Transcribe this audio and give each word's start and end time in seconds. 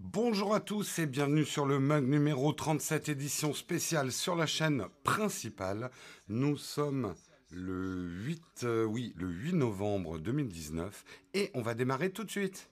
Bonjour 0.00 0.54
à 0.54 0.60
tous 0.60 1.00
et 1.00 1.06
bienvenue 1.06 1.44
sur 1.44 1.66
le 1.66 1.80
mug 1.80 2.06
numéro 2.06 2.52
37 2.52 3.08
édition 3.08 3.52
spéciale 3.52 4.12
sur 4.12 4.36
la 4.36 4.46
chaîne 4.46 4.84
principale. 5.02 5.90
Nous 6.28 6.56
sommes 6.56 7.16
le 7.50 8.08
8, 8.24 8.42
euh, 8.62 8.88
le 9.16 9.26
8 9.26 9.54
novembre 9.54 10.20
2019 10.20 11.04
et 11.34 11.50
on 11.54 11.62
va 11.62 11.74
démarrer 11.74 12.10
tout 12.10 12.22
de 12.22 12.30
suite. 12.30 12.70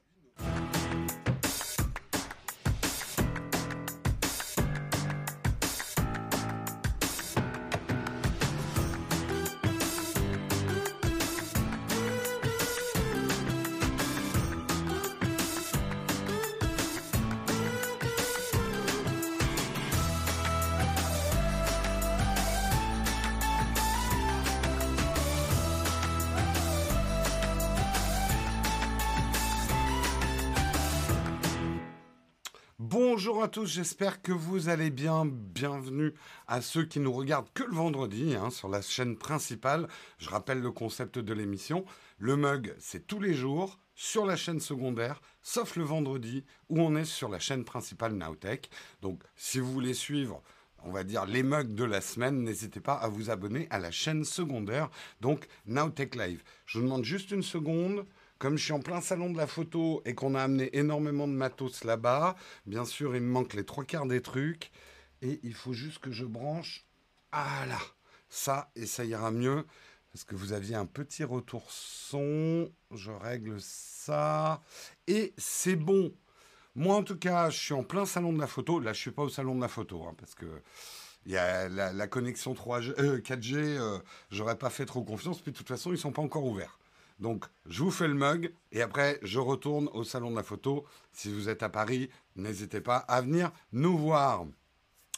J'espère 33.65 34.21
que 34.21 34.33
vous 34.33 34.69
allez 34.69 34.91
bien. 34.91 35.25
Bienvenue 35.25 36.13
à 36.47 36.61
ceux 36.61 36.85
qui 36.85 37.01
nous 37.01 37.13
regardent 37.13 37.51
que 37.55 37.63
le 37.63 37.75
vendredi 37.75 38.35
hein, 38.35 38.51
sur 38.51 38.69
la 38.69 38.83
chaîne 38.83 39.17
principale. 39.17 39.89
Je 40.19 40.29
rappelle 40.29 40.61
le 40.61 40.71
concept 40.71 41.19
de 41.19 41.33
l'émission. 41.33 41.85
Le 42.19 42.37
mug, 42.37 42.75
c'est 42.79 43.07
tous 43.07 43.21
les 43.21 43.35
jours 43.35 43.79
sur 43.95 44.27
la 44.27 44.37
chaîne 44.37 44.61
secondaire, 44.61 45.23
sauf 45.41 45.77
le 45.77 45.85
vendredi 45.85 46.45
où 46.69 46.81
on 46.81 46.97
est 46.97 47.07
sur 47.07 47.29
la 47.31 47.39
chaîne 47.39 47.65
principale 47.65 48.13
Nowtech. 48.13 48.69
Donc 49.01 49.23
si 49.37 49.59
vous 49.59 49.73
voulez 49.73 49.95
suivre 49.95 50.43
on 50.85 50.93
va 50.93 51.03
dire 51.03 51.27
les 51.27 51.43
mugs 51.43 51.75
de 51.75 51.85
la 51.85 52.01
semaine, 52.01 52.43
n'hésitez 52.45 52.81
pas 52.81 52.95
à 52.95 53.09
vous 53.09 53.31
abonner 53.31 53.67
à 53.71 53.79
la 53.79 53.91
chaîne 53.91 54.25
secondaire, 54.25 54.89
donc 55.21 55.49
Nowtech 55.67 56.15
Live. 56.15 56.43
Je 56.67 56.79
vous 56.79 56.85
demande 56.85 57.05
juste 57.05 57.31
une 57.33 57.43
seconde. 57.43 58.07
Comme 58.39 58.59
je 58.59 58.65
suis 58.65 58.73
en 58.73 58.81
plein 58.81 59.01
salon 59.01 59.31
de 59.31 59.37
la 59.37 59.47
photo 59.47 60.03
et 60.05 60.15
qu'on 60.15 60.35
a 60.35 60.43
amené 60.43 60.77
énormément 60.77 61.27
de 61.27 61.33
matos 61.33 61.85
là-bas, 61.85 62.37
bien 62.67 62.85
sûr, 62.85 63.17
il 63.17 63.23
me 63.23 63.31
manque 63.31 63.55
les 63.55 63.65
trois 63.65 63.85
quarts 63.85 64.07
des 64.07 64.21
trucs. 64.21 64.71
Et 65.23 65.41
il 65.43 65.55
faut 65.55 65.73
juste 65.73 65.99
que 65.99 66.11
je 66.11 66.25
branche. 66.25 66.85
Ah 67.33 67.65
là 67.67 67.79
Ça, 68.29 68.71
et 68.77 68.87
ça 68.87 69.05
ira 69.05 69.31
mieux. 69.31 69.65
Parce 70.13 70.25
que 70.25 70.35
vous 70.35 70.53
aviez 70.53 70.75
un 70.75 70.87
petit 70.87 71.25
retour 71.25 71.71
son. 71.71 72.71
Je 72.91 73.11
règle 73.11 73.57
ça. 73.61 74.61
Et 75.07 75.33
c'est 75.39 75.77
bon. 75.77 76.13
Moi, 76.75 76.95
en 76.95 77.03
tout 77.03 77.19
cas, 77.19 77.49
je 77.49 77.59
suis 77.59 77.75
en 77.75 77.85
plein 77.85 78.05
salon 78.05 78.35
de 78.35 78.39
la 78.39 78.47
photo. 78.47 78.81
Là, 78.81 78.93
je 78.93 79.01
suis 79.01 79.11
pas 79.11 79.23
au 79.23 79.31
salon 79.31 79.55
de 79.55 79.63
la 79.63 79.69
photo. 79.69 80.05
Hein, 80.05 80.15
parce 80.19 80.35
que 80.35 80.63
il 81.27 81.33
y 81.33 81.37
a 81.37 81.69
la, 81.69 82.07
connexion 82.07 82.55
3G, 82.55 83.21
4G, 83.21 83.57
euh, 83.57 83.99
j'aurais 84.31 84.57
pas 84.57 84.71
fait 84.71 84.87
trop 84.87 85.03
confiance, 85.03 85.41
puis 85.41 85.51
de 85.51 85.57
toute 85.57 85.67
façon, 85.67 85.91
ils 85.91 85.99
sont 85.99 86.13
pas 86.13 86.23
encore 86.23 86.45
ouverts. 86.45 86.79
Donc, 87.19 87.45
je 87.67 87.83
vous 87.83 87.91
fais 87.91 88.09
le 88.09 88.15
mug 88.15 88.53
et 88.73 88.83
après, 88.83 89.19
je 89.23 89.39
retourne 89.39 89.89
au 89.95 90.05
salon 90.05 90.31
de 90.31 90.37
la 90.37 90.43
photo. 90.43 90.85
Si 91.13 91.33
vous 91.33 91.49
êtes 91.49 91.63
à 91.63 91.69
Paris, 91.69 92.11
n'hésitez 92.37 92.81
pas 92.81 92.99
à 92.99 93.21
venir 93.23 93.53
nous 93.73 93.97
voir. 93.97 94.45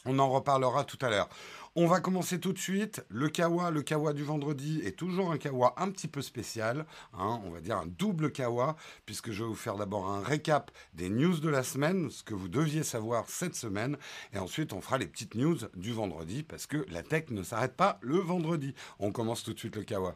On 0.05 0.17
en 0.19 0.29
reparlera 0.29 0.85
tout 0.85 0.97
à 1.01 1.09
l'heure. 1.09 1.27
On 1.75 1.85
va 1.85 1.99
commencer 1.99 2.39
tout 2.39 2.53
de 2.53 2.57
suite. 2.57 3.05
Le 3.09 3.29
kawa, 3.29 3.69
le 3.69 3.81
kawa 3.81 4.13
du 4.13 4.23
vendredi 4.23 4.81
est 4.83 4.97
toujours 4.97 5.31
un 5.31 5.37
kawa 5.37 5.75
un 5.77 5.91
petit 5.91 6.07
peu 6.07 6.21
spécial. 6.21 6.85
Hein, 7.13 7.41
on 7.45 7.51
va 7.51 7.59
dire 7.59 7.77
un 7.77 7.85
double 7.85 8.31
kawa, 8.31 8.75
puisque 9.05 9.31
je 9.31 9.43
vais 9.43 9.49
vous 9.49 9.55
faire 9.55 9.75
d'abord 9.75 10.09
un 10.09 10.21
récap 10.21 10.71
des 10.93 11.09
news 11.09 11.39
de 11.39 11.49
la 11.49 11.63
semaine, 11.63 12.09
ce 12.09 12.23
que 12.23 12.33
vous 12.33 12.47
deviez 12.47 12.83
savoir 12.83 13.29
cette 13.29 13.55
semaine. 13.55 13.97
Et 14.33 14.39
ensuite, 14.39 14.73
on 14.73 14.81
fera 14.81 14.97
les 14.97 15.07
petites 15.07 15.35
news 15.35 15.57
du 15.75 15.91
vendredi, 15.91 16.43
parce 16.43 16.65
que 16.65 16.85
la 16.89 17.03
tech 17.03 17.25
ne 17.29 17.43
s'arrête 17.43 17.75
pas 17.75 17.99
le 18.01 18.17
vendredi. 18.17 18.73
On 18.99 19.11
commence 19.11 19.43
tout 19.43 19.53
de 19.53 19.59
suite 19.59 19.75
le 19.75 19.83
kawa. 19.83 20.15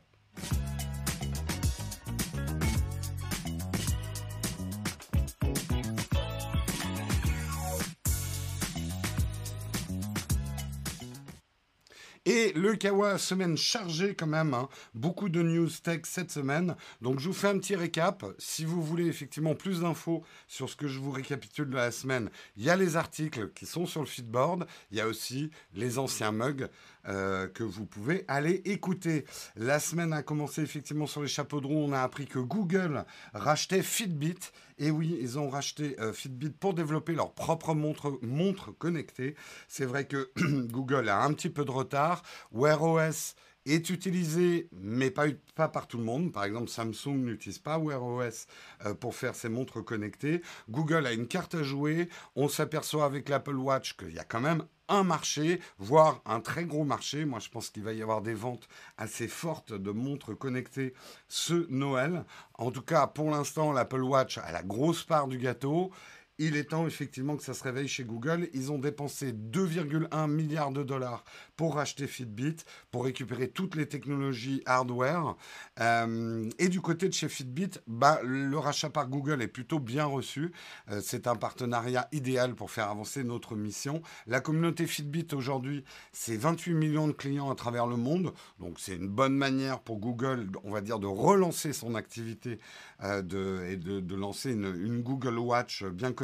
Le 12.55 12.75
Kawa, 12.75 13.17
semaine 13.17 13.57
chargée 13.57 14.15
quand 14.15 14.27
même, 14.27 14.53
hein. 14.53 14.69
beaucoup 14.93 15.29
de 15.29 15.41
news 15.41 15.69
tech 15.83 16.01
cette 16.03 16.31
semaine. 16.31 16.75
Donc 17.01 17.19
je 17.19 17.27
vous 17.27 17.33
fais 17.33 17.47
un 17.47 17.57
petit 17.57 17.75
récap. 17.75 18.25
Si 18.37 18.65
vous 18.65 18.81
voulez 18.81 19.07
effectivement 19.07 19.55
plus 19.55 19.81
d'infos 19.81 20.23
sur 20.47 20.69
ce 20.69 20.75
que 20.75 20.87
je 20.87 20.99
vous 20.99 21.11
récapitule 21.11 21.69
de 21.69 21.75
la 21.75 21.91
semaine, 21.91 22.29
il 22.57 22.63
y 22.63 22.69
a 22.69 22.75
les 22.75 22.95
articles 22.95 23.49
qui 23.55 23.65
sont 23.65 23.85
sur 23.85 24.01
le 24.01 24.07
feedboard. 24.07 24.67
Il 24.91 24.97
y 24.97 25.01
a 25.01 25.07
aussi 25.07 25.51
les 25.73 25.97
anciens 25.99 26.31
mugs 26.31 26.67
euh, 27.07 27.47
que 27.47 27.63
vous 27.63 27.85
pouvez 27.85 28.23
aller 28.27 28.61
écouter. 28.65 29.25
La 29.55 29.79
semaine 29.79 30.13
a 30.13 30.23
commencé 30.23 30.61
effectivement 30.61 31.07
sur 31.07 31.21
les 31.21 31.27
chapeaux 31.27 31.61
de 31.61 31.67
roue. 31.67 31.77
On 31.77 31.91
a 31.91 32.01
appris 32.01 32.25
que 32.25 32.39
Google 32.39 33.05
rachetait 33.33 33.83
Fitbit. 33.83 34.39
Et 34.79 34.89
oui, 34.89 35.17
ils 35.21 35.37
ont 35.37 35.49
racheté 35.49 35.99
euh, 35.99 36.13
Fitbit 36.13 36.51
pour 36.51 36.73
développer 36.73 37.13
leur 37.13 37.33
propre 37.33 37.73
montre, 37.73 38.19
montre 38.21 38.71
connectée. 38.71 39.35
C'est 39.67 39.85
vrai 39.85 40.05
que 40.05 40.31
Google 40.37 41.09
a 41.09 41.23
un 41.23 41.33
petit 41.33 41.49
peu 41.49 41.65
de 41.65 41.71
retard. 41.71 42.23
Wear 42.51 42.81
OS 42.81 43.35
est 43.65 43.89
utilisé, 43.89 44.67
mais 44.71 45.11
pas, 45.11 45.25
pas 45.55 45.67
par 45.67 45.87
tout 45.87 45.97
le 45.97 46.03
monde. 46.03 46.31
Par 46.31 46.43
exemple, 46.43 46.69
Samsung 46.69 47.17
n'utilise 47.17 47.59
pas 47.59 47.77
Wear 47.77 48.03
OS 48.03 48.47
euh, 48.85 48.93
pour 48.93 49.15
faire 49.15 49.35
ses 49.35 49.49
montres 49.49 49.83
connectées. 49.83 50.41
Google 50.69 51.05
a 51.05 51.13
une 51.13 51.27
carte 51.27 51.55
à 51.55 51.63
jouer. 51.63 52.09
On 52.35 52.47
s'aperçoit 52.47 53.05
avec 53.05 53.29
l'Apple 53.29 53.55
Watch 53.55 53.95
qu'il 53.95 54.13
y 54.13 54.19
a 54.19 54.23
quand 54.23 54.41
même 54.41 54.65
un 54.89 55.03
marché, 55.03 55.61
voire 55.77 56.21
un 56.25 56.39
très 56.39 56.65
gros 56.65 56.83
marché. 56.83 57.25
Moi, 57.25 57.39
je 57.39 57.49
pense 57.49 57.69
qu'il 57.69 57.83
va 57.83 57.93
y 57.93 58.01
avoir 58.01 58.21
des 58.21 58.33
ventes 58.33 58.67
assez 58.97 59.27
fortes 59.27 59.73
de 59.73 59.91
montres 59.91 60.37
connectées 60.37 60.93
ce 61.27 61.65
Noël. 61.69 62.25
En 62.55 62.71
tout 62.71 62.81
cas, 62.81 63.07
pour 63.07 63.31
l'instant, 63.31 63.71
l'Apple 63.71 64.03
Watch 64.03 64.37
a 64.37 64.51
la 64.51 64.63
grosse 64.63 65.03
part 65.03 65.27
du 65.27 65.37
gâteau. 65.37 65.91
Il 66.39 66.55
est 66.55 66.71
temps 66.71 66.87
effectivement 66.87 67.37
que 67.37 67.43
ça 67.43 67.53
se 67.53 67.63
réveille 67.63 67.87
chez 67.87 68.03
Google. 68.03 68.49
Ils 68.53 68.71
ont 68.71 68.79
dépensé 68.79 69.33
2,1 69.33 70.27
milliards 70.27 70.71
de 70.71 70.81
dollars 70.81 71.23
pour 71.55 71.75
racheter 71.75 72.07
Fitbit, 72.07 72.55
pour 72.89 73.05
récupérer 73.05 73.49
toutes 73.49 73.75
les 73.75 73.87
technologies 73.87 74.63
hardware. 74.65 75.35
Euh, 75.79 76.49
et 76.57 76.69
du 76.69 76.81
côté 76.81 77.07
de 77.07 77.13
chez 77.13 77.29
Fitbit, 77.29 77.69
bah, 77.85 78.19
le 78.23 78.57
rachat 78.57 78.89
par 78.89 79.07
Google 79.09 79.43
est 79.43 79.47
plutôt 79.47 79.77
bien 79.77 80.05
reçu. 80.05 80.51
Euh, 80.89 81.01
c'est 81.03 81.27
un 81.27 81.35
partenariat 81.35 82.07
idéal 82.11 82.55
pour 82.55 82.71
faire 82.71 82.89
avancer 82.89 83.23
notre 83.23 83.55
mission. 83.55 84.01
La 84.25 84.39
communauté 84.39 84.87
Fitbit 84.87 85.27
aujourd'hui, 85.33 85.83
c'est 86.13 86.35
28 86.35 86.73
millions 86.73 87.07
de 87.07 87.13
clients 87.13 87.51
à 87.51 87.55
travers 87.55 87.85
le 87.85 87.95
monde. 87.95 88.33
Donc 88.59 88.79
c'est 88.79 88.95
une 88.95 89.07
bonne 89.07 89.35
manière 89.35 89.81
pour 89.81 89.99
Google, 89.99 90.47
on 90.63 90.71
va 90.71 90.81
dire, 90.81 90.97
de 90.97 91.05
relancer 91.05 91.73
son 91.73 91.93
activité 91.93 92.57
euh, 93.03 93.69
et 93.69 93.77
de, 93.77 93.99
de 93.99 94.15
lancer 94.15 94.53
une, 94.53 94.73
une 94.83 95.03
Google 95.03 95.37
Watch 95.37 95.83
bien 95.83 96.11
connue 96.11 96.22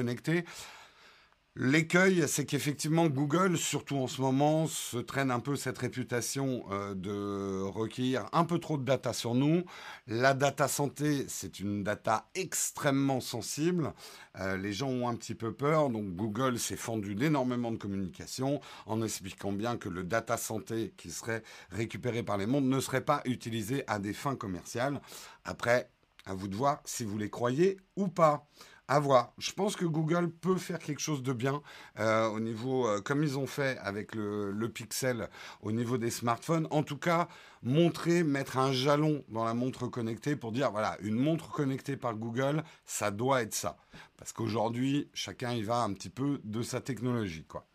L'écueil, 1.62 2.24
c'est 2.28 2.46
qu'effectivement, 2.46 3.08
Google, 3.08 3.58
surtout 3.58 3.98
en 3.98 4.08
ce 4.08 4.22
moment, 4.22 4.66
se 4.68 4.98
traîne 4.98 5.30
un 5.30 5.42
peu 5.42 5.58
cette 5.58 5.78
réputation 5.78 6.64
euh, 6.72 6.94
de 6.94 7.64
recueillir 7.64 8.28
un 8.32 8.46
peu 8.46 8.60
trop 8.60 8.78
de 8.78 8.86
data 8.86 9.12
sur 9.12 9.34
nous. 9.34 9.64
La 10.08 10.34
data 10.34 10.70
santé, 10.70 11.26
c'est 11.28 11.60
une 11.60 11.84
data 11.84 12.30
extrêmement 12.34 13.20
sensible. 13.20 13.94
Euh, 14.40 14.56
les 14.56 14.72
gens 14.72 14.88
ont 14.88 15.10
un 15.10 15.16
petit 15.16 15.36
peu 15.36 15.52
peur, 15.52 15.90
donc 15.90 16.16
Google 16.16 16.60
s'est 16.60 16.78
fendu 16.78 17.14
d'énormément 17.14 17.72
de 17.72 17.78
communication 17.78 18.62
en 18.86 19.02
expliquant 19.02 19.52
bien 19.52 19.76
que 19.76 19.90
le 19.90 20.06
data 20.06 20.38
santé 20.38 20.94
qui 20.96 21.10
serait 21.10 21.44
récupéré 21.72 22.24
par 22.24 22.38
les 22.38 22.46
mondes 22.46 22.70
ne 22.70 22.80
serait 22.80 23.04
pas 23.04 23.22
utilisé 23.26 23.84
à 23.88 24.00
des 24.00 24.14
fins 24.14 24.38
commerciales. 24.38 25.02
Après, 25.44 25.90
à 26.26 26.34
vous 26.36 26.48
de 26.48 26.56
voir 26.56 26.82
si 26.86 27.04
vous 27.04 27.18
les 27.18 27.30
croyez 27.30 27.78
ou 27.96 28.08
pas. 28.08 28.48
À 28.92 29.00
voir. 29.00 29.34
Je 29.38 29.52
pense 29.52 29.76
que 29.76 29.86
Google 29.86 30.32
peut 30.32 30.58
faire 30.58 30.80
quelque 30.80 31.00
chose 31.00 31.22
de 31.22 31.32
bien 31.32 31.62
euh, 32.00 32.28
au 32.30 32.40
niveau, 32.40 32.88
euh, 32.88 33.02
comme 33.02 33.22
ils 33.22 33.38
ont 33.38 33.46
fait 33.46 33.78
avec 33.84 34.16
le, 34.16 34.68
Pixel 34.68 35.30
au 35.62 35.72
niveau 35.72 36.00
des 36.00 36.10
smartphones. 36.10 36.68
En 36.72 36.82
tout 36.82 36.98
cas, 36.98 37.28
montrer, 37.62 38.24
mettre 38.24 38.58
un 38.58 38.72
jalon 38.72 39.24
dans 39.30 39.46
la 39.46 39.54
montre 39.54 39.86
connectée 39.86 40.36
pour 40.36 40.52
dire 40.52 40.72
voilà, 40.72 40.98
une 41.02 41.18
montre 41.18 41.52
connectée 41.52 41.98
par 41.98 42.16
Google, 42.16 42.64
ça 42.84 43.12
doit 43.12 43.44
être 43.44 43.54
ça. 43.54 43.78
Parce 44.18 44.34
qu'aujourd'hui, 44.34 45.08
chacun 45.14 45.52
y 45.52 45.62
va 45.62 45.84
un 45.84 45.94
petit 45.94 46.10
peu 46.10 46.42
de 46.44 46.64
sa 46.64 46.82
technologie, 46.82 47.46
quoi. 47.46 47.68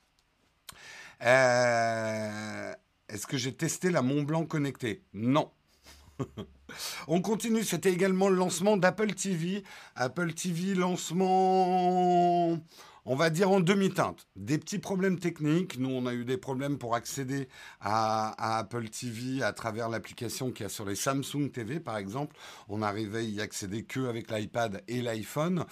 Euh, 1.23 2.75
est-ce 3.09 3.29
que 3.29 3.37
j'ai 3.37 3.55
testé 3.55 3.91
la 3.91 4.03
Mont 4.03 4.25
Blanc 4.25 4.47
connectée? 4.47 5.05
Non. 5.13 5.49
On 7.09 7.21
continue, 7.21 7.65
c'était 7.65 7.93
également 7.93 8.29
le 8.29 8.37
lancement 8.37 8.77
d'Apple 8.77 9.15
TV. 9.15 9.65
Apple 9.97 10.33
TV, 10.33 10.75
lancement, 10.75 12.59
on 13.05 13.17
va 13.17 13.31
dire 13.31 13.51
en 13.51 13.61
demi-teinte. 13.61 14.27
Des 14.37 14.59
petits 14.59 14.79
problèmes 14.79 15.19
techniques. 15.19 15.79
Nous, 15.79 15.91
on 15.91 16.07
a 16.07 16.15
eu 16.15 16.25
des 16.25 16.39
problèmes 16.39 16.79
pour 16.79 16.95
accéder 16.95 17.49
à, 17.81 18.59
Apple 18.59 18.89
TV 18.89 19.43
à 19.43 19.53
travers 19.53 19.89
l'application 19.89 20.51
qu'il 20.51 20.65
y 20.65 20.67
a 20.67 20.71
sur 20.71 20.85
les 20.85 20.97
Samsung 20.97 21.51
TV, 21.53 21.81
par 21.81 21.97
exemple. 21.97 22.37
On 22.69 22.79
n'arrivait 22.79 23.19
à 23.19 23.23
y 23.23 23.41
accéder 23.41 23.85
que 23.85 24.09
avec 24.09 24.31
l'iPad 24.31 24.83
et 24.89 25.03
l'iPhone. 25.03 25.65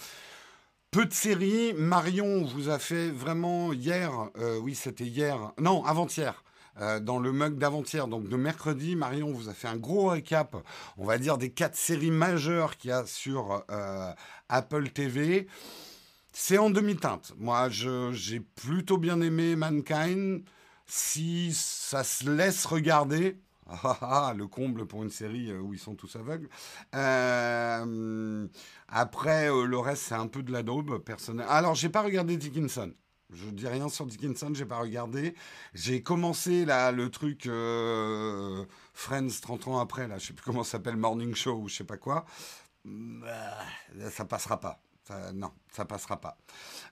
peu 0.91 1.05
de 1.05 1.13
séries. 1.13 1.73
Marion 1.73 2.45
vous 2.45 2.69
a 2.69 2.77
fait 2.77 3.09
vraiment 3.09 3.73
hier, 3.73 4.11
euh, 4.37 4.59
oui 4.59 4.75
c'était 4.75 5.05
hier, 5.05 5.53
non 5.59 5.83
avant-hier, 5.85 6.42
euh, 6.81 6.99
dans 6.99 7.19
le 7.19 7.31
mug 7.31 7.57
d'avant-hier, 7.57 8.07
donc 8.07 8.27
de 8.27 8.35
mercredi, 8.35 8.95
Marion 8.95 9.31
vous 9.31 9.47
a 9.49 9.53
fait 9.53 9.67
un 9.67 9.77
gros 9.77 10.07
récap, 10.07 10.55
on 10.97 11.05
va 11.05 11.19
dire, 11.19 11.37
des 11.37 11.51
quatre 11.51 11.75
séries 11.75 12.09
majeures 12.11 12.77
qu'il 12.77 12.89
y 12.89 12.93
a 12.93 13.05
sur 13.05 13.63
euh, 13.69 14.11
Apple 14.49 14.89
TV. 14.89 15.47
C'est 16.31 16.57
en 16.57 16.71
demi-teinte. 16.71 17.33
Moi, 17.37 17.69
j'ai 17.69 18.39
plutôt 18.39 18.97
bien 18.97 19.21
aimé 19.21 19.55
Mankind. 19.55 20.43
Si 20.87 21.53
ça 21.53 22.03
se 22.03 22.29
laisse 22.29 22.65
regarder, 22.65 23.39
ah, 23.67 23.79
ah, 23.83 23.97
ah, 24.01 24.33
le 24.35 24.47
comble 24.47 24.87
pour 24.87 25.03
une 25.03 25.11
série 25.11 25.51
euh, 25.51 25.59
où 25.59 25.73
ils 25.73 25.79
sont 25.79 25.95
tous 25.95 26.15
aveugles. 26.15 26.49
après, 28.87 29.47
le 29.47 29.77
reste, 29.77 30.03
c'est 30.03 30.15
un 30.15 30.27
peu 30.27 30.41
de 30.41 30.51
la 30.51 30.63
daube 30.63 30.97
personnel. 31.03 31.45
Alors, 31.49 31.75
j'ai 31.75 31.89
pas 31.89 32.01
regardé 32.01 32.35
Dickinson. 32.35 32.93
Je 33.33 33.49
dis 33.49 33.67
rien 33.67 33.89
sur 33.89 34.05
Dickinson, 34.05 34.51
j'ai 34.53 34.65
pas 34.65 34.79
regardé. 34.79 35.35
J'ai 35.73 36.01
commencé 36.01 36.65
là 36.65 36.91
le 36.91 37.09
truc 37.09 37.47
euh, 37.47 38.65
Friends 38.93 39.39
30 39.41 39.67
ans 39.67 39.79
après 39.79 40.07
là, 40.07 40.17
je 40.17 40.27
sais 40.27 40.33
plus 40.33 40.43
comment 40.43 40.63
ça 40.63 40.73
s'appelle 40.73 40.97
Morning 40.97 41.33
Show 41.35 41.55
ou 41.55 41.69
je 41.69 41.75
sais 41.77 41.83
pas 41.83 41.97
quoi. 41.97 42.25
Bah, 42.85 43.57
ça 44.11 44.25
passera 44.25 44.59
pas. 44.59 44.81
non, 45.33 45.51
ça 45.71 45.85
passera 45.85 46.19
pas. 46.19 46.37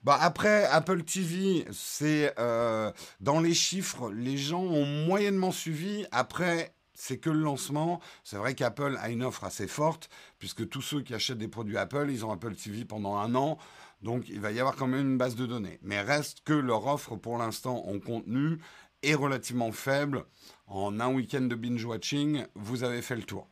Bah, 0.02 0.18
après, 0.20 0.64
Apple 0.66 1.02
TV, 1.02 1.66
c'est 1.70 2.34
euh, 2.38 2.90
dans 3.20 3.40
les 3.40 3.54
chiffres, 3.54 4.10
les 4.10 4.36
gens 4.36 4.62
ont 4.62 4.86
moyennement 4.86 5.52
suivi. 5.52 6.06
Après, 6.10 6.74
c'est 6.94 7.18
que 7.18 7.30
le 7.30 7.40
lancement. 7.40 8.00
C'est 8.22 8.36
vrai 8.36 8.54
qu'Apple 8.54 8.96
a 9.00 9.10
une 9.10 9.24
offre 9.24 9.44
assez 9.44 9.66
forte, 9.66 10.08
puisque 10.38 10.68
tous 10.68 10.82
ceux 10.82 11.02
qui 11.02 11.14
achètent 11.14 11.38
des 11.38 11.48
produits 11.48 11.76
Apple, 11.76 12.08
ils 12.10 12.24
ont 12.24 12.30
Apple 12.30 12.54
TV 12.54 12.84
pendant 12.84 13.16
un 13.16 13.34
an. 13.34 13.58
Donc 14.02 14.28
il 14.28 14.40
va 14.40 14.52
y 14.52 14.60
avoir 14.60 14.76
quand 14.76 14.86
même 14.86 15.12
une 15.12 15.18
base 15.18 15.36
de 15.36 15.46
données. 15.46 15.78
Mais 15.82 16.00
reste 16.00 16.42
que 16.44 16.52
leur 16.52 16.86
offre 16.86 17.16
pour 17.16 17.38
l'instant 17.38 17.86
en 17.86 17.98
contenu 17.98 18.58
est 19.02 19.14
relativement 19.14 19.72
faible. 19.72 20.24
En 20.66 21.00
un 21.00 21.12
week-end 21.12 21.42
de 21.42 21.54
binge-watching, 21.54 22.46
vous 22.54 22.84
avez 22.84 23.02
fait 23.02 23.16
le 23.16 23.22
tour. 23.22 23.48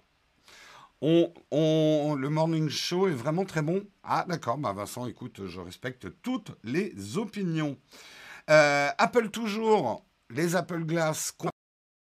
Le 1.03 2.29
morning 2.29 2.69
show 2.69 3.09
est 3.09 3.13
vraiment 3.13 3.45
très 3.45 3.63
bon. 3.63 3.83
Ah 4.03 4.25
d'accord, 4.29 4.59
bah 4.59 4.73
Vincent, 4.73 5.07
écoute, 5.07 5.47
je 5.47 5.61
respecte 5.61 6.09
toutes 6.23 6.53
les 6.63 7.17
opinions. 7.17 7.79
Euh, 8.51 8.89
Apple 8.99 9.31
toujours, 9.31 10.05
les 10.29 10.57
Apple 10.57 10.85
Glass 10.85 11.33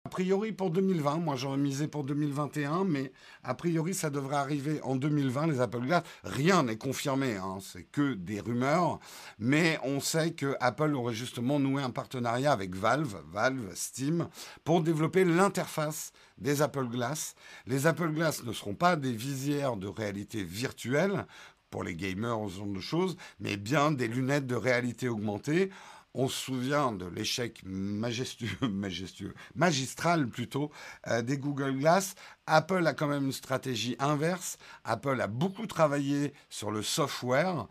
a 0.05 0.09
priori 0.09 0.51
pour 0.51 0.69
2020, 0.69 1.17
moi 1.17 1.35
j'aurais 1.35 1.57
misé 1.57 1.87
pour 1.87 2.03
2021, 2.03 2.83
mais 2.83 3.11
a 3.43 3.55
priori 3.55 3.95
ça 3.95 4.11
devrait 4.11 4.35
arriver 4.35 4.79
en 4.83 4.95
2020, 4.95 5.47
les 5.47 5.61
Apple 5.61 5.79
Glass. 5.79 6.03
Rien 6.23 6.61
n'est 6.61 6.77
confirmé, 6.77 7.37
hein, 7.37 7.57
c'est 7.59 7.85
que 7.85 8.13
des 8.13 8.39
rumeurs, 8.39 8.99
mais 9.39 9.79
on 9.83 9.99
sait 9.99 10.33
que 10.33 10.55
Apple 10.59 10.93
aurait 10.93 11.15
justement 11.15 11.59
noué 11.59 11.81
un 11.81 11.89
partenariat 11.89 12.51
avec 12.51 12.75
Valve, 12.75 13.19
Valve, 13.31 13.71
Steam, 13.73 14.27
pour 14.63 14.81
développer 14.81 15.25
l'interface 15.25 16.11
des 16.37 16.61
Apple 16.61 16.85
Glass. 16.85 17.33
Les 17.65 17.87
Apple 17.87 18.11
Glass 18.11 18.43
ne 18.43 18.53
seront 18.53 18.75
pas 18.75 18.97
des 18.97 19.11
visières 19.11 19.75
de 19.75 19.87
réalité 19.87 20.43
virtuelle 20.43 21.25
pour 21.71 21.83
les 21.83 21.95
gamers 21.95 22.37
ce 22.47 22.57
genre 22.57 22.67
de 22.67 22.79
choses, 22.79 23.17
mais 23.39 23.57
bien 23.57 23.91
des 23.91 24.07
lunettes 24.07 24.45
de 24.45 24.55
réalité 24.55 25.09
augmentée 25.09 25.71
on 26.15 26.29
se 26.29 26.45
souvient 26.45 26.93
de 26.93 27.05
l'échec 27.05 27.61
majestueux, 27.65 28.47
majestueux, 28.69 29.35
magistral 29.53 30.27
plutôt, 30.27 30.71
euh, 31.07 31.21
des 31.21 31.37
Google 31.37 31.77
Glass. 31.77 32.15
Apple 32.47 32.87
a 32.87 32.93
quand 32.93 33.07
même 33.07 33.25
une 33.25 33.31
stratégie 33.33 33.97
inverse. 33.99 34.57
Apple 34.85 35.19
a 35.19 35.27
beaucoup 35.27 35.67
travaillé 35.67 36.33
sur 36.49 36.71
le 36.71 36.81
software. 36.81 37.67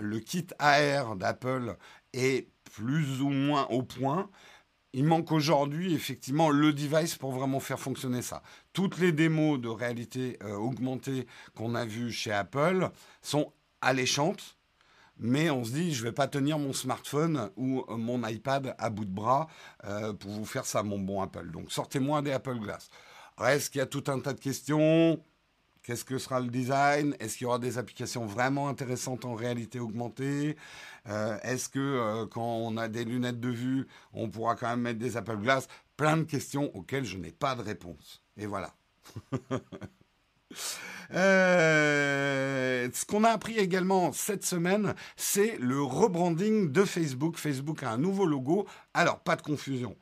Le 0.00 0.20
kit 0.20 0.46
AR 0.60 1.16
d'Apple 1.16 1.76
est 2.12 2.48
plus 2.72 3.20
ou 3.20 3.30
moins 3.30 3.66
au 3.66 3.82
point. 3.82 4.30
Il 4.92 5.04
manque 5.04 5.32
aujourd'hui 5.32 5.92
effectivement 5.92 6.50
le 6.50 6.72
device 6.72 7.16
pour 7.16 7.32
vraiment 7.32 7.60
faire 7.60 7.80
fonctionner 7.80 8.22
ça. 8.22 8.42
Toutes 8.72 8.98
les 8.98 9.12
démos 9.12 9.60
de 9.60 9.68
réalité 9.68 10.38
euh, 10.44 10.54
augmentée 10.54 11.26
qu'on 11.56 11.74
a 11.74 11.84
vues 11.84 12.12
chez 12.12 12.32
Apple 12.32 12.90
sont 13.22 13.52
alléchantes 13.80 14.57
mais 15.18 15.50
on 15.50 15.64
se 15.64 15.72
dit, 15.72 15.92
je 15.94 16.02
ne 16.02 16.08
vais 16.08 16.12
pas 16.12 16.28
tenir 16.28 16.58
mon 16.58 16.72
smartphone 16.72 17.50
ou 17.56 17.84
euh, 17.88 17.96
mon 17.96 18.26
iPad 18.26 18.74
à 18.78 18.90
bout 18.90 19.04
de 19.04 19.10
bras 19.10 19.48
euh, 19.84 20.12
pour 20.12 20.30
vous 20.30 20.44
faire 20.44 20.64
ça, 20.66 20.82
mon 20.82 20.98
bon 20.98 21.20
Apple. 21.22 21.50
Donc 21.50 21.72
sortez-moi 21.72 22.22
des 22.22 22.32
Apple 22.32 22.58
Glass. 22.58 22.90
Reste 23.36 23.70
qu'il 23.72 23.78
y 23.80 23.82
a 23.82 23.86
tout 23.86 24.04
un 24.08 24.20
tas 24.20 24.32
de 24.32 24.40
questions? 24.40 25.22
Qu'est-ce 25.82 26.04
que 26.04 26.18
sera 26.18 26.40
le 26.40 26.48
design? 26.48 27.16
Est-ce 27.18 27.38
qu'il 27.38 27.44
y 27.44 27.48
aura 27.48 27.58
des 27.58 27.78
applications 27.78 28.26
vraiment 28.26 28.68
intéressantes 28.68 29.24
en 29.24 29.34
réalité 29.34 29.80
augmentée? 29.80 30.56
Euh, 31.08 31.38
Est-ce 31.42 31.68
que 31.68 32.24
quand 32.26 32.42
on 32.42 32.76
a 32.76 32.88
des 32.88 33.04
lunettes 33.04 33.40
de 33.40 33.48
vue, 33.48 33.86
on 34.12 34.28
pourra 34.28 34.54
quand 34.54 34.68
même 34.68 34.82
mettre 34.82 34.98
des 34.98 35.16
Apple 35.16 35.38
Glass? 35.38 35.66
Plein 35.96 36.18
de 36.18 36.24
questions 36.24 36.74
auxquelles 36.76 37.04
je 37.06 37.16
n'ai 37.16 37.32
pas 37.32 37.54
de 37.54 37.62
réponse. 37.62 38.22
Et 38.36 38.46
voilà. 38.46 38.74
Euh, 41.14 42.88
ce 42.92 43.04
qu'on 43.06 43.24
a 43.24 43.30
appris 43.30 43.56
également 43.58 44.12
cette 44.12 44.44
semaine, 44.44 44.94
c'est 45.16 45.56
le 45.58 45.82
rebranding 45.82 46.70
de 46.70 46.84
Facebook. 46.84 47.36
Facebook 47.36 47.82
a 47.82 47.92
un 47.92 47.98
nouveau 47.98 48.26
logo. 48.26 48.66
Alors, 48.94 49.20
pas 49.20 49.36
de 49.36 49.42
confusion. 49.42 49.96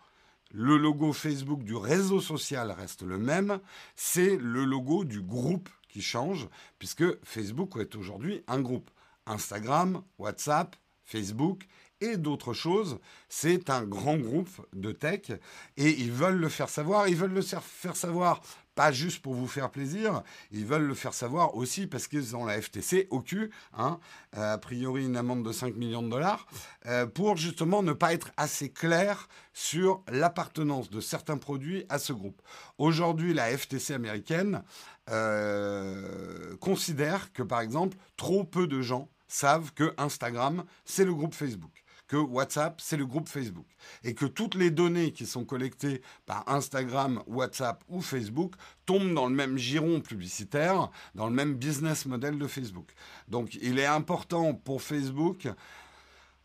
Le 0.52 0.76
logo 0.76 1.12
Facebook 1.12 1.62
du 1.62 1.74
réseau 1.74 2.20
social 2.20 2.70
reste 2.70 3.02
le 3.02 3.18
même. 3.18 3.60
C'est 3.94 4.36
le 4.36 4.64
logo 4.64 5.04
du 5.04 5.20
groupe 5.20 5.68
qui 5.88 6.02
change, 6.02 6.48
puisque 6.78 7.04
Facebook 7.24 7.76
est 7.78 7.94
aujourd'hui 7.94 8.42
un 8.46 8.60
groupe. 8.60 8.90
Instagram, 9.26 10.02
WhatsApp, 10.18 10.76
Facebook 11.02 11.66
et 12.00 12.16
d'autres 12.16 12.52
choses. 12.52 12.98
C'est 13.28 13.70
un 13.70 13.84
grand 13.84 14.16
groupe 14.16 14.66
de 14.72 14.92
tech 14.92 15.32
et 15.76 15.90
ils 15.90 16.12
veulent 16.12 16.38
le 16.38 16.48
faire 16.48 16.68
savoir. 16.68 17.08
Ils 17.08 17.16
veulent 17.16 17.32
le 17.32 17.42
faire 17.42 17.96
savoir 17.96 18.40
pas 18.76 18.92
juste 18.92 19.22
pour 19.22 19.34
vous 19.34 19.48
faire 19.48 19.70
plaisir, 19.70 20.22
ils 20.52 20.66
veulent 20.66 20.86
le 20.86 20.94
faire 20.94 21.14
savoir 21.14 21.56
aussi 21.56 21.86
parce 21.86 22.06
qu'ils 22.06 22.36
ont 22.36 22.44
la 22.44 22.60
FTC 22.60 23.08
au 23.10 23.20
cul, 23.20 23.50
hein, 23.76 23.98
euh, 24.36 24.52
a 24.52 24.58
priori 24.58 25.06
une 25.06 25.16
amende 25.16 25.42
de 25.42 25.50
5 25.50 25.74
millions 25.74 26.02
de 26.02 26.10
dollars, 26.10 26.46
euh, 26.84 27.06
pour 27.06 27.38
justement 27.38 27.82
ne 27.82 27.94
pas 27.94 28.12
être 28.12 28.30
assez 28.36 28.70
clair 28.70 29.28
sur 29.54 30.02
l'appartenance 30.08 30.90
de 30.90 31.00
certains 31.00 31.38
produits 31.38 31.86
à 31.88 31.98
ce 31.98 32.12
groupe. 32.12 32.40
Aujourd'hui, 32.76 33.32
la 33.32 33.56
FTC 33.56 33.94
américaine 33.94 34.62
euh, 35.10 36.54
considère 36.58 37.32
que, 37.32 37.42
par 37.42 37.62
exemple, 37.62 37.96
trop 38.18 38.44
peu 38.44 38.66
de 38.66 38.82
gens 38.82 39.08
savent 39.26 39.72
que 39.72 39.94
Instagram, 39.96 40.64
c'est 40.84 41.06
le 41.06 41.14
groupe 41.14 41.34
Facebook 41.34 41.85
que 42.08 42.16
WhatsApp, 42.16 42.80
c'est 42.80 42.96
le 42.96 43.06
groupe 43.06 43.28
Facebook. 43.28 43.66
Et 44.04 44.14
que 44.14 44.26
toutes 44.26 44.54
les 44.54 44.70
données 44.70 45.12
qui 45.12 45.26
sont 45.26 45.44
collectées 45.44 46.02
par 46.24 46.48
Instagram, 46.48 47.22
WhatsApp 47.26 47.82
ou 47.88 48.00
Facebook 48.00 48.54
tombent 48.84 49.14
dans 49.14 49.28
le 49.28 49.34
même 49.34 49.58
giron 49.58 50.00
publicitaire, 50.00 50.90
dans 51.14 51.26
le 51.26 51.34
même 51.34 51.54
business 51.54 52.06
model 52.06 52.38
de 52.38 52.46
Facebook. 52.46 52.92
Donc 53.28 53.54
il 53.60 53.78
est 53.78 53.86
important 53.86 54.54
pour 54.54 54.82
Facebook 54.82 55.48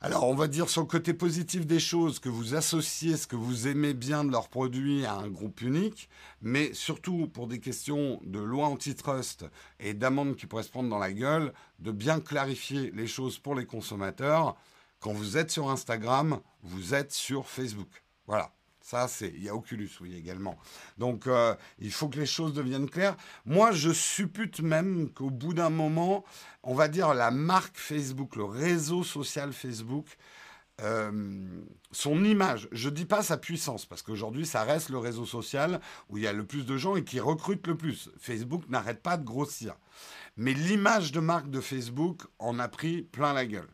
alors, 0.04 0.24
on 0.28 0.34
va 0.34 0.48
dire 0.48 0.68
sur 0.68 0.82
le 0.82 0.88
côté 0.88 1.14
positif 1.14 1.68
des 1.68 1.80
choses 1.80 2.18
que 2.18 2.28
vous 2.28 2.56
associez 2.56 3.18
ce 3.18 3.28
que 3.28 3.36
vous 3.36 3.68
aimez 3.68 3.94
bien 3.94 4.24
de 4.24 4.32
leurs 4.32 4.50
produits 4.50 5.06
à 5.06 5.14
un 5.14 5.28
groupe 5.28 5.62
unique, 5.62 6.10
mais 6.42 6.74
surtout 6.74 7.28
pour 7.28 7.46
des 7.46 7.60
questions 7.60 8.20
de 8.26 8.40
loi 8.40 8.66
antitrust 8.66 9.46
et 9.80 9.94
d'amendes 9.94 10.38
qui 10.38 10.48
pourraient 10.48 10.64
se 10.64 10.72
prendre 10.72 10.90
dans 10.90 10.98
la 10.98 11.14
gueule, 11.14 11.54
de 11.78 11.92
bien 11.92 12.20
clarifier 12.20 12.90
les 12.96 13.06
choses 13.06 13.38
pour 13.38 13.54
les 13.54 13.68
consommateurs. 13.68 14.58
Quand 15.02 15.14
vous 15.14 15.38
êtes 15.38 15.52
sur 15.52 15.70
Instagram, 15.70 16.40
vous 16.62 16.94
êtes 16.94 17.12
sur 17.12 17.48
Facebook. 17.48 18.04
Voilà. 18.28 18.54
Ça, 18.82 19.08
c'est. 19.08 19.30
Il 19.36 19.44
y 19.44 19.50
a 19.50 19.56
Oculus, 19.56 19.90
oui, 20.02 20.16
également. 20.16 20.58
Donc, 20.98 21.28
euh, 21.28 21.56
il 21.80 21.92
faut 21.92 22.10
que 22.10 22.20
les 22.20 22.26
choses 22.26 22.54
deviennent 22.54 22.90
claires. 22.90 23.16
Moi, 23.46 23.72
je 23.72 23.92
suppute 23.92 24.60
même 24.60 25.10
qu'au 25.10 25.30
bout 25.30 25.54
d'un 25.54 25.70
moment, 25.70 26.26
on 26.64 26.74
va 26.74 26.88
dire 26.88 27.14
la 27.14 27.32
marque 27.32 27.78
Facebook, 27.78 28.36
le 28.36 28.44
réseau 28.44 29.04
social 29.04 29.54
Facebook, 29.54 30.08
euh, 30.82 31.64
son 31.92 32.24
image, 32.24 32.68
je 32.72 32.90
ne 32.90 32.96
dis 32.96 33.06
pas 33.06 33.22
sa 33.22 33.38
puissance, 33.38 33.86
parce 33.86 34.02
qu'aujourd'hui, 34.02 34.46
ça 34.46 34.64
reste 34.64 34.90
le 34.90 34.98
réseau 34.98 35.26
social 35.26 35.80
où 36.10 36.18
il 36.18 36.24
y 36.24 36.28
a 36.28 36.34
le 36.34 36.46
plus 36.46 36.66
de 36.66 36.76
gens 36.76 36.96
et 36.96 37.04
qui 37.04 37.20
recrutent 37.20 37.68
le 37.68 37.78
plus. 37.78 38.10
Facebook 38.20 38.68
n'arrête 38.68 39.02
pas 39.02 39.18
de 39.18 39.24
grossir. 39.24 39.76
Mais 40.38 40.54
l'image 40.54 41.12
de 41.12 41.20
marque 41.20 41.50
de 41.50 41.62
Facebook 41.62 42.24
en 42.40 42.58
a 42.60 42.68
pris 42.68 43.04
plein 43.04 43.34
la 43.34 43.46
gueule 43.46 43.70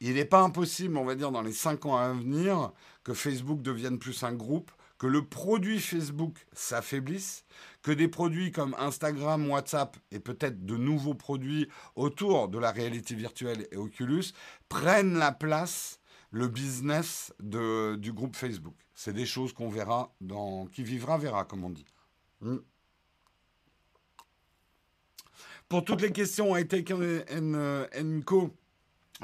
il 0.00 0.14
n'est 0.14 0.24
pas 0.24 0.42
impossible, 0.42 0.96
on 0.96 1.04
va 1.04 1.14
dire, 1.14 1.30
dans 1.30 1.42
les 1.42 1.52
cinq 1.52 1.86
ans 1.86 1.96
à 1.96 2.12
venir, 2.12 2.72
que 3.04 3.14
Facebook 3.14 3.62
devienne 3.62 3.98
plus 3.98 4.22
un 4.22 4.34
groupe, 4.34 4.70
que 4.98 5.06
le 5.06 5.24
produit 5.24 5.78
Facebook 5.80 6.46
s'affaiblisse, 6.52 7.44
que 7.82 7.90
des 7.90 8.08
produits 8.08 8.50
comme 8.50 8.74
Instagram, 8.78 9.48
WhatsApp 9.48 9.96
et 10.10 10.20
peut-être 10.20 10.64
de 10.64 10.76
nouveaux 10.76 11.14
produits 11.14 11.68
autour 11.94 12.48
de 12.48 12.58
la 12.58 12.72
réalité 12.72 13.14
virtuelle 13.14 13.66
et 13.70 13.76
Oculus 13.76 14.32
prennent 14.68 15.18
la 15.18 15.32
place, 15.32 16.00
le 16.30 16.48
business 16.48 17.32
du 17.40 18.12
groupe 18.12 18.36
Facebook. 18.36 18.74
C'est 18.94 19.12
des 19.12 19.26
choses 19.26 19.52
qu'on 19.52 19.68
verra 19.68 20.14
qui 20.72 20.82
vivra 20.82 21.18
verra, 21.18 21.44
comme 21.44 21.64
on 21.64 21.70
dit. 21.70 21.86
Hmm. 22.40 22.58
Pour 25.68 25.84
toutes 25.84 26.00
les 26.00 26.12
questions, 26.12 26.56
I 26.56 26.66
Take 26.66 26.94
Co 28.24 28.50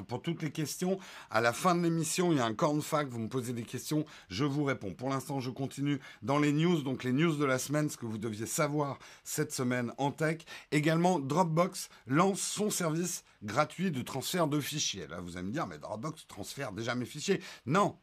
pour 0.08 0.22
toutes 0.22 0.42
les 0.42 0.50
questions. 0.50 0.98
À 1.30 1.40
la 1.40 1.52
fin 1.52 1.74
de 1.74 1.82
l'émission, 1.82 2.32
il 2.32 2.38
y 2.38 2.40
a 2.40 2.44
un 2.44 2.54
corn 2.54 2.80
fac, 2.80 3.08
vous 3.08 3.18
me 3.18 3.28
posez 3.28 3.52
des 3.52 3.62
questions, 3.62 4.04
je 4.28 4.44
vous 4.44 4.64
réponds. 4.64 4.94
Pour 4.94 5.10
l'instant, 5.10 5.40
je 5.40 5.50
continue 5.50 6.00
dans 6.22 6.38
les 6.38 6.52
news, 6.52 6.82
donc 6.82 7.04
les 7.04 7.12
news 7.12 7.36
de 7.36 7.44
la 7.44 7.58
semaine, 7.58 7.90
ce 7.90 7.96
que 7.96 8.06
vous 8.06 8.18
deviez 8.18 8.46
savoir 8.46 8.98
cette 9.24 9.52
semaine 9.52 9.92
en 9.98 10.10
tech. 10.10 10.38
Également, 10.70 11.18
Dropbox 11.18 11.88
lance 12.06 12.40
son 12.40 12.70
service 12.70 13.24
gratuit 13.42 13.90
de 13.90 14.02
transfert 14.02 14.46
de 14.46 14.60
fichiers. 14.60 15.06
Là, 15.08 15.20
vous 15.20 15.36
allez 15.36 15.46
me 15.46 15.52
dire, 15.52 15.66
mais 15.66 15.78
Dropbox 15.78 16.26
transfère 16.26 16.72
déjà 16.72 16.94
mes 16.94 17.04
fichiers. 17.04 17.40
Non, 17.66 17.96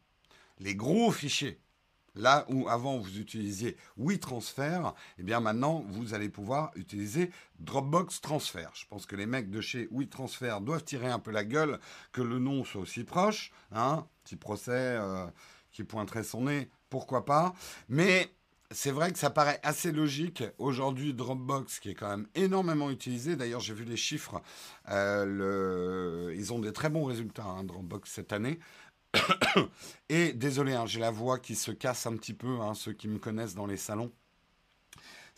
les 0.60 0.76
gros 0.76 1.12
fichiers 1.12 1.60
Là 2.16 2.46
où 2.50 2.68
avant 2.70 2.98
vous 2.98 3.18
utilisiez 3.18 3.78
WeTransfer, 3.98 4.94
eh 5.18 5.24
bien 5.24 5.40
maintenant 5.40 5.84
vous 5.90 6.14
allez 6.14 6.30
pouvoir 6.30 6.72
utiliser 6.76 7.32
Dropbox 7.60 8.22
Transfer. 8.22 8.70
Je 8.74 8.86
pense 8.88 9.06
que 9.06 9.16
les 9.16 9.26
mecs 9.26 9.50
de 9.50 9.62
chez 9.62 9.88
WeTransfer 9.92 10.58
doivent 10.62 10.84
tirer 10.84 11.10
un 11.10 11.20
peu 11.20 11.32
la 11.32 11.44
gueule 11.44 11.80
que 12.12 12.22
le 12.22 12.40
nom 12.40 12.64
soit 12.64 12.82
aussi 12.82 13.04
proche. 13.04 13.52
Hein 13.72 14.06
Petit 14.24 14.36
procès 14.36 14.72
euh, 14.72 15.26
qui 15.72 15.84
pointerait 15.84 16.24
son 16.24 16.44
nez, 16.44 16.70
pourquoi 16.90 17.26
pas. 17.26 17.54
Mais 17.88 18.32
c'est 18.72 18.92
vrai 18.92 19.12
que 19.12 19.18
ça 19.18 19.32
paraît 19.32 19.60
assez 19.64 19.92
logique. 19.92 20.44
Aujourd'hui, 20.60 21.14
Dropbox, 21.14 21.80
qui 21.80 21.90
est 21.90 21.96
quand 21.96 22.10
même 22.10 22.28
énormément 22.36 22.92
utilisé, 22.92 23.36
d'ailleurs 23.36 23.62
j'ai 23.62 23.74
vu 23.74 23.84
les 23.84 23.98
chiffres, 23.98 24.42
euh, 24.90 26.34
ils 26.38 26.54
ont 26.54 26.60
des 26.60 26.72
très 26.72 26.90
bons 26.90 27.06
résultats, 27.06 27.46
hein, 27.46 27.64
Dropbox, 27.64 28.12
cette 28.12 28.32
année. 28.32 28.60
Et 30.10 30.34
désolé, 30.34 30.74
hein, 30.74 30.86
j'ai 30.86 31.00
la 31.00 31.12
voix 31.12 31.40
qui 31.40 31.56
se 31.56 31.72
casse 31.72 32.06
un 32.06 32.16
petit 32.16 32.34
peu. 32.34 32.60
Hein, 32.62 32.74
ceux 32.74 32.94
qui 32.94 33.08
me 33.08 33.20
connaissent 33.20 33.56
dans 33.56 33.66
les 33.66 33.78
salons 33.78 34.12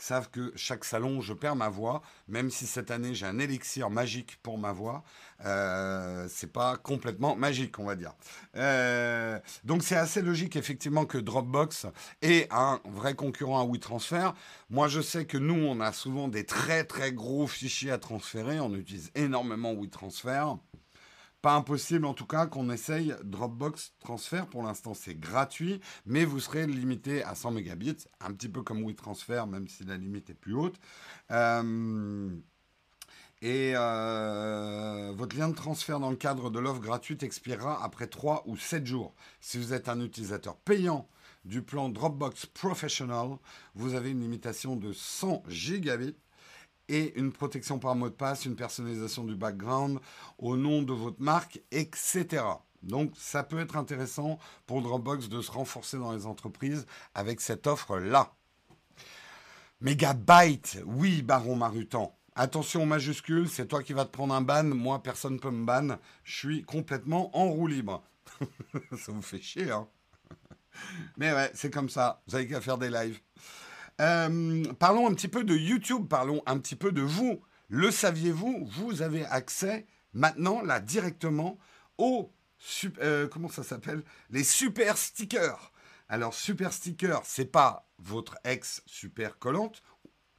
savent 0.01 0.29
que 0.29 0.51
chaque 0.55 0.83
salon, 0.83 1.21
je 1.21 1.33
perds 1.33 1.55
ma 1.55 1.69
voix, 1.69 2.01
même 2.27 2.49
si 2.49 2.65
cette 2.65 2.91
année 2.91 3.13
j'ai 3.13 3.25
un 3.25 3.39
élixir 3.39 3.89
magique 3.89 4.37
pour 4.41 4.57
ma 4.57 4.71
voix. 4.71 5.03
Euh, 5.45 6.27
c'est 6.29 6.51
pas 6.51 6.77
complètement 6.77 7.35
magique, 7.35 7.79
on 7.79 7.85
va 7.85 7.95
dire. 7.95 8.13
Euh, 8.55 9.39
donc 9.63 9.83
c'est 9.83 9.95
assez 9.95 10.21
logique 10.21 10.55
effectivement 10.55 11.05
que 11.05 11.17
Dropbox 11.17 11.87
est 12.21 12.51
un 12.51 12.79
vrai 12.85 13.13
concurrent 13.13 13.61
à 13.61 13.65
WeTransfer. 13.65 14.31
Moi, 14.69 14.87
je 14.87 15.01
sais 15.01 15.25
que 15.25 15.37
nous, 15.37 15.65
on 15.65 15.79
a 15.79 15.91
souvent 15.91 16.27
des 16.27 16.45
très 16.45 16.83
très 16.83 17.11
gros 17.11 17.47
fichiers 17.47 17.91
à 17.91 17.97
transférer. 17.97 18.59
On 18.59 18.73
utilise 18.73 19.11
énormément 19.15 19.73
WeTransfer. 19.73 20.55
Pas 21.41 21.55
impossible 21.55 22.05
en 22.05 22.13
tout 22.13 22.27
cas 22.27 22.45
qu'on 22.45 22.69
essaye 22.69 23.15
Dropbox 23.23 23.93
Transfer. 23.99 24.45
Pour 24.45 24.61
l'instant, 24.61 24.93
c'est 24.93 25.15
gratuit, 25.15 25.81
mais 26.05 26.23
vous 26.23 26.39
serez 26.39 26.67
limité 26.67 27.23
à 27.23 27.33
100 27.33 27.51
mégabits, 27.51 28.05
un 28.19 28.31
petit 28.31 28.49
peu 28.49 28.61
comme 28.61 28.83
WeTransfer, 28.83 29.45
même 29.47 29.67
si 29.67 29.83
la 29.83 29.97
limite 29.97 30.29
est 30.29 30.35
plus 30.35 30.53
haute. 30.53 30.75
Euh, 31.31 32.29
et 33.41 33.73
euh, 33.75 35.11
votre 35.15 35.35
lien 35.35 35.49
de 35.49 35.55
transfert 35.55 35.99
dans 35.99 36.11
le 36.11 36.15
cadre 36.15 36.51
de 36.51 36.59
l'offre 36.59 36.79
gratuite 36.81 37.23
expirera 37.23 37.83
après 37.83 38.05
3 38.05 38.43
ou 38.45 38.55
7 38.55 38.85
jours. 38.85 39.15
Si 39.39 39.57
vous 39.57 39.73
êtes 39.73 39.89
un 39.89 39.99
utilisateur 39.99 40.57
payant 40.57 41.07
du 41.43 41.63
plan 41.63 41.89
Dropbox 41.89 42.45
Professional, 42.45 43.29
vous 43.73 43.95
avez 43.95 44.11
une 44.11 44.21
limitation 44.21 44.75
de 44.75 44.93
100 44.93 45.41
gigabits 45.47 46.15
et 46.87 47.17
une 47.19 47.31
protection 47.31 47.79
par 47.79 47.95
mot 47.95 48.09
de 48.09 48.13
passe, 48.13 48.45
une 48.45 48.55
personnalisation 48.55 49.23
du 49.23 49.35
background 49.35 49.99
au 50.37 50.57
nom 50.57 50.81
de 50.81 50.93
votre 50.93 51.21
marque, 51.21 51.61
etc. 51.71 52.43
Donc 52.83 53.13
ça 53.15 53.43
peut 53.43 53.59
être 53.59 53.77
intéressant 53.77 54.39
pour 54.65 54.81
Dropbox 54.81 55.29
de 55.29 55.41
se 55.41 55.51
renforcer 55.51 55.97
dans 55.97 56.13
les 56.13 56.25
entreprises 56.25 56.85
avec 57.13 57.41
cette 57.41 57.67
offre-là. 57.67 58.33
Megabyte, 59.81 60.79
oui, 60.85 61.21
Baron 61.21 61.55
Marutan. 61.55 62.15
Attention 62.35 62.83
aux 62.83 62.85
majuscules, 62.85 63.49
c'est 63.49 63.67
toi 63.67 63.83
qui 63.83 63.93
vas 63.93 64.05
te 64.05 64.11
prendre 64.11 64.33
un 64.33 64.41
ban, 64.41 64.63
moi 64.63 65.03
personne 65.03 65.33
ne 65.33 65.39
peut 65.39 65.51
me 65.51 65.65
ban, 65.65 65.97
je 66.23 66.37
suis 66.37 66.63
complètement 66.63 67.35
en 67.37 67.49
roue 67.49 67.67
libre. 67.67 68.03
ça 68.97 69.11
vous 69.11 69.21
fait 69.21 69.41
chier, 69.41 69.69
hein 69.69 69.87
Mais 71.17 71.33
ouais, 71.33 71.51
c'est 71.53 71.73
comme 71.73 71.89
ça, 71.89 72.21
vous 72.27 72.35
avez 72.35 72.47
qu'à 72.47 72.61
faire 72.61 72.77
des 72.77 72.89
lives. 72.89 73.19
Euh, 74.01 74.63
parlons 74.79 75.07
un 75.07 75.13
petit 75.13 75.27
peu 75.27 75.43
de 75.43 75.55
YouTube, 75.55 76.07
parlons 76.09 76.41
un 76.47 76.57
petit 76.57 76.75
peu 76.75 76.91
de 76.91 77.03
vous. 77.03 77.41
Le 77.69 77.91
saviez-vous 77.91 78.65
Vous 78.65 79.03
avez 79.03 79.25
accès 79.25 79.85
maintenant, 80.13 80.63
là, 80.63 80.79
directement, 80.79 81.59
aux, 81.99 82.33
euh, 82.99 83.27
comment 83.27 83.47
ça 83.47 83.63
s'appelle? 83.63 84.03
Les 84.31 84.43
super 84.43 84.97
stickers. 84.97 85.71
Alors, 86.09 86.33
super 86.33 86.73
sticker, 86.73 87.21
c'est 87.23 87.45
pas 87.45 87.87
votre 87.99 88.35
ex 88.43 88.81
super 88.87 89.37
collante, 89.37 89.83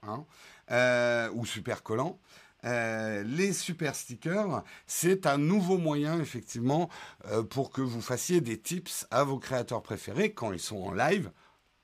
hein, 0.02 0.26
euh, 0.72 1.30
ou 1.32 1.46
super 1.46 1.84
collant. 1.84 2.18
les 2.64 3.52
super 3.52 3.94
stickers, 3.94 4.64
c'est 4.86 5.24
un 5.26 5.38
nouveau 5.38 5.78
moyen 5.78 6.20
effectivement 6.20 6.90
pour 7.50 7.70
que 7.70 7.80
vous 7.80 8.00
fassiez 8.00 8.40
des 8.40 8.60
tips 8.60 9.06
à 9.10 9.24
vos 9.24 9.38
créateurs 9.38 9.82
préférés 9.82 10.32
quand 10.32 10.52
ils 10.52 10.60
sont 10.60 10.82
en 10.82 10.92
live. 10.92 11.30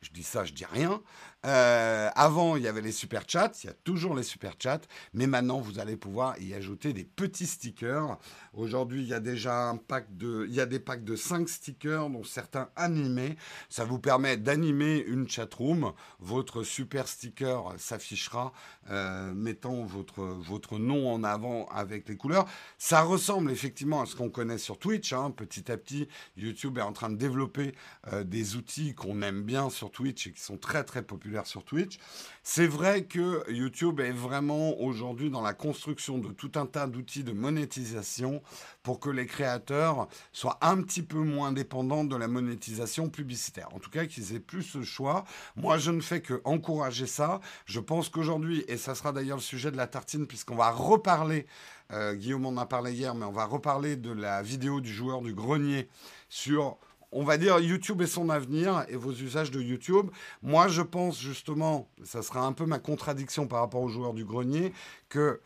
Je 0.00 0.10
dis 0.10 0.22
ça, 0.22 0.44
je 0.44 0.52
dis 0.52 0.64
rien. 0.64 1.02
Euh, 1.46 2.10
avant, 2.16 2.56
il 2.56 2.64
y 2.64 2.68
avait 2.68 2.80
les 2.80 2.90
super 2.90 3.22
chats, 3.28 3.52
il 3.62 3.68
y 3.68 3.70
a 3.70 3.74
toujours 3.84 4.16
les 4.16 4.24
super 4.24 4.54
chats, 4.58 4.80
mais 5.12 5.28
maintenant, 5.28 5.60
vous 5.60 5.78
allez 5.78 5.96
pouvoir 5.96 6.36
y 6.40 6.52
ajouter 6.52 6.92
des 6.92 7.04
petits 7.04 7.46
stickers. 7.46 8.18
Aujourd'hui, 8.54 9.02
il 9.02 9.08
y 9.08 9.14
a 9.14 9.20
déjà 9.20 9.68
un 9.68 9.76
pack 9.76 10.16
de, 10.16 10.46
il 10.48 10.54
y 10.54 10.60
a 10.60 10.66
des 10.66 10.80
packs 10.80 11.04
de 11.04 11.14
5 11.14 11.48
stickers, 11.48 12.10
dont 12.10 12.24
certains 12.24 12.70
animés. 12.74 13.36
Ça 13.68 13.84
vous 13.84 14.00
permet 14.00 14.36
d'animer 14.36 14.98
une 14.98 15.28
chatroom. 15.28 15.92
Votre 16.18 16.64
super 16.64 17.06
sticker 17.06 17.72
s'affichera, 17.78 18.52
euh, 18.90 19.32
mettant 19.32 19.84
votre, 19.84 20.22
votre 20.22 20.78
nom 20.78 21.12
en 21.12 21.22
avant 21.22 21.66
avec 21.68 22.08
les 22.08 22.16
couleurs. 22.16 22.46
Ça 22.78 23.02
ressemble 23.02 23.52
effectivement 23.52 24.02
à 24.02 24.06
ce 24.06 24.16
qu'on 24.16 24.30
connaît 24.30 24.58
sur 24.58 24.76
Twitch. 24.76 25.12
Hein. 25.12 25.30
Petit 25.30 25.70
à 25.70 25.76
petit, 25.76 26.08
YouTube 26.36 26.78
est 26.78 26.82
en 26.82 26.92
train 26.92 27.10
de 27.10 27.16
développer 27.16 27.76
euh, 28.12 28.24
des 28.24 28.56
outils 28.56 28.96
qu'on 28.96 29.22
aime 29.22 29.44
bien 29.44 29.70
sur 29.70 29.92
Twitch 29.92 30.26
et 30.26 30.32
qui 30.32 30.40
sont 30.40 30.58
très 30.58 30.82
très 30.82 31.02
populaires 31.02 31.27
sur 31.44 31.64
Twitch. 31.64 31.98
C'est 32.42 32.66
vrai 32.66 33.04
que 33.04 33.50
YouTube 33.50 34.00
est 34.00 34.12
vraiment 34.12 34.80
aujourd'hui 34.80 35.30
dans 35.30 35.42
la 35.42 35.52
construction 35.52 36.18
de 36.18 36.28
tout 36.28 36.52
un 36.54 36.66
tas 36.66 36.86
d'outils 36.86 37.24
de 37.24 37.32
monétisation 37.32 38.42
pour 38.82 39.00
que 39.00 39.10
les 39.10 39.26
créateurs 39.26 40.08
soient 40.32 40.58
un 40.62 40.82
petit 40.82 41.02
peu 41.02 41.18
moins 41.18 41.52
dépendants 41.52 42.04
de 42.04 42.16
la 42.16 42.28
monétisation 42.28 43.10
publicitaire. 43.10 43.68
En 43.74 43.78
tout 43.78 43.90
cas, 43.90 44.06
qu'ils 44.06 44.34
aient 44.34 44.40
plus 44.40 44.62
ce 44.62 44.82
choix. 44.82 45.24
Moi, 45.56 45.78
je 45.78 45.90
ne 45.90 46.00
fais 46.00 46.20
que 46.22 46.40
encourager 46.44 47.06
ça. 47.06 47.40
Je 47.66 47.80
pense 47.80 48.08
qu'aujourd'hui, 48.08 48.64
et 48.68 48.76
ça 48.76 48.94
sera 48.94 49.12
d'ailleurs 49.12 49.36
le 49.36 49.42
sujet 49.42 49.70
de 49.70 49.76
la 49.76 49.86
tartine, 49.86 50.26
puisqu'on 50.26 50.56
va 50.56 50.70
reparler, 50.70 51.46
euh, 51.92 52.14
Guillaume 52.14 52.46
en 52.46 52.56
a 52.56 52.66
parlé 52.66 52.92
hier, 52.92 53.14
mais 53.14 53.24
on 53.24 53.32
va 53.32 53.44
reparler 53.44 53.96
de 53.96 54.12
la 54.12 54.42
vidéo 54.42 54.80
du 54.80 54.92
joueur 54.92 55.20
du 55.22 55.34
grenier 55.34 55.88
sur 56.28 56.78
on 57.12 57.24
va 57.24 57.38
dire 57.38 57.58
YouTube 57.58 58.02
et 58.02 58.06
son 58.06 58.28
avenir 58.30 58.84
et 58.88 58.96
vos 58.96 59.12
usages 59.12 59.50
de 59.50 59.60
YouTube. 59.60 60.10
Moi, 60.42 60.68
je 60.68 60.82
pense 60.82 61.20
justement, 61.20 61.88
ça 62.04 62.22
sera 62.22 62.40
un 62.40 62.52
peu 62.52 62.66
ma 62.66 62.78
contradiction 62.78 63.46
par 63.46 63.60
rapport 63.60 63.82
aux 63.82 63.88
joueurs 63.88 64.14
du 64.14 64.24
grenier, 64.24 64.72
que 65.08 65.40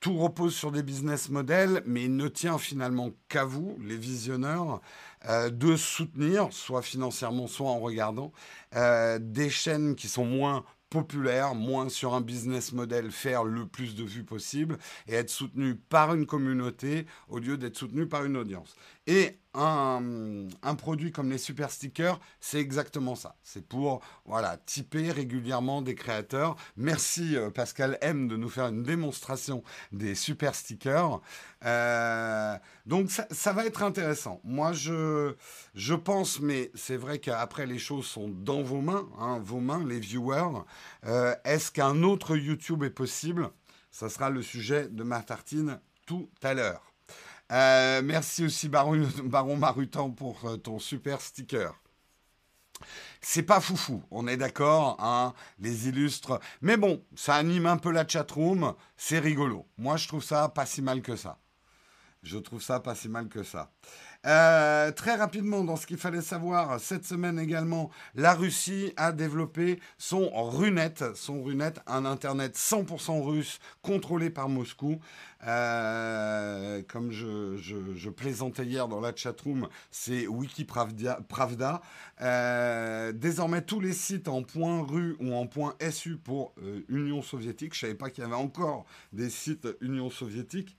tout 0.00 0.18
repose 0.18 0.54
sur 0.54 0.72
des 0.72 0.82
business 0.82 1.30
models, 1.30 1.82
mais 1.86 2.04
il 2.04 2.16
ne 2.16 2.28
tient 2.28 2.58
finalement 2.58 3.10
qu'à 3.28 3.44
vous, 3.44 3.76
les 3.80 3.96
visionneurs, 3.96 4.80
euh, 5.28 5.50
de 5.50 5.74
soutenir, 5.74 6.52
soit 6.52 6.82
financièrement, 6.82 7.46
soit 7.46 7.70
en 7.70 7.80
regardant, 7.80 8.32
euh, 8.76 9.18
des 9.20 9.50
chaînes 9.50 9.96
qui 9.96 10.08
sont 10.08 10.26
moins 10.26 10.64
populaire, 10.90 11.54
moins 11.54 11.88
sur 11.88 12.14
un 12.14 12.20
business 12.20 12.72
model, 12.72 13.10
faire 13.10 13.42
le 13.44 13.66
plus 13.66 13.96
de 13.96 14.04
vues 14.04 14.24
possible 14.24 14.78
et 15.08 15.14
être 15.14 15.30
soutenu 15.30 15.74
par 15.74 16.14
une 16.14 16.26
communauté 16.26 17.06
au 17.28 17.38
lieu 17.38 17.56
d'être 17.56 17.76
soutenu 17.76 18.06
par 18.06 18.24
une 18.24 18.36
audience. 18.36 18.76
Et 19.06 19.38
un, 19.54 20.74
produit 20.76 21.12
comme 21.12 21.30
les 21.30 21.38
super 21.38 21.70
stickers, 21.70 22.20
c'est 22.40 22.58
exactement 22.58 23.14
ça. 23.14 23.36
C'est 23.42 23.66
pour 23.66 24.02
voilà 24.24 24.58
typer 24.58 25.10
régulièrement 25.10 25.80
des 25.80 25.94
créateurs. 25.94 26.56
Merci 26.76 27.36
euh, 27.36 27.50
Pascal 27.50 27.98
M 28.02 28.28
de 28.28 28.36
nous 28.36 28.48
faire 28.48 28.66
une 28.66 28.82
démonstration 28.82 29.62
des 29.92 30.14
super 30.14 30.54
stickers. 30.54 31.20
Euh, 31.64 32.56
donc 32.84 33.10
ça, 33.10 33.26
ça, 33.30 33.52
va 33.52 33.64
être 33.64 33.82
intéressant. 33.82 34.40
Moi 34.44 34.72
je 34.72 35.34
je 35.74 35.94
pense, 35.94 36.40
mais 36.40 36.70
c'est 36.74 36.96
vrai 36.96 37.18
qu'après 37.18 37.66
les 37.66 37.78
choses 37.78 38.06
sont 38.06 38.28
dans 38.28 38.62
vos 38.62 38.80
mains, 38.80 39.08
hein, 39.18 39.40
vos 39.42 39.60
mains, 39.60 39.84
les 39.86 40.00
viewers. 40.00 40.64
Euh, 41.06 41.34
est-ce 41.44 41.70
qu'un 41.70 42.02
autre 42.02 42.36
YouTube 42.36 42.82
est 42.82 42.90
possible? 42.90 43.50
Ça 43.90 44.10
sera 44.10 44.28
le 44.28 44.42
sujet 44.42 44.88
de 44.88 45.02
ma 45.02 45.22
tartine 45.22 45.80
tout 46.06 46.28
à 46.42 46.52
l'heure. 46.52 46.95
Euh, 47.52 48.02
merci 48.02 48.44
aussi 48.44 48.68
Baron, 48.68 49.56
Marutan 49.56 50.10
pour 50.10 50.44
euh, 50.44 50.56
ton 50.56 50.78
super 50.78 51.20
sticker. 51.20 51.74
C'est 53.22 53.42
pas 53.42 53.60
foufou, 53.60 54.02
on 54.10 54.26
est 54.26 54.36
d'accord, 54.36 54.98
hein, 55.00 55.32
les 55.58 55.88
illustres. 55.88 56.38
Mais 56.60 56.76
bon, 56.76 57.02
ça 57.14 57.36
anime 57.36 57.66
un 57.66 57.78
peu 57.78 57.90
la 57.90 58.06
chatroom, 58.06 58.74
c'est 58.96 59.18
rigolo. 59.18 59.66
Moi, 59.78 59.96
je 59.96 60.06
trouve 60.08 60.22
ça 60.22 60.48
pas 60.50 60.66
si 60.66 60.82
mal 60.82 61.00
que 61.00 61.16
ça. 61.16 61.38
Je 62.22 62.38
trouve 62.38 62.62
ça 62.62 62.80
pas 62.80 62.94
si 62.94 63.08
mal 63.08 63.28
que 63.28 63.42
ça. 63.42 63.72
Euh, 64.26 64.90
très 64.90 65.14
rapidement, 65.14 65.62
dans 65.62 65.76
ce 65.76 65.86
qu'il 65.86 65.98
fallait 65.98 66.20
savoir, 66.20 66.80
cette 66.80 67.04
semaine 67.04 67.38
également, 67.38 67.90
la 68.16 68.34
Russie 68.34 68.92
a 68.96 69.12
développé 69.12 69.78
son 69.98 70.28
Runet, 70.30 70.94
son 71.14 71.44
Runet, 71.44 71.74
un 71.86 72.04
Internet 72.04 72.56
100% 72.56 73.22
russe 73.22 73.60
contrôlé 73.82 74.30
par 74.30 74.48
Moscou. 74.48 74.98
Euh, 75.46 76.82
comme 76.88 77.12
je, 77.12 78.08
plaisantais 78.10 78.64
hier 78.64 78.88
dans 78.88 79.00
la 79.00 79.14
chatroom, 79.14 79.68
c'est 79.92 80.26
Wikipravda. 80.26 81.20
Pravda. 81.28 81.80
Euh, 82.20 83.12
désormais, 83.12 83.62
tous 83.62 83.78
les 83.78 83.92
sites 83.92 84.26
en 84.26 84.42
point 84.42 84.80
.ru 84.82 85.16
ou 85.20 85.34
en 85.34 85.46
point 85.46 85.76
.su 85.90 86.16
pour 86.16 86.52
Union 86.88 87.22
soviétique, 87.22 87.74
je 87.74 87.86
ne 87.86 87.90
savais 87.90 87.98
pas 87.98 88.10
qu'il 88.10 88.24
y 88.24 88.26
avait 88.26 88.34
encore 88.34 88.86
des 89.12 89.30
sites 89.30 89.68
Union 89.80 90.10
soviétique, 90.10 90.76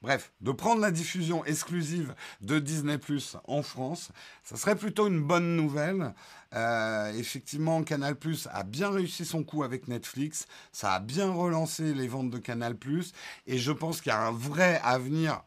Bref, 0.00 0.32
de 0.40 0.52
prendre 0.52 0.80
la 0.80 0.92
diffusion 0.92 1.44
exclusive 1.44 2.14
de 2.40 2.60
Disney 2.60 2.98
Plus 2.98 3.36
en 3.48 3.62
France, 3.62 4.10
ça 4.44 4.56
serait 4.56 4.76
plutôt 4.76 5.08
une 5.08 5.20
bonne 5.20 5.56
nouvelle. 5.56 6.14
Euh, 6.54 7.12
effectivement, 7.14 7.82
Canal 7.82 8.14
Plus 8.14 8.46
a 8.52 8.62
bien 8.62 8.90
réussi 8.90 9.24
son 9.24 9.42
coup 9.42 9.64
avec 9.64 9.88
Netflix, 9.88 10.46
ça 10.70 10.94
a 10.94 11.00
bien 11.00 11.32
relancé 11.32 11.94
les 11.94 12.06
ventes 12.06 12.30
de 12.30 12.38
Canal 12.38 12.76
Plus, 12.76 13.12
et 13.48 13.58
je 13.58 13.72
pense 13.72 14.00
qu'il 14.00 14.10
y 14.10 14.14
a 14.14 14.20
un 14.20 14.30
vrai 14.30 14.80
avenir. 14.84 15.42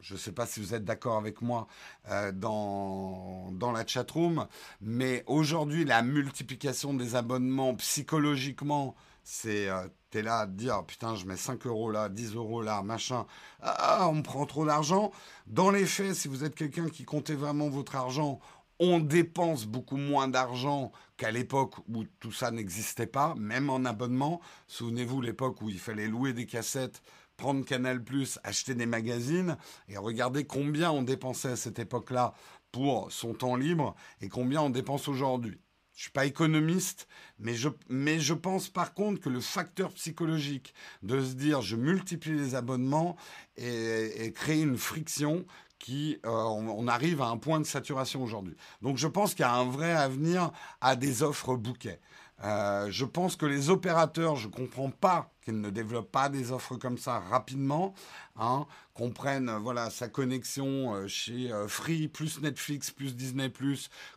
Je 0.00 0.14
ne 0.14 0.18
sais 0.18 0.32
pas 0.32 0.46
si 0.46 0.60
vous 0.60 0.74
êtes 0.74 0.84
d'accord 0.84 1.16
avec 1.16 1.40
moi 1.40 1.68
euh, 2.10 2.32
dans, 2.32 3.50
dans 3.52 3.70
la 3.70 3.86
chatroom, 3.86 4.48
mais 4.80 5.22
aujourd'hui, 5.26 5.84
la 5.84 6.02
multiplication 6.02 6.92
des 6.92 7.14
abonnements 7.14 7.74
psychologiquement, 7.76 8.96
c'est 9.22 9.68
euh, 9.68 9.86
là 10.22 10.40
à 10.40 10.46
dire 10.46 10.84
putain 10.84 11.14
je 11.14 11.26
mets 11.26 11.36
5 11.36 11.66
euros 11.66 11.90
là, 11.90 12.08
10 12.08 12.34
euros 12.34 12.62
là, 12.62 12.82
machin, 12.82 13.26
ah 13.62 14.08
on 14.08 14.14
me 14.14 14.22
prend 14.22 14.46
trop 14.46 14.66
d'argent. 14.66 15.12
Dans 15.46 15.70
les 15.70 15.86
faits, 15.86 16.14
si 16.14 16.28
vous 16.28 16.44
êtes 16.44 16.54
quelqu'un 16.54 16.88
qui 16.88 17.04
comptait 17.04 17.34
vraiment 17.34 17.68
votre 17.68 17.96
argent, 17.96 18.40
on 18.78 18.98
dépense 18.98 19.64
beaucoup 19.64 19.96
moins 19.96 20.28
d'argent 20.28 20.92
qu'à 21.16 21.30
l'époque 21.30 21.76
où 21.88 22.04
tout 22.20 22.32
ça 22.32 22.50
n'existait 22.50 23.06
pas, 23.06 23.34
même 23.36 23.70
en 23.70 23.84
abonnement. 23.84 24.40
Souvenez-vous 24.66 25.22
l'époque 25.22 25.62
où 25.62 25.70
il 25.70 25.78
fallait 25.78 26.08
louer 26.08 26.32
des 26.32 26.46
cassettes, 26.46 27.02
prendre 27.36 27.64
Canal+, 27.64 28.02
acheter 28.44 28.74
des 28.74 28.86
magazines, 28.86 29.56
et 29.88 29.96
regardez 29.96 30.44
combien 30.46 30.90
on 30.90 31.02
dépensait 31.02 31.52
à 31.52 31.56
cette 31.56 31.78
époque-là 31.78 32.34
pour 32.72 33.10
son 33.10 33.32
temps 33.32 33.56
libre 33.56 33.94
et 34.20 34.28
combien 34.28 34.60
on 34.62 34.70
dépense 34.70 35.08
aujourd'hui. 35.08 35.58
Je 35.96 36.02
suis 36.02 36.10
pas 36.10 36.26
économiste, 36.26 37.08
mais 37.38 37.54
je, 37.54 37.70
mais 37.88 38.20
je 38.20 38.34
pense 38.34 38.68
par 38.68 38.92
contre 38.92 39.18
que 39.18 39.30
le 39.30 39.40
facteur 39.40 39.94
psychologique 39.94 40.74
de 41.02 41.22
se 41.22 41.32
dire 41.32 41.62
je 41.62 41.74
multiplie 41.74 42.36
les 42.36 42.54
abonnements 42.54 43.16
et, 43.56 44.30
créer 44.34 44.60
une 44.60 44.76
friction 44.76 45.46
qui, 45.78 46.18
euh, 46.26 46.30
on, 46.30 46.86
arrive 46.86 47.22
à 47.22 47.28
un 47.28 47.38
point 47.38 47.60
de 47.60 47.64
saturation 47.66 48.22
aujourd'hui. 48.22 48.56
Donc 48.82 48.98
je 48.98 49.08
pense 49.08 49.34
qu'il 49.34 49.40
y 49.40 49.48
a 49.48 49.54
un 49.54 49.70
vrai 49.70 49.92
avenir 49.92 50.52
à 50.82 50.96
des 50.96 51.22
offres 51.22 51.56
bouquets. 51.56 52.00
Euh, 52.44 52.90
je 52.90 53.04
pense 53.04 53.34
que 53.36 53.46
les 53.46 53.70
opérateurs, 53.70 54.36
je 54.36 54.48
ne 54.48 54.52
comprends 54.52 54.90
pas 54.90 55.32
qu'ils 55.42 55.60
ne 55.60 55.70
développent 55.70 56.10
pas 56.10 56.28
des 56.28 56.52
offres 56.52 56.76
comme 56.76 56.98
ça 56.98 57.18
rapidement, 57.18 57.94
hein, 58.36 58.66
qu'on 58.94 59.10
prenne 59.10 59.48
euh, 59.48 59.58
voilà, 59.58 59.88
sa 59.88 60.08
connexion 60.08 60.94
euh, 60.94 61.08
chez 61.08 61.50
Free, 61.66 62.08
plus 62.08 62.40
Netflix, 62.42 62.90
plus 62.90 63.16
Disney, 63.16 63.50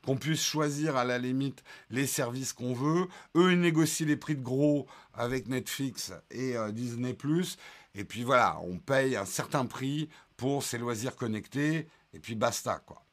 qu'on 0.05 0.17
puisse 0.17 0.43
choisir 0.43 0.97
à 0.97 1.05
la 1.05 1.17
limite 1.17 1.63
les 1.89 2.07
services 2.07 2.51
qu'on 2.51 2.73
veut. 2.73 3.07
Eux, 3.35 3.53
ils 3.53 3.59
négocient 3.59 4.07
les 4.07 4.17
prix 4.17 4.35
de 4.35 4.43
gros 4.43 4.85
avec 5.13 5.47
Netflix 5.47 6.11
et 6.31 6.55
Disney, 6.71 7.15
et 7.95 8.03
puis 8.03 8.23
voilà, 8.23 8.59
on 8.63 8.77
paye 8.77 9.15
un 9.15 9.25
certain 9.25 9.65
prix 9.65 10.09
pour 10.37 10.63
ces 10.63 10.77
loisirs 10.77 11.15
connectés, 11.15 11.87
et 12.13 12.19
puis 12.19 12.35
basta, 12.35 12.81
quoi. 12.85 13.03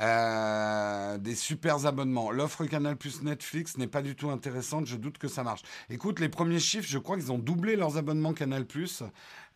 Euh, 0.00 1.16
des 1.18 1.34
super 1.34 1.86
abonnements. 1.86 2.30
L'offre 2.30 2.66
Canal 2.66 2.96
Plus 2.96 3.22
Netflix 3.22 3.78
n'est 3.78 3.86
pas 3.86 4.02
du 4.02 4.14
tout 4.14 4.30
intéressante. 4.30 4.86
Je 4.86 4.96
doute 4.96 5.16
que 5.16 5.28
ça 5.28 5.42
marche. 5.42 5.62
Écoute, 5.88 6.20
les 6.20 6.28
premiers 6.28 6.58
chiffres, 6.60 6.86
je 6.88 6.98
crois 6.98 7.16
qu'ils 7.16 7.32
ont 7.32 7.38
doublé 7.38 7.76
leurs 7.76 7.96
abonnements 7.96 8.34
Canal 8.34 8.66
Plus 8.66 9.02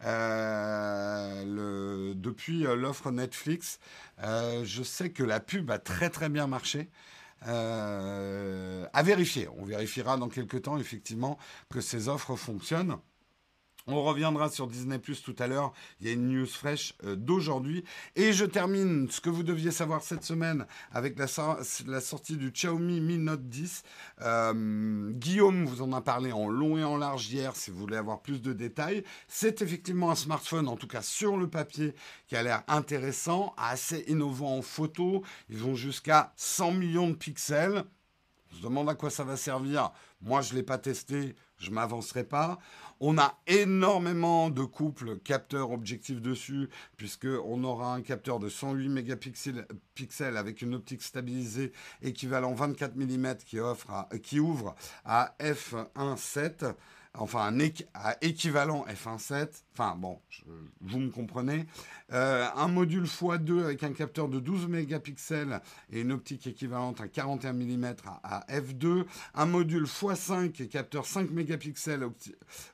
euh, 0.05 1.45
depuis 2.15 2.67
euh, 2.67 2.75
l'offre 2.75 3.11
Netflix. 3.11 3.79
je 4.19 4.83
sais 4.83 5.11
que 5.11 5.23
la 5.23 5.41
pub 5.41 5.71
a 5.71 5.79
très 5.79 6.09
très 6.09 6.31
bien 6.31 6.47
marché. 6.47 6.89
à 7.43 9.03
vérifier. 9.03 9.49
On 9.59 9.65
vérifiera 9.65 10.17
dans 10.17 10.29
quelques 10.29 10.63
temps 10.63 10.79
effectivement 10.79 11.39
que 11.71 11.81
ces 11.81 12.09
offres 12.09 12.37
fonctionnent. 12.37 12.97
On 13.93 14.05
reviendra 14.05 14.49
sur 14.51 14.69
Disney 14.69 14.99
Plus 15.01 15.21
tout 15.21 15.35
à 15.41 15.49
l'heure. 15.49 15.73
Il 16.01 16.07
y 16.07 16.11
a 16.11 16.13
une 16.13 16.29
news 16.29 16.47
fraîche 16.47 16.95
euh, 17.05 17.17
d'aujourd'hui. 17.17 17.85
Et 18.15 18.33
je 18.33 18.45
termine 18.45 19.11
ce 19.11 19.21
que 19.21 19.31
vous 19.31 19.43
deviez 19.43 19.73
savoir 19.73 20.03
cette 20.03 20.23
semaine 20.23 20.65
avec 20.93 21.19
la, 21.19 21.27
sortie 21.27 22.37
du 22.37 22.53
Xiaomi 22.53 23.01
Mi 23.01 23.19
Note 23.19 23.49
10. 23.49 23.83
Euh, 24.23 25.11
Guillaume 25.13 25.65
vous 25.65 25.83
en 25.83 25.93
a 25.93 26.01
parlé 26.01 26.31
en 26.31 26.49
long 26.49 26.79
et 26.79 26.85
en 26.85 26.97
large 26.97 27.29
hier 27.33 27.57
si 27.57 27.73
vous 27.73 27.79
voulez 27.79 27.97
avoir 27.97 28.21
plus 28.23 28.41
de 28.41 28.53
détails. 28.53 29.03
C'est 29.27 29.61
effectivement 29.61 30.13
un 30.13 30.17
smartphone, 30.17 30.69
en 30.69 30.77
tout 30.77 30.87
cas 30.87 31.03
sur 31.03 31.37
le 31.37 31.49
papier, 31.49 31.95
qui 32.29 32.37
a 32.37 32.43
l'air 32.45 32.63
intéressant, 32.69 33.55
assez 33.57 34.05
innovant 34.07 34.59
en 34.59 34.63
photo. 34.63 35.25
Ils 35.49 35.59
vont 35.59 35.75
jusqu'à 35.75 36.33
100 36.37 36.73
millions 36.73 37.09
de 37.09 37.15
pixels. 37.15 37.85
On 38.53 38.57
se 38.57 38.63
demande 38.63 38.89
à 38.89 38.95
quoi 38.95 39.11
ça 39.11 39.25
va 39.25 39.37
servir. 39.37 39.91
Moi, 40.21 40.43
je 40.43 40.53
ne 40.53 40.59
l'ai 40.59 40.63
pas 40.63 40.79
testé, 40.79 41.35
je 41.59 41.71
m'avancerai 41.71 42.25
pas. 42.25 42.59
On 43.03 43.17
a 43.17 43.39
énormément 43.47 44.51
de 44.51 44.63
couples 44.63 45.19
capteurs 45.21 45.71
objectifs 45.71 46.21
dessus, 46.21 46.69
puisqu'on 46.99 47.65
aura 47.65 47.95
un 47.95 48.03
capteur 48.03 48.39
de 48.39 48.51
108 48.51 48.91
mégapixels 48.91 50.37
avec 50.37 50.61
une 50.61 50.75
optique 50.75 51.01
stabilisée 51.03 51.73
équivalent 52.03 52.53
24 52.53 52.97
mm 52.97 53.37
qui, 53.47 53.57
qui 54.23 54.39
ouvre 54.39 54.75
à 55.07 55.35
f1.7. 55.41 56.75
enfin 57.15 57.47
un 57.47 57.59
équivalent 58.21 58.85
f1.7, 58.89 59.49
enfin 59.73 59.97
bon, 59.97 60.19
vous 60.81 61.01
me 61.01 61.11
comprenez, 61.11 61.67
euh, 62.13 62.47
un 62.55 62.69
module 62.69 63.05
x2 63.05 63.65
avec 63.65 63.83
un 63.83 63.93
capteur 63.93 64.29
de 64.29 64.39
12 64.39 64.69
mégapixels 64.69 65.61
et 65.91 66.01
une 66.01 66.13
optique 66.13 66.47
équivalente 66.47 67.01
à 67.01 67.09
41 67.09 67.53
mm 67.53 67.95
à, 68.23 68.47
f2, 68.49 69.05
un 69.35 69.47
module 69.47 69.85
x5 69.85 70.63
et 70.63 70.69
capteur 70.69 71.05
5 71.05 71.31
mégapixels 71.31 72.09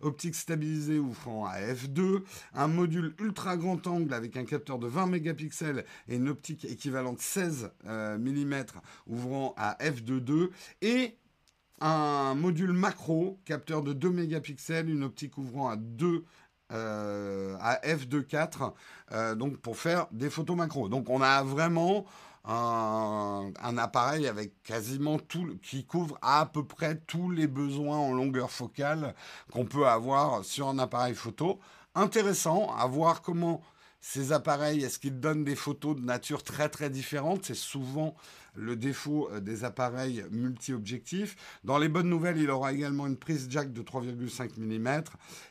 optique 0.00 0.34
stabilisée 0.34 0.98
ouvrant 0.98 1.46
à 1.46 1.58
f2, 1.60 2.22
un 2.54 2.68
module 2.68 3.14
ultra 3.18 3.56
grand 3.56 3.86
angle 3.86 4.12
avec 4.12 4.36
un 4.36 4.44
capteur 4.44 4.78
de 4.78 4.86
20 4.86 5.06
mégapixels 5.06 5.84
et 6.08 6.16
une 6.16 6.28
optique 6.28 6.64
équivalente 6.66 7.20
16 7.20 7.70
mm 7.84 8.54
ouvrant 9.06 9.54
à 9.56 9.76
f2.2 9.80 10.50
et 10.82 11.16
un 11.80 12.34
module 12.34 12.72
macro, 12.72 13.38
capteur 13.44 13.82
de 13.82 13.92
2 13.92 14.10
mégapixels, 14.10 14.88
une 14.88 15.04
optique 15.04 15.38
ouvrant 15.38 15.68
à 15.68 15.76
2 15.76 16.24
euh, 16.72 17.56
à 17.60 17.76
f2.4, 17.86 18.72
euh, 19.12 19.34
donc 19.34 19.58
pour 19.58 19.76
faire 19.76 20.06
des 20.10 20.30
photos 20.30 20.56
macro. 20.56 20.88
Donc 20.88 21.08
on 21.10 21.22
a 21.22 21.42
vraiment 21.42 22.06
un, 22.44 23.52
appareil 23.78 24.26
avec 24.26 24.62
quasiment 24.62 25.18
tout, 25.18 25.58
qui 25.62 25.84
couvre 25.84 26.18
à 26.22 26.46
peu 26.46 26.64
près 26.64 26.96
tous 27.06 27.30
les 27.30 27.46
besoins 27.46 27.98
en 27.98 28.12
longueur 28.12 28.50
focale 28.50 29.14
qu'on 29.52 29.64
peut 29.64 29.86
avoir 29.86 30.44
sur 30.44 30.68
un 30.68 30.78
appareil 30.78 31.14
photo. 31.14 31.58
Intéressant 31.94 32.74
à 32.76 32.86
voir 32.86 33.22
comment 33.22 33.62
ces 34.00 34.32
appareils, 34.32 34.84
est-ce 34.84 34.98
qu'ils 34.98 35.18
donnent 35.18 35.44
des 35.44 35.56
photos 35.56 35.96
de 35.96 36.02
nature 36.02 36.42
très 36.42 36.68
très 36.68 36.90
différente? 36.90 37.44
C'est 37.44 37.54
souvent 37.54 38.14
le 38.54 38.76
défaut 38.76 39.28
euh, 39.30 39.40
des 39.40 39.64
appareils 39.64 40.24
multi-objectifs. 40.30 41.36
Dans 41.64 41.78
les 41.78 41.88
bonnes 41.88 42.08
nouvelles, 42.08 42.38
il 42.38 42.50
aura 42.50 42.72
également 42.72 43.06
une 43.06 43.16
prise 43.16 43.46
jack 43.50 43.72
de 43.72 43.82
3,5 43.82 44.58
mm. 44.58 45.04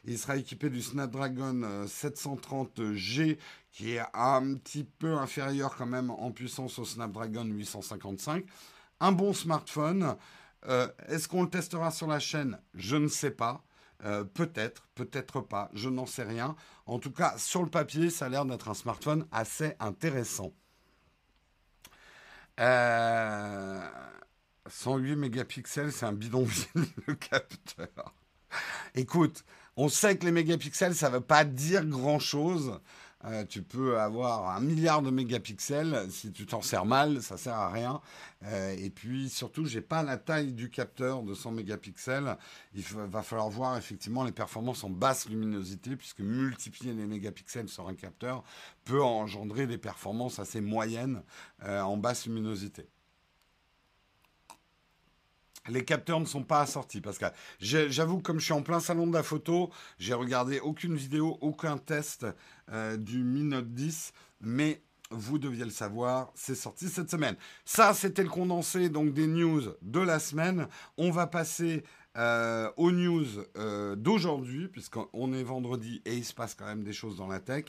Il 0.05 0.17
sera 0.17 0.38
équipé 0.38 0.69
du 0.69 0.81
Snapdragon 0.81 1.86
730G 1.86 3.31
euh, 3.31 3.36
qui 3.71 3.95
est 3.95 4.03
un 4.13 4.55
petit 4.55 4.84
peu 4.84 5.13
inférieur 5.13 5.75
quand 5.75 5.86
même 5.86 6.10
en 6.10 6.31
puissance 6.31 6.79
au 6.79 6.86
Snapdragon 6.86 7.45
855. 7.45 8.45
Un 9.01 9.12
bon 9.12 9.34
smartphone. 9.34 10.15
Euh, 10.67 10.88
est-ce 11.08 11.27
qu'on 11.27 11.43
le 11.43 11.49
testera 11.49 11.91
sur 11.91 12.08
la 12.08 12.19
chaîne? 12.19 12.58
Je 12.73 12.95
ne 12.95 13.08
sais 13.08 13.31
pas. 13.31 13.63
Peut-être, 14.34 14.88
peut-être 14.94 15.41
pas, 15.41 15.70
je 15.74 15.89
n'en 15.89 16.06
sais 16.06 16.24
rien. 16.24 16.56
En 16.86 17.00
tout 17.00 17.12
cas, 17.12 17.36
sur 17.38 17.63
le 17.63 17.70
papier, 17.70 18.10
ça 18.10 18.26
a 18.26 18.30
l'air 18.30 18.46
d'être 18.46 18.70
un 18.70 18.74
smartphone 18.74 19.26
assez 19.32 19.74
intéressant. 19.80 20.54
108 22.58 22.62
euh, 22.62 23.82
mégapixels, 25.15 25.91
c'est 25.91 26.06
un 26.06 26.13
bidonville 26.13 26.65
le 27.08 27.15
capteur. 27.15 28.13
Écoute, 28.94 29.44
on 29.76 29.89
sait 29.89 30.18
que 30.18 30.26
les 30.26 30.32
mégapixels, 30.32 30.96
ça 30.96 31.10
ne 31.10 31.15
veut 31.15 31.22
pas 31.22 31.44
dire 31.44 31.86
grand-chose. 31.86 32.80
Euh, 33.25 33.43
tu 33.43 33.63
peux 33.63 33.99
avoir 33.99 34.55
un 34.55 34.59
milliard 34.59 35.01
de 35.01 35.09
mégapixels. 35.09 36.07
Si 36.11 36.31
tu 36.31 36.45
t'en 36.45 36.61
sers 36.61 36.85
mal, 36.85 37.21
ça 37.21 37.38
sert 37.38 37.55
à 37.55 37.71
rien. 37.71 38.01
Euh, 38.43 38.75
et 38.77 38.89
puis 38.89 39.29
surtout, 39.29 39.65
j'ai 39.65 39.81
pas 39.81 40.03
la 40.03 40.17
taille 40.17 40.53
du 40.53 40.69
capteur 40.69 41.23
de 41.23 41.33
100 41.33 41.51
mégapixels. 41.51 42.38
Il 42.75 42.83
va 42.83 43.23
falloir 43.23 43.49
voir 43.49 43.77
effectivement 43.77 44.23
les 44.23 44.31
performances 44.31 44.83
en 44.83 44.89
basse 44.89 45.27
luminosité, 45.27 45.95
puisque 45.95 46.19
multiplier 46.19 46.93
les 46.93 47.07
mégapixels 47.07 47.69
sur 47.69 47.88
un 47.88 47.95
capteur 47.95 48.43
peut 48.83 49.01
engendrer 49.01 49.65
des 49.65 49.77
performances 49.77 50.39
assez 50.39 50.61
moyennes 50.61 51.23
euh, 51.63 51.81
en 51.81 51.97
basse 51.97 52.27
luminosité 52.27 52.88
les 55.67 55.84
capteurs 55.84 56.19
ne 56.19 56.25
sont 56.25 56.43
pas 56.43 56.62
assortis 56.62 57.01
que 57.01 57.25
j'avoue 57.60 58.19
comme 58.19 58.39
je 58.39 58.45
suis 58.45 58.54
en 58.54 58.62
plein 58.62 58.80
salon 58.80 59.08
de 59.08 59.13
la 59.13 59.23
photo, 59.23 59.71
j'ai 59.99 60.13
regardé 60.13 60.60
aucune 60.60 60.95
vidéo, 60.95 61.38
aucun 61.41 61.78
test 61.78 62.25
euh, 62.71 62.97
du 62.97 63.23
Mi 63.23 63.43
Note 63.43 63.73
10, 63.73 64.13
mais 64.41 64.82
vous 65.12 65.38
deviez 65.38 65.63
le 65.63 65.71
savoir, 65.71 66.32
c'est 66.36 66.56
sorti 66.56 66.89
cette 66.89 67.12
semaine. 67.12 67.36
Ça, 67.63 67.93
c'était 67.93 68.23
le 68.23 68.30
condensé 68.30 68.89
donc 68.89 69.13
des 69.13 69.28
news 69.28 69.62
de 69.82 69.99
la 69.99 70.19
semaine. 70.19 70.67
On 70.97 71.12
va 71.12 71.28
passer 71.28 71.84
euh, 72.17 72.71
aux 72.78 72.91
news 72.91 73.25
euh, 73.58 73.95
d'aujourd'hui 73.95 74.67
puisqu'on 74.69 75.34
est 75.34 75.43
vendredi 75.43 76.01
et 76.06 76.15
il 76.15 76.23
se 76.23 76.34
passe 76.34 76.56
quand 76.56 76.65
même 76.65 76.84
des 76.84 76.93
choses 76.93 77.17
dans 77.17 77.28
la 77.28 77.39
tech 77.39 77.65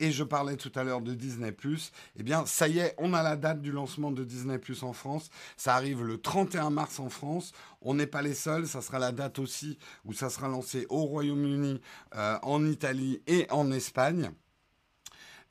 et 0.00 0.10
je 0.12 0.24
parlais 0.24 0.56
tout 0.56 0.72
à 0.74 0.84
l'heure 0.84 1.00
de 1.00 1.14
Disney⁇ 1.14 1.50
eh 2.16 2.22
bien 2.22 2.44
ça 2.46 2.68
y 2.68 2.78
est, 2.78 2.94
on 2.98 3.14
a 3.14 3.22
la 3.22 3.36
date 3.36 3.60
du 3.60 3.72
lancement 3.72 4.10
de 4.10 4.24
Disney⁇ 4.24 4.56
en 4.84 4.92
France. 4.92 5.30
Ça 5.56 5.74
arrive 5.74 6.02
le 6.02 6.18
31 6.18 6.70
mars 6.70 7.00
en 7.00 7.08
France. 7.08 7.52
On 7.80 7.94
n'est 7.94 8.06
pas 8.06 8.22
les 8.22 8.34
seuls, 8.34 8.66
ça 8.66 8.82
sera 8.82 8.98
la 8.98 9.12
date 9.12 9.38
aussi 9.38 9.78
où 10.04 10.12
ça 10.12 10.30
sera 10.30 10.48
lancé 10.48 10.86
au 10.88 11.04
Royaume-Uni, 11.04 11.80
euh, 12.14 12.38
en 12.42 12.64
Italie 12.66 13.22
et 13.26 13.46
en 13.50 13.70
Espagne. 13.72 14.30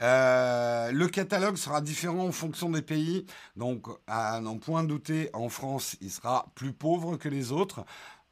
Euh, 0.02 0.92
le 0.92 1.08
catalogue 1.08 1.56
sera 1.56 1.82
différent 1.82 2.28
en 2.28 2.32
fonction 2.32 2.70
des 2.70 2.82
pays. 2.82 3.26
Donc, 3.56 3.88
à 4.08 4.40
n'en 4.42 4.58
point 4.58 4.84
douter, 4.84 5.30
en 5.34 5.50
France, 5.50 5.96
il 6.02 6.12
sera 6.12 6.48
plus 6.56 6.74
pauvre 6.74 7.18
que 7.18 7.30
les 7.30 7.52
autres. 7.52 7.86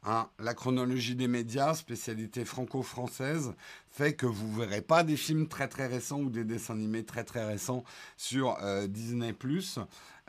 Hein, 0.06 0.28
la 0.38 0.52
chronologie 0.52 1.14
des 1.14 1.28
médias, 1.28 1.72
spécialité 1.72 2.44
franco-française, 2.44 3.54
fait 3.88 4.12
que 4.12 4.26
vous 4.26 4.52
verrez 4.52 4.82
pas 4.82 5.02
des 5.02 5.16
films 5.16 5.48
très 5.48 5.66
très 5.66 5.86
récents 5.86 6.20
ou 6.20 6.28
des 6.28 6.44
dessins 6.44 6.74
animés 6.74 7.04
très 7.04 7.24
très 7.24 7.46
récents 7.46 7.84
sur 8.18 8.58
euh, 8.62 8.86
Disney+. 8.86 9.34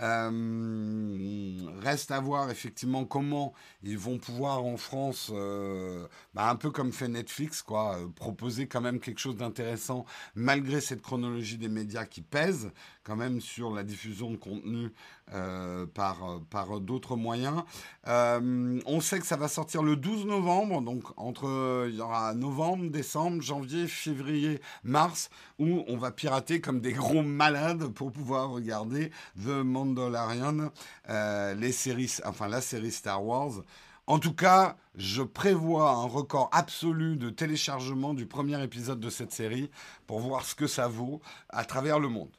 Euh, 0.01 1.57
reste 1.81 2.11
à 2.11 2.19
voir 2.19 2.49
effectivement 2.49 3.05
comment 3.05 3.53
ils 3.81 3.97
vont 3.97 4.17
pouvoir 4.17 4.65
en 4.65 4.75
France, 4.75 5.31
euh, 5.33 6.05
bah, 6.33 6.49
un 6.49 6.57
peu 6.57 6.69
comme 6.69 6.91
fait 6.91 7.07
Netflix, 7.07 7.61
quoi, 7.61 7.97
proposer 8.15 8.67
quand 8.67 8.81
même 8.81 8.99
quelque 8.99 9.19
chose 9.19 9.37
d'intéressant 9.37 10.05
malgré 10.35 10.81
cette 10.81 11.01
chronologie 11.01 11.57
des 11.57 11.69
médias 11.69 12.05
qui 12.05 12.21
pèse 12.21 12.71
quand 13.03 13.15
même 13.15 13.39
sur 13.39 13.73
la 13.73 13.83
diffusion 13.83 14.31
de 14.31 14.35
contenu 14.35 14.91
euh, 15.33 15.85
par, 15.85 16.41
par 16.49 16.79
d'autres 16.81 17.15
moyens. 17.15 17.63
Euh, 18.07 18.79
on 18.85 18.99
sait 18.99 19.19
que 19.19 19.27
ça 19.27 19.37
va 19.37 19.47
sortir 19.47 19.83
le 19.83 19.95
12 19.95 20.25
novembre, 20.25 20.81
donc 20.81 21.03
entre 21.17 21.87
il 21.87 21.95
y 21.95 22.01
aura 22.01 22.33
novembre, 22.33 22.89
décembre, 22.89 23.41
janvier, 23.41 23.87
février, 23.87 24.59
mars, 24.83 25.29
où 25.59 25.83
on 25.87 25.97
va 25.97 26.11
pirater 26.11 26.59
comme 26.61 26.81
des 26.81 26.93
gros 26.93 27.21
malades 27.21 27.87
pour 27.89 28.11
pouvoir 28.11 28.49
regarder 28.49 29.11
The 29.37 29.63
Mandalorian, 29.85 30.71
euh, 31.09 31.53
les 31.55 31.71
séries, 31.71 32.17
enfin 32.25 32.47
la 32.47 32.61
série 32.61 32.91
Star 32.91 33.23
Wars. 33.23 33.63
En 34.07 34.19
tout 34.19 34.33
cas, 34.33 34.77
je 34.95 35.23
prévois 35.23 35.89
un 35.89 36.05
record 36.05 36.49
absolu 36.51 37.17
de 37.17 37.29
téléchargement 37.29 38.13
du 38.13 38.27
premier 38.27 38.61
épisode 38.63 38.99
de 38.99 39.09
cette 39.09 39.31
série 39.31 39.71
pour 40.05 40.19
voir 40.19 40.45
ce 40.45 40.53
que 40.53 40.67
ça 40.67 40.87
vaut 40.87 41.21
à 41.49 41.65
travers 41.65 41.99
le 41.99 42.09
monde. 42.09 42.29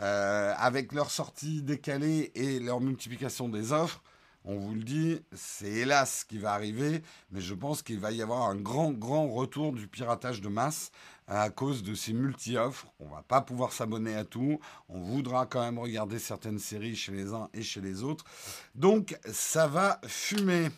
Euh, 0.00 0.52
avec 0.58 0.92
leur 0.92 1.10
sortie 1.10 1.62
décalée 1.62 2.32
et 2.34 2.58
leur 2.58 2.80
multiplication 2.80 3.48
des 3.48 3.72
offres, 3.72 4.02
on 4.44 4.58
vous 4.58 4.74
le 4.74 4.82
dit, 4.82 5.20
c'est 5.32 5.70
hélas 5.70 6.20
ce 6.20 6.24
qui 6.24 6.38
va 6.38 6.52
arriver, 6.52 7.02
mais 7.30 7.40
je 7.40 7.54
pense 7.54 7.82
qu'il 7.82 7.98
va 7.98 8.10
y 8.10 8.20
avoir 8.20 8.42
un 8.42 8.56
grand, 8.56 8.90
grand 8.90 9.28
retour 9.28 9.72
du 9.72 9.86
piratage 9.86 10.40
de 10.42 10.48
masse 10.48 10.90
à 11.26 11.50
cause 11.50 11.82
de 11.82 11.94
ces 11.94 12.12
multi-offres. 12.12 12.86
On 12.98 13.08
va 13.08 13.22
pas 13.22 13.40
pouvoir 13.40 13.72
s'abonner 13.72 14.14
à 14.14 14.24
tout. 14.24 14.60
On 14.88 15.00
voudra 15.00 15.46
quand 15.46 15.60
même 15.60 15.78
regarder 15.78 16.18
certaines 16.18 16.58
séries 16.58 16.96
chez 16.96 17.12
les 17.12 17.32
uns 17.32 17.48
et 17.54 17.62
chez 17.62 17.80
les 17.80 18.02
autres. 18.02 18.24
Donc, 18.74 19.18
ça 19.30 19.66
va 19.66 20.00
fumer. 20.06 20.68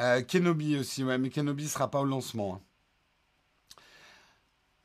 Euh, 0.00 0.22
Kenobi 0.22 0.76
aussi, 0.76 1.04
mais 1.04 1.30
Kenobi 1.30 1.68
sera 1.68 1.90
pas 1.90 2.00
au 2.00 2.04
lancement. 2.04 2.56
Hein. 2.56 2.60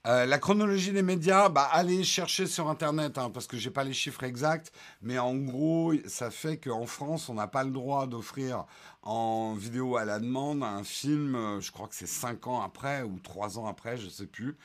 Euh, 0.08 0.26
la 0.26 0.40
chronologie 0.40 0.94
des 0.94 1.02
médias, 1.02 1.50
bah, 1.50 1.68
allez 1.74 2.06
chercher 2.06 2.48
sur 2.48 2.70
Internet, 2.70 3.18
hein, 3.18 3.30
parce 3.30 3.48
que 3.48 3.58
j'ai 3.58 3.70
pas 3.70 3.84
les 3.84 3.92
chiffres 3.92 4.24
exacts, 4.24 4.72
mais 5.02 5.20
en 5.20 5.36
gros, 5.36 5.94
ça 6.08 6.32
fait 6.32 6.58
qu'en 6.58 6.86
France, 6.86 7.28
on 7.28 7.34
n'a 7.34 7.48
pas 7.48 7.66
le 7.66 7.72
droit 7.72 8.08
d'offrir 8.08 8.66
en 9.02 9.56
vidéo 9.56 9.98
à 9.98 10.06
la 10.06 10.20
demande 10.20 10.64
un 10.64 10.86
film, 10.86 11.36
euh, 11.36 11.60
je 11.60 11.72
crois 11.74 11.90
que 11.90 11.96
c'est 11.96 12.08
5 12.08 12.48
ans 12.48 12.62
après 12.62 13.04
ou 13.04 13.20
3 13.20 13.60
ans 13.60 13.68
après, 13.68 13.98
je 13.98 14.08
sais 14.08 14.26
plus. 14.26 14.58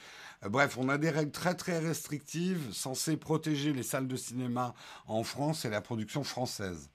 Euh, 0.44 0.48
bref, 0.48 0.78
on 0.78 0.88
a 0.88 0.98
des 0.98 1.10
règles 1.10 1.32
très 1.32 1.54
très 1.56 1.80
restrictives 1.80 2.72
censées 2.72 3.16
protéger 3.16 3.72
les 3.72 3.82
salles 3.82 4.06
de 4.06 4.16
cinéma 4.16 4.72
en 5.08 5.24
France 5.24 5.64
et 5.64 5.70
la 5.70 5.80
production 5.80 6.22
française. 6.22 6.90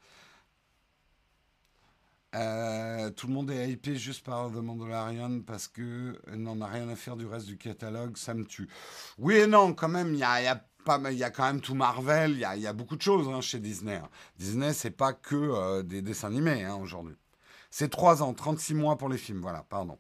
Euh, 2.35 3.09
tout 3.09 3.27
le 3.27 3.33
monde 3.33 3.49
est 3.49 3.71
hypé 3.71 3.95
juste 3.95 4.23
par 4.23 4.51
The 4.51 4.55
Mandalorian 4.55 5.41
parce 5.41 5.67
que 5.67 6.15
n'en 6.35 6.61
a 6.61 6.67
rien 6.67 6.87
à 6.89 6.95
faire 6.95 7.15
du 7.15 7.25
reste 7.25 7.47
du 7.47 7.57
catalogue, 7.57 8.17
ça 8.17 8.33
me 8.33 8.45
tue. 8.45 8.69
Oui 9.17 9.35
et 9.35 9.47
non, 9.47 9.73
quand 9.73 9.89
même, 9.89 10.13
il 10.13 10.19
y 10.19 10.23
a, 10.23 10.33
a 10.33 11.11
y 11.11 11.23
a, 11.23 11.29
quand 11.31 11.45
même 11.45 11.61
tout 11.61 11.75
Marvel, 11.75 12.31
il 12.31 12.39
y 12.39 12.45
a, 12.45 12.55
y 12.55 12.67
a, 12.67 12.73
beaucoup 12.73 12.95
de 12.95 13.01
choses 13.01 13.27
hein, 13.27 13.41
chez 13.41 13.59
Disney. 13.59 13.95
Hein. 13.95 14.09
Disney, 14.37 14.73
c'est 14.73 14.91
pas 14.91 15.13
que 15.13 15.35
euh, 15.35 15.83
des 15.83 16.01
dessins 16.01 16.27
animés 16.27 16.63
hein, 16.63 16.75
aujourd'hui. 16.75 17.15
C'est 17.71 17.89
3 17.89 18.23
ans, 18.23 18.33
36 18.33 18.75
mois 18.75 18.97
pour 18.97 19.09
les 19.09 19.17
films, 19.17 19.41
voilà, 19.41 19.65
pardon. 19.67 19.97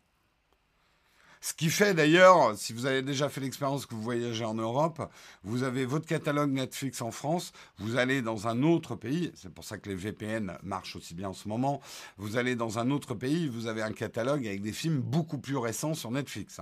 Ce 1.41 1.53
qui 1.53 1.69
fait 1.69 1.93
d'ailleurs, 1.93 2.57
si 2.57 2.73
vous 2.73 2.85
avez 2.85 3.01
déjà 3.01 3.29
fait 3.29 3.39
l'expérience 3.39 3.85
que 3.85 3.95
vous 3.95 4.01
voyagez 4.01 4.43
en 4.43 4.55
Europe, 4.55 5.09
vous 5.43 5.63
avez 5.63 5.85
votre 5.85 6.05
catalogue 6.05 6.51
Netflix 6.51 7.01
en 7.01 7.11
France, 7.11 7.53
vous 7.77 7.95
allez 7.95 8.21
dans 8.21 8.47
un 8.49 8.61
autre 8.61 8.95
pays, 8.95 9.31
c'est 9.35 9.53
pour 9.53 9.63
ça 9.63 9.77
que 9.77 9.87
les 9.87 9.95
VPN 9.95 10.57
marchent 10.63 10.97
aussi 10.97 11.13
bien 11.13 11.29
en 11.29 11.33
ce 11.33 11.47
moment, 11.47 11.79
vous 12.17 12.35
allez 12.35 12.55
dans 12.55 12.77
un 12.77 12.91
autre 12.91 13.13
pays, 13.13 13.47
vous 13.47 13.67
avez 13.67 13.81
un 13.81 13.93
catalogue 13.93 14.45
avec 14.45 14.61
des 14.61 14.73
films 14.73 14.99
beaucoup 14.99 15.37
plus 15.37 15.55
récents 15.55 15.93
sur 15.93 16.11
Netflix. 16.11 16.59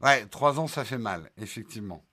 Ouais, 0.00 0.26
trois 0.26 0.58
ans, 0.58 0.66
ça 0.66 0.84
fait 0.84 0.98
mal, 0.98 1.30
effectivement. 1.38 2.04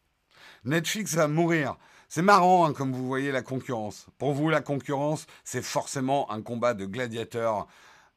Netflix 0.64 1.16
va 1.16 1.28
mourir. 1.28 1.76
C'est 2.08 2.22
marrant, 2.22 2.66
hein, 2.66 2.74
comme 2.74 2.94
vous 2.94 3.08
voyez, 3.08 3.32
la 3.32 3.42
concurrence. 3.42 4.08
Pour 4.20 4.34
vous, 4.34 4.50
la 4.50 4.62
concurrence, 4.62 5.26
c'est 5.44 5.64
forcément 5.64 6.32
un 6.32 6.42
combat 6.42 6.76
de 6.76 6.86
gladiateurs. 6.86 7.68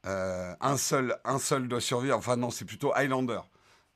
Euh, 0.09 0.55
un, 0.61 0.77
seul, 0.77 1.19
un 1.25 1.39
seul 1.39 1.69
doit 1.69 1.81
survivre. 1.81 2.17
Enfin, 2.17 2.37
non, 2.37 2.51
c'est 2.51 2.65
plutôt 2.65 2.93
Highlander. 2.95 3.41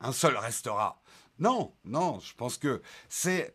Un 0.00 0.12
seul 0.12 0.36
restera. 0.36 1.00
Non, 1.38 1.74
non, 1.84 2.20
je 2.20 2.34
pense 2.34 2.58
que 2.58 2.82
c'est 3.08 3.54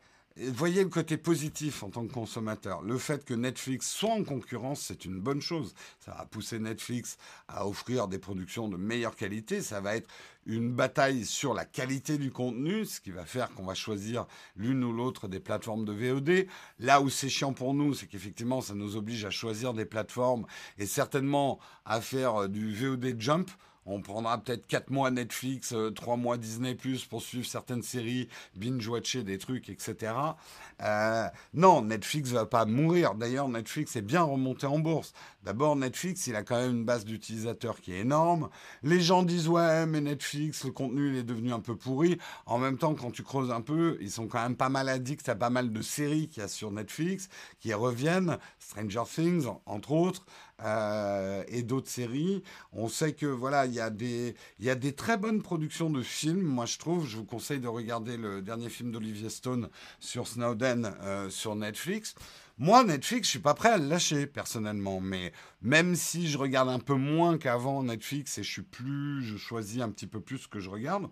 voyez 0.53 0.83
le 0.83 0.89
côté 0.89 1.17
positif 1.17 1.83
en 1.83 1.89
tant 1.89 2.05
que 2.05 2.13
consommateur. 2.13 2.81
Le 2.81 2.97
fait 2.97 3.25
que 3.25 3.33
Netflix 3.33 3.89
soit 3.89 4.11
en 4.11 4.23
concurrence, 4.23 4.81
c'est 4.81 5.05
une 5.05 5.19
bonne 5.19 5.41
chose. 5.41 5.73
Ça 5.99 6.11
va 6.11 6.25
pousser 6.25 6.59
Netflix 6.59 7.17
à 7.47 7.67
offrir 7.67 8.07
des 8.07 8.19
productions 8.19 8.67
de 8.67 8.77
meilleure 8.77 9.15
qualité. 9.15 9.61
Ça 9.61 9.81
va 9.81 9.95
être 9.95 10.09
une 10.45 10.71
bataille 10.71 11.25
sur 11.25 11.53
la 11.53 11.65
qualité 11.65 12.17
du 12.17 12.31
contenu, 12.31 12.85
ce 12.85 13.01
qui 13.01 13.11
va 13.11 13.25
faire 13.25 13.53
qu'on 13.53 13.65
va 13.65 13.73
choisir 13.73 14.25
l'une 14.55 14.83
ou 14.83 14.93
l'autre 14.93 15.27
des 15.27 15.39
plateformes 15.39 15.85
de 15.85 15.93
VOD. 15.93 16.47
Là 16.79 17.01
où 17.01 17.09
c'est 17.09 17.29
chiant 17.29 17.53
pour 17.53 17.73
nous, 17.73 17.93
c'est 17.93 18.07
qu'effectivement, 18.07 18.61
ça 18.61 18.73
nous 18.73 18.95
oblige 18.95 19.25
à 19.25 19.29
choisir 19.29 19.73
des 19.73 19.85
plateformes 19.85 20.45
et 20.77 20.85
certainement 20.85 21.59
à 21.85 21.99
faire 21.99 22.47
du 22.47 22.73
VOD 22.73 23.19
jump. 23.19 23.49
On 23.89 24.01
prendra 24.01 24.37
peut-être 24.37 24.67
4 24.67 24.89
mois 24.89 25.11
Netflix, 25.11 25.73
3 25.95 26.13
euh, 26.13 26.17
mois 26.17 26.37
Disney 26.37 26.75
Plus 26.75 27.05
pour 27.05 27.21
suivre 27.21 27.47
certaines 27.47 27.81
séries, 27.81 28.27
binge-watcher 28.57 29.23
des 29.23 29.37
trucs, 29.37 29.69
etc. 29.69 30.13
Euh, 30.83 31.27
non, 31.53 31.81
Netflix 31.83 32.31
va 32.31 32.45
pas 32.45 32.65
mourir. 32.65 33.15
D'ailleurs, 33.15 33.47
Netflix 33.47 33.95
est 33.95 34.01
bien 34.01 34.23
remonté 34.23 34.67
en 34.67 34.79
bourse. 34.79 35.13
D'abord, 35.43 35.77
Netflix, 35.77 36.27
il 36.27 36.35
a 36.35 36.43
quand 36.43 36.57
même 36.57 36.71
une 36.71 36.85
base 36.85 37.05
d'utilisateurs 37.05 37.79
qui 37.79 37.93
est 37.93 37.99
énorme. 37.99 38.49
Les 38.83 38.99
gens 38.99 39.23
disent 39.23 39.47
ouais, 39.47 39.85
mais 39.85 40.01
Netflix, 40.01 40.65
le 40.65 40.71
contenu, 40.71 41.11
il 41.11 41.15
est 41.15 41.23
devenu 41.23 41.53
un 41.53 41.61
peu 41.61 41.77
pourri. 41.77 42.17
En 42.45 42.57
même 42.57 42.77
temps, 42.77 42.93
quand 42.93 43.11
tu 43.11 43.23
creuses 43.23 43.51
un 43.51 43.61
peu, 43.61 43.97
ils 44.01 44.11
sont 44.11 44.27
quand 44.27 44.41
même 44.41 44.57
pas 44.57 44.67
mal 44.67 44.89
addicts 44.89 45.29
à 45.29 45.35
pas 45.35 45.49
mal 45.49 45.71
de 45.71 45.81
séries 45.81 46.27
qu'il 46.27 46.41
y 46.41 46.45
a 46.45 46.49
sur 46.49 46.71
Netflix 46.71 47.29
qui 47.61 47.73
reviennent. 47.73 48.37
Stranger 48.59 49.03
Things, 49.09 49.47
entre 49.65 49.93
autres. 49.93 50.25
Euh, 50.63 51.43
et 51.49 51.61
d'autres 51.61 51.89
séries. 51.89 52.41
On 52.73 52.89
sait 52.89 53.13
que 53.13 53.27
voilà, 53.27 53.67
il 53.67 53.73
y, 53.75 53.79
a 53.79 53.91
des, 53.91 54.33
y 54.59 54.71
a 54.71 54.75
des 54.75 54.93
très 54.93 55.15
bonnes 55.15 55.43
productions 55.43 55.91
de 55.91 56.01
films. 56.01 56.41
Moi, 56.41 56.65
je 56.65 56.79
trouve, 56.79 57.05
je 57.07 57.17
vous 57.17 57.25
conseille 57.25 57.59
de 57.59 57.67
regarder 57.67 58.17
le 58.17 58.41
dernier 58.41 58.69
film 58.69 58.91
d'Olivier 58.91 59.29
Stone 59.29 59.69
sur 59.99 60.27
Snowden 60.27 60.95
euh, 61.03 61.29
sur 61.29 61.55
Netflix. 61.55 62.15
Moi, 62.57 62.83
Netflix, 62.83 63.27
je 63.27 63.31
suis 63.31 63.39
pas 63.39 63.53
prêt 63.53 63.69
à 63.69 63.77
le 63.77 63.87
lâcher 63.87 64.25
personnellement, 64.25 64.99
mais 64.99 65.31
même 65.61 65.95
si 65.95 66.27
je 66.27 66.39
regarde 66.39 66.69
un 66.69 66.79
peu 66.79 66.95
moins 66.95 67.37
qu'avant 67.37 67.83
Netflix 67.83 68.39
et 68.39 68.43
je 68.43 68.51
suis 68.51 68.63
plus, 68.63 69.23
je 69.23 69.37
choisis 69.37 69.79
un 69.81 69.91
petit 69.91 70.07
peu 70.07 70.21
plus 70.21 70.39
ce 70.39 70.47
que 70.47 70.59
je 70.59 70.71
regarde. 70.71 71.07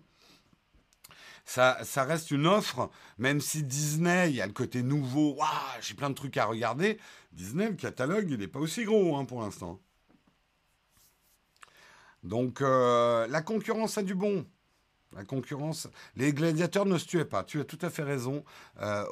Ça, 1.46 2.04
reste 2.04 2.32
une 2.32 2.46
offre, 2.46 2.90
même 3.18 3.40
si 3.40 3.62
Disney, 3.62 4.40
a 4.40 4.46
le 4.46 4.52
côté 4.52 4.82
nouveau, 4.82 5.38
j'ai 5.80 5.94
plein 5.94 6.10
de 6.10 6.14
trucs 6.14 6.36
à 6.36 6.44
regarder. 6.44 6.98
Disney, 7.32 7.68
le 7.68 7.76
catalogue, 7.76 8.28
il 8.28 8.38
n'est 8.38 8.48
pas 8.48 8.58
aussi 8.58 8.84
gros 8.84 9.16
hein, 9.16 9.24
pour 9.24 9.40
l'instant. 9.40 9.80
Donc, 12.24 12.60
euh, 12.60 13.28
la 13.28 13.42
concurrence 13.42 13.96
a 13.96 14.02
du 14.02 14.16
bon. 14.16 14.44
La 15.14 15.24
concurrence, 15.24 15.88
les 16.16 16.32
gladiateurs 16.32 16.84
ne 16.84 16.98
se 16.98 17.06
tuaient 17.06 17.24
pas. 17.24 17.44
Tu 17.44 17.60
as 17.60 17.64
tout 17.64 17.78
à 17.80 17.90
fait 17.90 18.02
raison, 18.02 18.44
euh. 18.82 19.04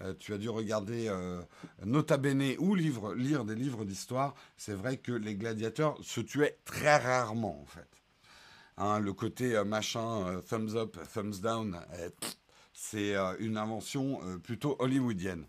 Euh, 0.00 0.14
tu 0.18 0.34
as 0.34 0.38
dû 0.38 0.48
regarder 0.48 1.08
euh, 1.08 1.40
Nota 1.84 2.16
Bene 2.16 2.54
ou 2.58 2.74
lire 2.74 3.44
des 3.44 3.54
livres 3.54 3.84
d'histoire. 3.84 4.34
C'est 4.56 4.74
vrai 4.74 4.96
que 4.98 5.12
les 5.12 5.34
gladiateurs 5.34 5.96
se 6.02 6.20
tuaient 6.20 6.58
très 6.64 6.96
rarement, 6.96 7.60
en 7.62 7.66
fait. 7.66 7.97
Hein, 8.78 9.00
le 9.00 9.12
côté 9.12 9.56
euh, 9.56 9.64
machin, 9.64 10.40
thumbs 10.48 10.74
up, 10.76 10.96
thumbs 11.12 11.40
down, 11.42 11.78
c'est 12.72 13.14
une 13.38 13.56
invention 13.56 14.20
plutôt 14.40 14.76
hollywoodienne. 14.78 15.44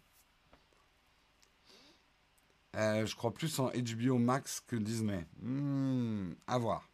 je 2.73 3.15
crois 3.15 3.33
plus 3.33 3.59
en 3.59 3.69
HBO 3.69 4.17
Max 4.17 4.61
que 4.65 4.75
Disney. 4.75 5.25
Hmm, 5.41 6.31
à 6.47 6.57
voir. 6.57 6.89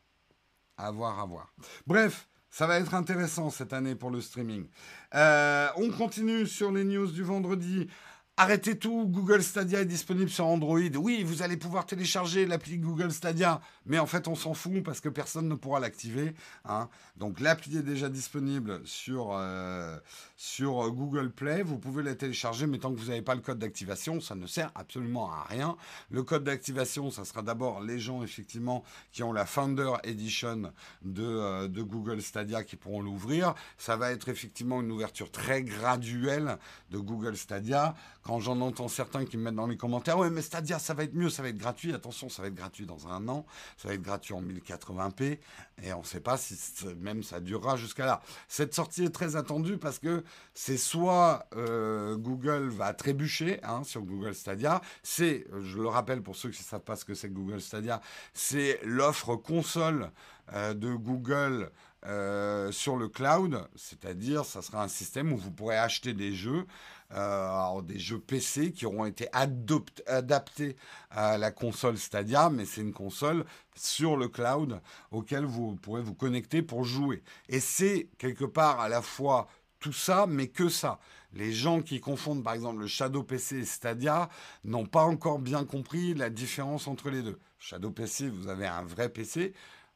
À 0.78 0.92
voir, 0.92 1.20
à 1.20 1.26
voir. 1.26 1.54
Bref, 1.88 2.28
ça 2.56 2.68
va 2.68 2.80
être 2.80 2.94
intéressant 2.94 3.50
cette 3.50 3.74
année 3.74 3.96
pour 3.96 4.12
le 4.12 4.22
streaming. 4.22 4.70
Euh, 5.14 5.68
on 5.76 5.90
continue 5.92 6.48
sur 6.48 6.72
les 6.72 6.86
news 6.86 7.12
du 7.12 7.22
vendredi. 7.22 7.90
Arrêtez 8.38 8.78
tout, 8.78 9.08
Google 9.08 9.42
Stadia 9.42 9.80
est 9.80 9.86
disponible 9.86 10.30
sur 10.30 10.46
Android. 10.46 10.78
Oui, 10.98 11.24
vous 11.24 11.42
allez 11.42 11.56
pouvoir 11.56 11.86
télécharger 11.86 12.46
l'appli 12.46 12.78
Google 12.78 13.14
Stadia, 13.14 13.62
mais 13.86 13.98
en 13.98 14.08
fait 14.08 14.28
on 14.28 14.36
s'en 14.36 14.54
fout 14.54 14.84
parce 14.84 15.00
que 15.00 15.08
personne 15.08 15.48
ne 15.48 15.56
pourra 15.56 15.80
l'activer. 15.80 16.34
Hein. 16.66 16.90
Donc 17.16 17.40
l'appli 17.40 17.78
est 17.78 17.82
déjà 17.82 18.10
disponible 18.10 18.82
sur, 18.84 19.30
euh, 19.32 19.98
sur 20.36 20.92
Google 20.92 21.32
Play. 21.32 21.64
Vous 21.64 21.78
pouvez 21.78 22.04
la 22.04 22.14
télécharger, 22.14 22.68
mais 22.68 22.78
tant 22.78 22.94
que 22.94 23.00
vous 23.00 23.08
n'avez 23.08 23.22
pas 23.22 23.36
le 23.36 23.40
code 23.40 23.60
d'activation, 23.60 24.20
ça 24.20 24.36
ne 24.36 24.48
sert 24.48 24.70
absolument 24.76 25.32
à 25.32 25.44
rien. 25.44 25.78
Le 26.10 26.22
code 26.22 26.44
d'activation, 26.44 27.12
ça 27.12 27.24
sera 27.24 27.42
d'abord 27.42 27.80
les 27.80 28.00
gens 28.00 28.22
effectivement 28.22 28.84
qui 29.14 29.24
ont 29.24 29.32
la 29.32 29.46
Founder 29.46 29.94
Edition 30.04 30.74
de, 31.04 31.24
euh, 31.24 31.68
de 31.70 31.82
Google 31.82 32.22
Stadia 32.22 32.66
qui 32.66 32.76
pourront 32.76 33.02
l'ouvrir. 33.02 33.56
Ça 33.78 33.96
va 33.96 34.12
être 34.12 34.28
effectivement 34.28 34.82
une 34.82 34.92
ouverture 34.92 35.32
très 35.32 35.64
graduelle 35.64 36.58
de 36.92 36.98
Google 36.98 37.38
Stadia 37.38 37.96
quand 38.26 38.40
j'en 38.40 38.60
entends 38.62 38.88
certains 38.88 39.24
qui 39.26 39.38
me 39.38 39.44
mettent 39.44 39.56
dans 39.56 39.68
les 39.68 39.78
commentaires, 39.78 40.18
ouais, 40.18 40.32
mais 40.32 40.42
Stadia, 40.42 40.80
ça 40.80 40.96
va 40.96 41.04
être 41.04 41.14
mieux, 41.14 41.30
ça 41.30 41.44
va 41.44 41.50
être 41.50 41.58
gratuit. 41.58 41.94
Attention, 41.94 42.28
ça 42.28 42.42
va 42.42 42.48
être 42.48 42.56
gratuit 42.56 42.88
dans 42.88 43.08
un 43.08 43.28
an, 43.28 43.46
ça 43.78 43.88
va 43.88 43.94
être 43.94 44.02
gratuit 44.02 44.34
en 44.34 44.42
1080p, 44.42 45.38
et 45.84 45.94
on 45.94 46.00
ne 46.00 46.06
sait 46.06 46.20
pas 46.20 46.36
si 46.36 46.56
même 47.00 47.22
ça 47.22 47.40
durera 47.40 47.78
jusqu'à 47.78 48.08
là. 48.08 48.22
Cette 48.48 48.74
sortie 48.74 49.04
est 49.04 49.14
très 49.14 49.36
attendue 49.36 49.78
parce 49.78 50.00
que 50.00 50.24
c'est 50.56 50.78
soit 50.78 51.46
euh, 51.56 52.18
Google 52.18 52.70
va 52.70 52.94
trébucher 52.96 53.60
hein, 53.64 53.84
sur 53.84 54.02
Google 54.02 54.34
Stadia, 54.34 54.82
c'est, 55.04 55.46
je 55.62 55.78
le 55.78 55.88
rappelle 55.88 56.24
pour 56.24 56.36
ceux 56.36 56.50
qui 56.50 56.62
ne 56.62 56.68
savent 56.68 56.82
pas 56.82 56.96
ce 56.96 57.06
que 57.06 57.14
c'est 57.14 57.30
Google 57.30 57.62
Stadia, 57.62 58.02
c'est 58.34 58.80
l'offre 58.84 59.36
console 59.36 60.10
euh, 60.54 60.74
de 60.74 60.96
Google 60.96 61.70
euh, 62.08 62.72
sur 62.72 62.98
le 62.98 63.08
cloud, 63.08 63.68
c'est-à-dire 63.76 64.46
ça 64.46 64.62
sera 64.62 64.84
un 64.84 64.88
système 64.88 65.34
où 65.34 65.38
vous 65.38 65.50
pourrez 65.50 65.78
acheter 65.78 66.14
des 66.14 66.34
jeux 66.34 66.68
euh, 67.16 67.82
des 67.82 68.00
jeux 68.00 68.20
PC 68.20 68.72
qui 68.72 68.86
auront 68.86 69.06
été 69.06 69.28
adaptés 69.32 70.76
à 71.10 71.38
la 71.38 71.52
console 71.52 71.98
Stadia, 71.98 72.50
mais 72.50 72.66
c'est 72.66 72.82
une 72.82 72.94
console 72.94 73.46
sur 73.76 74.18
le 74.18 74.28
cloud 74.28 74.82
auquel 75.12 75.46
vous 75.46 75.76
pourrez 75.76 76.02
vous 76.02 76.14
connecter 76.14 76.62
pour 76.62 76.84
jouer. 76.84 77.24
Et 77.50 77.60
c'est 77.60 78.10
quelque 78.18 78.46
part 78.46 78.80
à 78.80 78.90
la 78.90 79.02
fois 79.02 79.48
tout 79.80 79.94
ça, 79.94 80.26
mais 80.28 80.48
que 80.48 80.68
ça. 80.68 81.00
Les 81.34 81.52
gens 81.52 81.82
qui 81.82 82.00
confondent 82.00 82.44
par 82.44 82.54
exemple 82.54 82.80
le 82.80 82.88
Shadow 82.88 83.24
PC 83.24 83.58
et 83.58 83.66
Stadia 83.66 84.30
n'ont 84.64 84.86
pas 84.86 85.04
encore 85.04 85.40
bien 85.40 85.66
compris 85.66 86.14
la 86.14 86.30
différence 86.30 86.88
entre 86.88 87.10
les 87.10 87.22
deux. 87.22 87.40
Shadow 87.60 87.92
PC, 87.92 88.30
vous 88.30 88.48
avez 88.48 88.68
un 88.68 88.84
vrai 88.84 89.10
PC. 89.10 89.54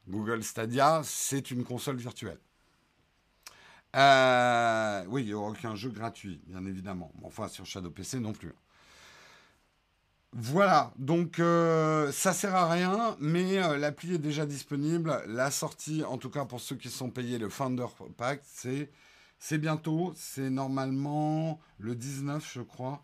Google 0.08 0.42
Stadia, 0.42 1.02
c'est 1.04 1.50
une 1.50 1.64
console 1.64 1.96
virtuelle. 1.96 2.38
Euh, 3.96 5.04
oui, 5.08 5.22
il 5.22 5.26
n'y 5.26 5.34
aura 5.34 5.50
aucun 5.50 5.74
jeu 5.74 5.90
gratuit, 5.90 6.40
bien 6.46 6.64
évidemment. 6.66 7.12
Enfin, 7.22 7.48
sur 7.48 7.66
Shadow 7.66 7.90
PC 7.90 8.20
non 8.20 8.32
plus. 8.32 8.54
Voilà, 10.32 10.92
donc 10.96 11.40
euh, 11.40 12.12
ça 12.12 12.32
sert 12.32 12.54
à 12.54 12.70
rien, 12.70 13.16
mais 13.18 13.58
euh, 13.58 13.76
l'appli 13.76 14.14
est 14.14 14.18
déjà 14.18 14.46
disponible. 14.46 15.20
La 15.26 15.50
sortie, 15.50 16.04
en 16.04 16.18
tout 16.18 16.30
cas 16.30 16.44
pour 16.44 16.60
ceux 16.60 16.76
qui 16.76 16.88
sont 16.88 17.10
payés 17.10 17.38
le 17.38 17.48
Founder 17.48 17.86
Pack, 18.16 18.40
c'est, 18.44 19.58
bientôt. 19.58 20.12
C'est 20.14 20.48
normalement 20.50 21.60
le 21.78 21.96
19, 21.96 22.48
je 22.54 22.60
crois, 22.62 23.02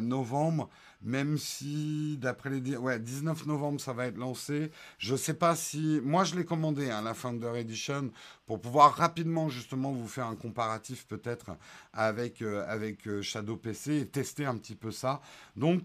novembre 0.00 0.68
même 1.04 1.36
si, 1.36 2.16
d'après 2.18 2.50
les... 2.50 2.76
Ouais, 2.76 2.98
19 2.98 3.46
novembre, 3.46 3.80
ça 3.80 3.92
va 3.92 4.06
être 4.06 4.16
lancé. 4.16 4.70
Je 4.98 5.14
sais 5.14 5.34
pas 5.34 5.54
si... 5.54 6.00
Moi, 6.02 6.24
je 6.24 6.34
l'ai 6.34 6.44
commandé, 6.44 6.90
hein, 6.90 7.02
la 7.02 7.14
Founder 7.14 7.52
Edition, 7.56 8.10
pour 8.46 8.60
pouvoir 8.60 8.94
rapidement, 8.94 9.48
justement, 9.48 9.92
vous 9.92 10.08
faire 10.08 10.26
un 10.26 10.36
comparatif 10.36 11.06
peut-être 11.06 11.56
avec, 11.92 12.40
euh, 12.40 12.64
avec 12.66 13.06
euh, 13.06 13.20
Shadow 13.20 13.56
PC 13.56 14.00
et 14.00 14.06
tester 14.06 14.46
un 14.46 14.56
petit 14.56 14.74
peu 14.74 14.90
ça. 14.90 15.20
Donc, 15.56 15.82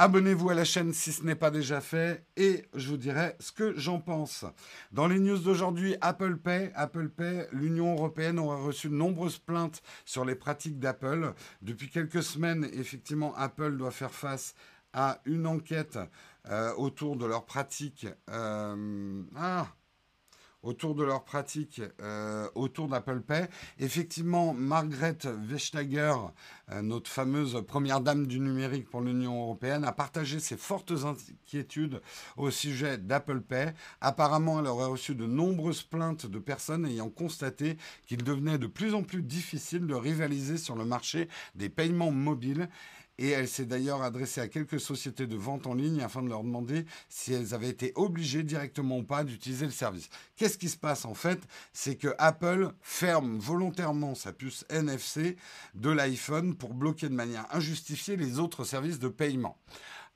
Abonnez-vous 0.00 0.50
à 0.50 0.54
la 0.54 0.64
chaîne 0.64 0.92
si 0.92 1.10
ce 1.10 1.24
n'est 1.24 1.34
pas 1.34 1.50
déjà 1.50 1.80
fait 1.80 2.24
et 2.36 2.64
je 2.72 2.90
vous 2.90 2.96
dirai 2.96 3.34
ce 3.40 3.50
que 3.50 3.76
j'en 3.76 3.98
pense. 3.98 4.44
Dans 4.92 5.08
les 5.08 5.18
news 5.18 5.38
d'aujourd'hui, 5.38 5.96
Apple 6.00 6.36
Pay, 6.36 6.70
Apple 6.76 7.08
Pay, 7.08 7.48
l'Union 7.50 7.94
européenne 7.94 8.38
aurait 8.38 8.62
reçu 8.62 8.88
de 8.88 8.94
nombreuses 8.94 9.38
plaintes 9.38 9.82
sur 10.04 10.24
les 10.24 10.36
pratiques 10.36 10.78
d'Apple. 10.78 11.34
Depuis 11.62 11.90
quelques 11.90 12.22
semaines, 12.22 12.68
effectivement, 12.74 13.34
Apple 13.34 13.76
doit 13.76 13.90
faire 13.90 14.12
face 14.14 14.54
à 14.92 15.20
une 15.24 15.48
enquête 15.48 15.98
euh, 16.48 16.72
autour 16.74 17.16
de 17.16 17.26
leurs 17.26 17.44
pratiques. 17.44 18.06
Euh, 18.30 19.22
ah, 19.36 19.66
autour 20.62 20.94
de 20.94 21.04
leur 21.04 21.24
pratique 21.24 21.80
euh, 22.00 22.48
autour 22.54 22.88
d'Apple 22.88 23.20
Pay. 23.20 23.46
Effectivement, 23.78 24.54
Margaret 24.54 25.18
Vestager, 25.24 26.14
euh, 26.70 26.82
notre 26.82 27.10
fameuse 27.10 27.62
première 27.66 28.00
dame 28.00 28.26
du 28.26 28.40
numérique 28.40 28.90
pour 28.90 29.00
l'Union 29.00 29.40
européenne, 29.42 29.84
a 29.84 29.92
partagé 29.92 30.40
ses 30.40 30.56
fortes 30.56 30.92
inquiétudes 30.92 32.00
au 32.36 32.50
sujet 32.50 32.98
d'Apple 32.98 33.40
Pay. 33.40 33.72
Apparemment, 34.00 34.60
elle 34.60 34.66
aurait 34.66 34.86
reçu 34.86 35.14
de 35.14 35.26
nombreuses 35.26 35.82
plaintes 35.82 36.26
de 36.26 36.38
personnes 36.38 36.86
ayant 36.86 37.10
constaté 37.10 37.76
qu'il 38.06 38.24
devenait 38.24 38.58
de 38.58 38.66
plus 38.66 38.94
en 38.94 39.02
plus 39.02 39.22
difficile 39.22 39.86
de 39.86 39.94
rivaliser 39.94 40.58
sur 40.58 40.74
le 40.74 40.84
marché 40.84 41.28
des 41.54 41.68
paiements 41.68 42.10
mobiles 42.10 42.68
et 43.18 43.30
elle 43.30 43.48
s'est 43.48 43.66
d'ailleurs 43.66 44.02
adressée 44.02 44.40
à 44.40 44.48
quelques 44.48 44.80
sociétés 44.80 45.26
de 45.26 45.36
vente 45.36 45.66
en 45.66 45.74
ligne 45.74 46.00
afin 46.00 46.22
de 46.22 46.28
leur 46.28 46.44
demander 46.44 46.86
si 47.08 47.32
elles 47.32 47.52
avaient 47.52 47.68
été 47.68 47.92
obligées 47.96 48.44
directement 48.44 48.98
ou 48.98 49.02
pas 49.02 49.24
d'utiliser 49.24 49.66
le 49.66 49.72
service. 49.72 50.08
Qu'est-ce 50.36 50.58
qui 50.58 50.68
se 50.68 50.78
passe 50.78 51.04
en 51.04 51.14
fait? 51.14 51.40
C'est 51.72 51.96
que 51.96 52.14
Apple 52.18 52.70
ferme 52.80 53.38
volontairement 53.38 54.14
sa 54.14 54.32
puce 54.32 54.64
NFC 54.70 55.36
de 55.74 55.90
l'iPhone 55.90 56.54
pour 56.54 56.74
bloquer 56.74 57.08
de 57.08 57.14
manière 57.14 57.46
injustifiée 57.54 58.16
les 58.16 58.38
autres 58.38 58.64
services 58.64 58.98
de 58.98 59.08
paiement. 59.08 59.58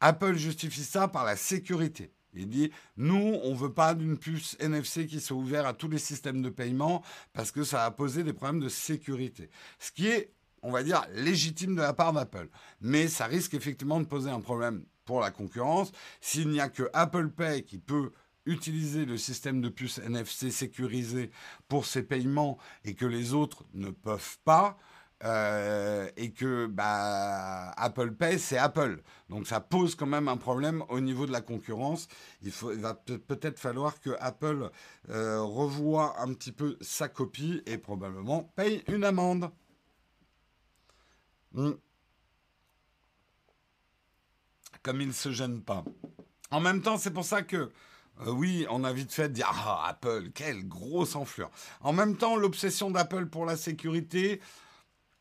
Apple 0.01 0.37
justifie 0.37 0.85
ça 0.85 1.09
par 1.09 1.25
la 1.25 1.37
sécurité. 1.37 2.13
Il 2.35 2.49
dit, 2.49 2.71
nous, 2.97 3.39
on 3.43 3.51
ne 3.51 3.57
veut 3.57 3.73
pas 3.73 3.95
d'une 3.95 4.17
puce 4.17 4.57
NFC 4.59 5.07
qui 5.07 5.21
soit 5.21 5.37
ouverte 5.37 5.67
à 5.67 5.75
tous 5.75 5.89
les 5.89 5.99
systèmes 5.99 6.41
de 6.41 6.49
paiement 6.49 7.03
parce 7.35 7.51
que 7.51 7.63
ça 7.63 7.85
a 7.85 7.91
posé 7.91 8.25
des 8.25 8.33
problèmes 8.33 8.61
de 8.61 8.71
sécurité. 8.71 9.51
Ce 9.79 9.93
qui 9.93 10.07
est 10.07 10.33
on 10.63 10.71
va 10.71 10.83
dire, 10.83 11.05
légitime 11.15 11.75
de 11.75 11.81
la 11.81 11.93
part 11.93 12.13
d'Apple. 12.13 12.49
Mais 12.81 13.09
ça 13.09 13.27
risque 13.27 13.55
effectivement 13.55 14.01
de 14.01 14.07
poser 14.07 14.31
un 14.31 14.41
problème 14.41 14.85
pour 15.05 15.21
la 15.21 15.31
concurrence. 15.31 15.93
S'il 16.21 16.49
n'y 16.49 16.61
a 16.61 16.69
que 16.69 16.89
Apple 16.93 17.31
Pay 17.31 17.65
qui 17.65 17.79
peut 17.79 18.13
utiliser 18.47 19.05
le 19.05 19.17
système 19.19 19.61
de 19.61 19.69
puce 19.69 19.99
NFC 19.99 20.51
sécurisé 20.51 21.31
pour 21.69 21.87
ses 21.87 22.03
paiements 22.03 22.59
et 22.85 22.95
que 22.95 23.07
les 23.07 23.35
autres 23.35 23.65
ne 23.75 23.91
peuvent 23.91 24.39
pas, 24.45 24.77
euh, 25.25 26.09
et 26.17 26.33
que 26.33 26.67
bah, 26.67 27.71
Apple 27.77 28.13
Pay, 28.13 28.39
c'est 28.39 28.59
Apple. 28.59 29.03
Donc 29.29 29.47
ça 29.47 29.61
pose 29.61 29.95
quand 29.95 30.07
même 30.07 30.27
un 30.27 30.37
problème 30.37 30.83
au 30.89 30.99
niveau 31.01 31.27
de 31.27 31.33
la 31.33 31.41
concurrence. 31.41 32.09
Il, 32.43 32.51
va 32.51 32.95
peut-être 32.95 33.59
falloir 33.61 34.01
que 34.01 34.11
Apple 34.19 34.71
euh, 35.11 35.41
revoie 35.41 36.21
un 36.21 36.33
petit 36.35 36.51
peu 36.51 36.77
sa 36.81 37.09
copie 37.09 37.63
et 37.67 37.79
probablement 37.79 38.51
paye 38.57 38.83
une 38.89 39.05
amende. 39.05 39.51
Hmm. 41.55 41.73
Comme 44.83 45.01
il 45.01 45.09
ne 45.09 45.13
se 45.13 45.31
gêne 45.31 45.63
pas. 45.63 45.85
En 46.51 46.61
même 46.61 46.83
temps, 46.83 46.99
c'est 46.99 47.13
pour 47.13 47.25
ça 47.25 47.43
que, 47.43 47.71
euh, 48.21 48.31
oui, 48.31 48.67
on 48.71 48.85
a 48.85 48.93
vite 48.93 49.13
fait 49.13 49.29
de 49.29 49.35
dire 49.35 49.51
Ah, 49.53 49.87
Apple, 49.89 50.31
quelle 50.35 50.67
grosse 50.67 51.15
enflure. 51.15 51.51
En 51.81 51.93
même 51.93 52.17
temps, 52.17 52.37
l'obsession 52.37 52.91
d'Apple 52.91 53.27
pour 53.27 53.47
la 53.47 53.57
sécurité, 53.57 54.41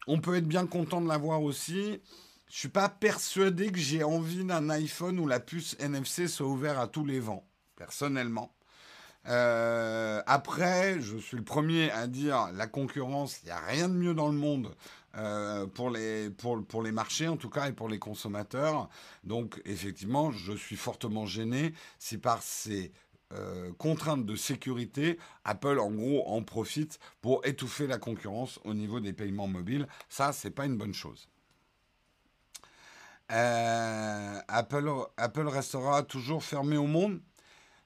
on 0.08 0.20
peut 0.20 0.36
être 0.36 0.48
bien 0.48 0.65
content 0.65 1.02
de 1.02 1.08
l'avoir 1.08 1.41
aussi. 1.41 2.02
Je 2.50 2.58
suis 2.58 2.70
pas 2.70 2.89
persuadé 2.89 3.72
que 3.72 3.80
j'ai 3.80 4.04
envie 4.04 4.44
d'un 4.44 4.70
iPhone 4.70 5.20
où 5.20 5.28
la 5.28 5.39
puce 5.39 5.76
NFC 5.80 6.28
soit 6.28 6.48
ouverte 6.48 6.80
à 6.80 6.88
tous 6.88 7.06
les 7.06 7.20
vents, 7.20 7.48
personnellement. 7.78 8.54
Euh, 9.28 10.22
après, 10.26 11.00
je 11.00 11.17
suis 11.17 11.38
le 11.38 11.44
premier 11.44 11.91
à 11.91 12.08
dire 12.08 12.50
la 12.54 12.67
concurrence, 12.67 13.39
il 13.44 13.46
n'y 13.46 13.52
a 13.52 13.60
rien 13.60 13.88
de 13.88 13.94
mieux 13.94 14.13
dans 14.13 14.28
le 14.28 14.38
monde 14.38 14.76
euh, 15.17 15.67
pour, 15.67 15.89
les, 15.89 16.30
pour, 16.30 16.82
les 16.82 16.91
marchés 16.91 17.28
en 17.28 17.38
tout 17.38 17.50
cas 17.50 17.67
et 17.67 17.74
pour 17.74 17.89
les 17.89 18.00
consommateurs. 18.00 18.89
Donc 19.24 19.62
effectivement, 19.65 20.32
je 20.32 20.54
suis 20.54 20.78
fortement 20.78 21.26
gêné 21.26 21.74
si 22.00 22.17
par 22.17 22.41
ces 22.41 22.91
euh, 23.34 23.71
contraintes 23.78 24.26
de 24.26 24.36
sécurité, 24.36 25.17
Apple 25.45 25.80
en 25.80 25.91
gros 25.91 26.28
en 26.28 26.43
profite 26.43 27.00
pour 27.21 27.45
étouffer 27.45 27.88
la 27.88 27.97
concurrence 27.97 28.60
au 28.63 28.74
niveau 28.74 29.00
des 29.00 29.13
paiements 29.13 29.47
mobiles. 29.47 29.88
Ça, 30.10 30.34
c'est 30.34 30.52
pas 30.52 30.65
une 30.65 30.78
bonne 30.78 30.93
chose. 30.93 31.30
Euh, 33.32 34.39
Apple, 34.47 34.91
Apple 35.15 35.47
restera 35.47 36.04
toujours 36.04 36.43
fermé 36.43 36.78
au 36.78 36.88
monde? 36.88 37.21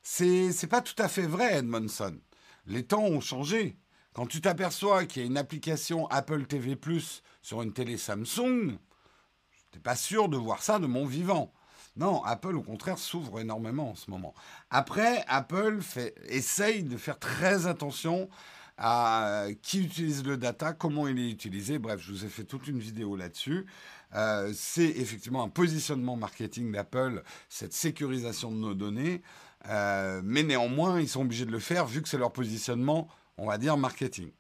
C'est 0.02 0.70
pas 0.70 0.82
tout 0.82 1.02
à 1.02 1.08
fait 1.08 1.26
vrai, 1.26 1.58
Edmondson. 1.58 2.20
Les 2.68 2.86
temps 2.86 3.04
ont 3.04 3.22
changé. 3.22 3.78
Quand 4.16 4.28
tu 4.28 4.40
t'aperçois 4.40 5.06
qu'il 5.06 5.22
y 5.22 5.26
a 5.26 5.28
une 5.28 5.38
application 5.38 6.08
Apple 6.08 6.46
TV 6.46 6.78
Plus 6.78 7.22
sur 7.42 7.62
une 7.62 7.74
télé 7.74 7.98
Samsung, 7.98 8.68
n'étais 8.68 9.84
pas 9.84 9.98
sûr 9.98 10.30
de 10.30 10.38
voir 10.38 10.64
ça 10.64 10.80
de 10.80 10.88
mon 10.88 11.06
vivant. 11.06 11.52
Non, 11.98 12.24
Apple, 12.24 12.56
au 12.56 12.62
contraire, 12.62 12.98
s'ouvre 12.98 13.42
énormément 13.42 13.92
en 13.92 13.96
ce 13.96 14.10
moment. 14.10 14.34
Après, 14.70 15.26
Apple 15.28 15.80
essaye 16.30 16.84
de 16.84 16.96
faire 16.96 17.20
très 17.20 17.68
attention 17.68 18.30
à 18.78 19.48
qui 19.62 19.84
utilise 19.84 20.24
le 20.24 20.38
data, 20.38 20.72
comment 20.72 21.10
il 21.10 21.20
est 21.20 21.30
utilisé. 21.30 21.78
Bref, 21.78 22.00
je 22.02 22.14
vous 22.14 22.24
ai 22.24 22.30
fait 22.30 22.46
toute 22.46 22.70
une 22.70 22.80
vidéo 22.80 23.18
là-dessus. 23.18 23.66
Euh, 24.14 24.54
c'est 24.56 24.92
effectivement 24.92 25.44
un 25.44 25.50
positionnement 25.50 26.16
marketing 26.16 26.72
d'Apple, 26.72 27.22
cette 27.50 27.74
sécurisation 27.74 28.50
de 28.50 28.58
nos 28.58 28.76
données. 28.76 29.22
Euh, 29.68 30.22
mais 30.24 30.44
néanmoins, 30.44 31.02
ils 31.02 31.10
sont 31.10 31.22
obligés 31.22 31.46
de 31.46 31.52
le 31.52 31.60
faire 31.60 31.86
vu 31.86 32.02
que 32.02 32.08
c'est 32.08 32.18
leur 32.18 32.32
positionnement 32.32 33.10
on 33.38 33.48
va 33.48 33.58
dire 33.58 33.78
marketing. 33.78 34.32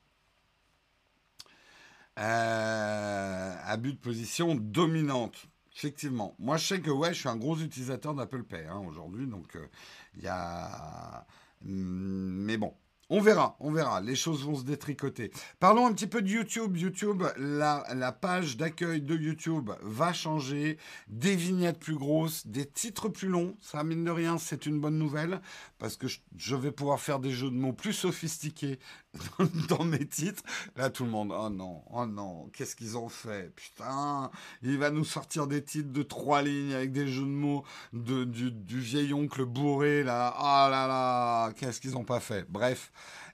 Euh, 2.18 3.56
abus 3.66 3.94
de 3.94 3.98
position 3.98 4.56
dominante. 4.56 5.48
Effectivement. 5.76 6.36
Moi, 6.40 6.56
je 6.56 6.68
sais 6.68 6.82
que 6.82 6.90
ouais, 6.90 7.14
je 7.14 7.20
suis 7.20 7.30
un 7.30 7.36
gros 7.36 7.58
utilisateur 7.58 8.14
d'Apple 8.14 8.44
Pay 8.44 8.66
hein, 8.66 8.82
aujourd'hui. 8.88 9.28
Donc, 9.28 9.56
euh, 9.56 9.68
il 10.16 10.24
y 10.24 10.28
a. 10.28 11.26
Mais 11.62 12.58
bon, 12.58 12.74
on 13.10 13.22
verra, 13.22 13.56
on 13.60 13.72
verra. 13.72 14.02
Les 14.02 14.16
choses 14.16 14.44
vont 14.44 14.56
se 14.56 14.64
détricoter. 14.64 15.32
Parlons 15.60 15.86
un 15.86 15.94
petit 15.94 16.08
peu 16.08 16.24
de 16.24 16.28
YouTube. 16.28 16.76
YouTube, 16.76 17.24
la, 17.38 18.12
page 18.12 18.58
d'accueil 18.58 19.02
de 19.02 19.16
YouTube 19.16 19.70
va 19.82 20.12
changer. 20.12 20.78
Des 21.08 21.36
vignettes 21.36 21.80
plus 21.80 21.98
grosses, 21.98 22.48
des 22.48 22.66
titres 22.66 23.10
plus 23.10 23.28
longs. 23.28 23.56
Ça, 23.62 23.84
mine 23.84 24.04
de 24.04 24.12
rien, 24.12 24.38
c'est 24.40 24.66
une 24.66 24.80
bonne 24.80 24.98
nouvelle 24.98 25.40
parce 25.78 25.98
que 25.98 26.08
je 26.36 26.56
vais 26.56 26.72
pouvoir 26.72 27.00
faire 27.00 27.20
des 27.20 27.32
jeux 27.32 27.52
de 27.52 27.56
mots 27.56 27.74
plus 27.74 27.94
sophistiqués 27.94 28.80
dans 29.70 29.84
mes 29.84 30.08
titres. 30.08 30.42
Là, 30.76 30.90
tout 30.90 31.04
le 31.04 31.12
monde, 31.12 31.32
oh 31.38 31.50
non, 31.50 31.84
oh 31.92 32.06
non, 32.08 32.50
qu'est-ce 32.54 32.76
qu'ils 32.76 32.98
ont 32.98 33.10
fait? 33.10 33.54
Putain, 33.56 34.32
il 34.64 34.78
va 34.78 34.90
nous 34.90 35.06
sortir 35.06 35.46
des 35.46 35.64
titres 35.64 35.92
de 35.92 36.02
trois 36.02 36.42
lignes 36.42 36.74
avec 36.74 36.92
des 36.92 37.08
jeux 37.08 37.22
de 37.22 37.28
mots 37.28 37.64
de, 37.94 38.24
du, 38.24 38.52
du 38.52 38.80
vieil 38.80 39.14
oncle 39.14 39.46
bourré, 39.46 40.04
là. 40.04 40.36
Oh 40.40 40.72
là 40.72 40.88
là, 40.88 41.54
qu'est-ce 41.54 41.80
qu'ils 41.80 41.92
n'ont 41.92 42.04
pas 42.04 42.20
fait? 42.20 42.50
Bref. 42.50 42.92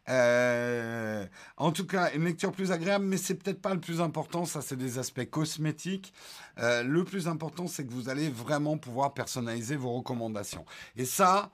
Euh, 0.09 1.25
en 1.57 1.71
tout 1.71 1.85
cas, 1.85 2.11
une 2.13 2.25
lecture 2.25 2.51
plus 2.51 2.71
agréable, 2.71 3.05
mais 3.05 3.17
c'est 3.17 3.35
peut-être 3.35 3.61
pas 3.61 3.73
le 3.73 3.79
plus 3.79 4.01
important. 4.01 4.45
Ça, 4.45 4.61
c'est 4.61 4.75
des 4.75 4.97
aspects 4.97 5.29
cosmétiques. 5.29 6.13
Euh, 6.59 6.83
le 6.83 7.03
plus 7.03 7.27
important, 7.27 7.67
c'est 7.67 7.85
que 7.85 7.91
vous 7.91 8.09
allez 8.09 8.29
vraiment 8.29 8.77
pouvoir 8.77 9.13
personnaliser 9.13 9.75
vos 9.75 9.93
recommandations. 9.93 10.65
Et 10.95 11.05
ça, 11.05 11.51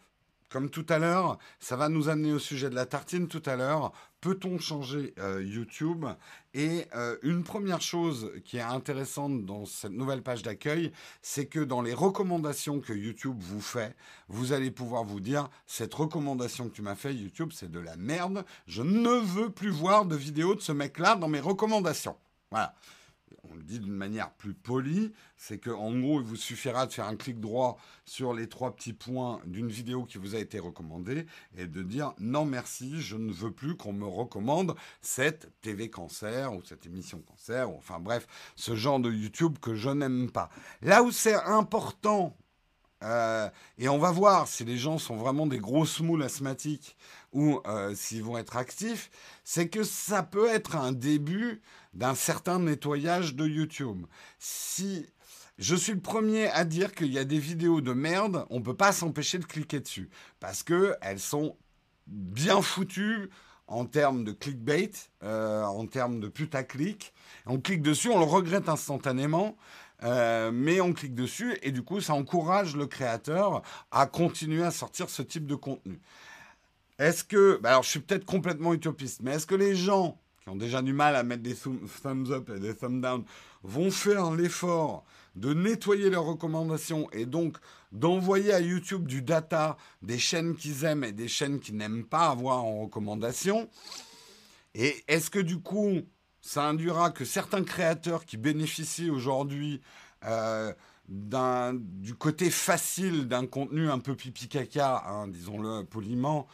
comme 0.50 0.70
tout 0.70 0.86
à 0.89 0.98
l'heure, 0.98 1.38
ça 1.60 1.76
va 1.76 1.89
nous 1.89 2.10
amener 2.10 2.32
au 2.32 2.39
sujet 2.39 2.70
de 2.70 2.76
la 2.76 2.86
tartine 2.86 3.28
tout 3.28 3.43
à 3.46 3.56
l'heure. 3.56 3.91
Peut-on 4.21 4.58
changer 4.58 5.13
euh, 5.19 5.43
YouTube? 5.43 6.06
Et 6.53 6.86
euh, 6.95 7.17
une 7.21 7.43
première 7.43 7.82
chose 7.82 8.32
qui 8.45 8.58
est 8.58 8.62
intéressante 8.62 9.45
dans 9.45 9.65
cette 9.65 9.91
nouvelle 9.91 10.23
page 10.23 10.41
d'accueil, 10.41 10.91
c'est 11.21 11.45
que 11.45 11.60
dans 11.60 11.82
les 11.82 11.93
recommandations 11.93 12.80
que 12.80 12.93
YouTube 12.93 13.38
vous 13.39 13.62
fait, 13.62 13.95
vous 14.27 14.53
allez 14.53 14.71
pouvoir 14.71 15.03
vous 15.03 15.19
dire 15.19 15.49
cette 15.67 15.93
recommandation 15.93 16.67
que 16.67 16.73
tu 16.73 16.82
m'as 16.82 16.95
fait 16.95 17.13
YouTube, 17.13 17.51
c'est 17.53 17.71
de 17.71 17.80
la 17.80 17.95
merde. 17.95 18.43
Je 18.65 18.82
ne 18.82 19.19
veux 19.19 19.51
plus 19.51 19.69
voir 19.69 20.06
de 20.06 20.15
vidéos 20.15 20.56
de 20.56 20.62
ce 20.62 20.71
mec-là 20.71 21.15
dans 21.15 21.27
mes 21.27 21.39
recommandations. 21.39 22.17
Voilà 22.49 22.73
on 23.51 23.55
le 23.55 23.63
dit 23.63 23.79
d'une 23.79 23.93
manière 23.93 24.31
plus 24.31 24.53
polie, 24.53 25.12
c'est 25.36 25.60
qu'en 25.60 25.97
gros, 25.99 26.19
il 26.19 26.25
vous 26.25 26.36
suffira 26.36 26.86
de 26.86 26.91
faire 26.91 27.05
un 27.05 27.15
clic 27.15 27.39
droit 27.39 27.77
sur 28.05 28.33
les 28.33 28.47
trois 28.47 28.75
petits 28.75 28.93
points 28.93 29.39
d'une 29.45 29.69
vidéo 29.69 30.05
qui 30.05 30.17
vous 30.17 30.36
a 30.36 30.39
été 30.39 30.60
recommandée 30.60 31.25
et 31.57 31.67
de 31.67 31.83
dire 31.83 32.13
non 32.19 32.45
merci, 32.45 33.01
je 33.01 33.15
ne 33.15 33.31
veux 33.31 33.51
plus 33.51 33.75
qu'on 33.75 33.93
me 33.93 34.05
recommande 34.05 34.75
cette 35.01 35.51
TV 35.62 35.89
cancer 35.89 36.53
ou 36.53 36.62
cette 36.63 36.86
émission 36.86 37.19
cancer, 37.19 37.71
ou 37.71 37.77
enfin 37.77 37.99
bref, 37.99 38.27
ce 38.55 38.75
genre 38.75 38.99
de 38.99 39.12
YouTube 39.12 39.57
que 39.60 39.75
je 39.75 39.89
n'aime 39.89 40.31
pas. 40.31 40.49
Là 40.81 41.03
où 41.03 41.12
c'est 41.12 41.36
important 41.36 42.36
euh, 43.03 43.49
et 43.77 43.89
on 43.89 43.99
va 43.99 44.12
voir 44.12 44.47
si 44.47 44.65
les 44.65 44.77
gens 44.77 44.97
sont 44.97 45.17
vraiment 45.17 45.45
des 45.45 45.60
grosses 45.60 45.99
moules 45.99 46.23
asthmatiques 46.23 46.98
ou 47.31 47.62
euh, 47.67 47.93
s'ils 47.93 48.23
vont 48.23 48.37
être 48.37 48.58
actifs, 48.58 49.12
c'est 49.43 49.69
que 49.69 49.83
ça 49.83 50.23
peut 50.23 50.48
être 50.48 50.75
un 50.75 50.91
début 50.91 51.62
d'un 51.93 52.15
certain 52.15 52.60
nettoyage 52.60 53.35
de 53.35 53.45
YouTube. 53.45 54.06
Si 54.39 55.06
je 55.60 55.75
suis 55.75 55.93
le 55.93 56.00
premier 56.00 56.48
à 56.50 56.65
dire 56.65 56.93
qu'il 56.93 57.12
y 57.12 57.19
a 57.19 57.23
des 57.23 57.39
vidéos 57.39 57.81
de 57.81 57.93
merde, 57.93 58.45
on 58.50 58.60
ne 58.60 58.63
peut 58.63 58.75
pas 58.75 58.91
s'empêcher 58.91 59.37
de 59.37 59.45
cliquer 59.45 59.79
dessus 59.79 60.10
parce 60.39 60.63
que 60.63 60.95
elles 61.02 61.19
sont 61.19 61.56
bien 62.08 62.62
foutues 62.62 63.29
en 63.67 63.85
termes 63.85 64.23
de 64.23 64.31
clickbait, 64.31 64.91
euh, 65.23 65.63
en 65.63 65.85
termes 65.87 66.19
de 66.19 66.29
putaclic. 66.29 67.13
On 67.45 67.60
clique 67.60 67.81
dessus, 67.81 68.10
on 68.10 68.19
le 68.19 68.25
regrette 68.25 68.69
instantanément. 68.69 69.58
Euh, 70.04 70.52
mais 70.54 70.79
on 70.79 70.93
clique 70.93 71.15
dessus 71.15 71.58
et 71.62 71.71
du 71.71 71.81
coup, 71.81 72.02
ça 72.02 72.13
encourage 72.13 72.75
le 72.75 72.85
créateur 72.85 73.63
à 73.91 74.06
continuer 74.06 74.63
à 74.63 74.71
sortir 74.71 75.10
ce 75.10 75.21
type 75.23 75.48
de 75.48 75.56
contenu. 75.56 76.00
est-ce 77.00 77.23
que, 77.23 77.60
bah 77.62 77.69
alors 77.69 77.83
je 77.83 77.89
suis 77.89 78.00
peut-être 78.00 78.25
complètement 78.25 78.73
utopiste, 78.73 79.21
mais 79.23 79.31
est-ce 79.33 79.48
que 79.48 79.56
les 79.56 79.75
gens 79.75 80.19
qui 80.41 80.50
ont 80.50 80.56
déjà 80.56 80.81
du 80.81 80.93
mal 80.93 81.15
à 81.15 81.23
mettre 81.23 81.43
des 81.43 81.56
thumbs 81.56 82.31
up 82.31 82.50
et 82.56 82.60
des 82.60 82.75
thumbs 82.75 83.02
down 83.02 83.23
vont 83.63 83.91
faire 83.91 84.31
l'effort 84.31 85.04
de 85.35 85.54
nettoyer 85.54 86.10
leurs 86.10 86.25
recommandations 86.25 87.10
et 87.12 87.25
donc 87.25 87.58
d'envoyer 87.91 88.54
à 88.54 88.60
YouTube 88.60 89.08
du 89.08 89.21
data 89.21 89.77
des 90.02 90.17
chaînes 90.17 90.56
qu'ils 90.56 90.85
aiment 90.85 91.04
et 91.04 91.12
des 91.12 91.27
chaînes 91.27 91.60
qu'ils 91.60 91.77
n'aiment 91.77 92.06
pas 92.06 92.29
avoir 92.29 92.63
en 92.63 92.81
recommandation? 92.81 93.69
Et 94.73 95.04
est-ce 95.08 95.29
que 95.29 95.39
du 95.39 95.60
coup, 95.60 96.02
ça 96.48 96.63
induira 96.63 97.12
que 97.12 97.25
certains 97.25 97.63
créateurs 97.63 98.23
qui 98.23 98.37
bénéficient 98.37 99.10
aujourd'hui 99.10 99.81
euh, 100.23 100.71
du 101.10 102.15
côté 102.15 102.50
facile 102.50 103.27
d'un 103.27 103.45
contenu 103.45 103.89
un 103.89 104.00
peu 104.00 104.15
pipi 104.15 104.48
caca, 104.48 105.04
hein, 105.08 105.27
disons-le 105.27 105.83
poliment, 105.83 106.48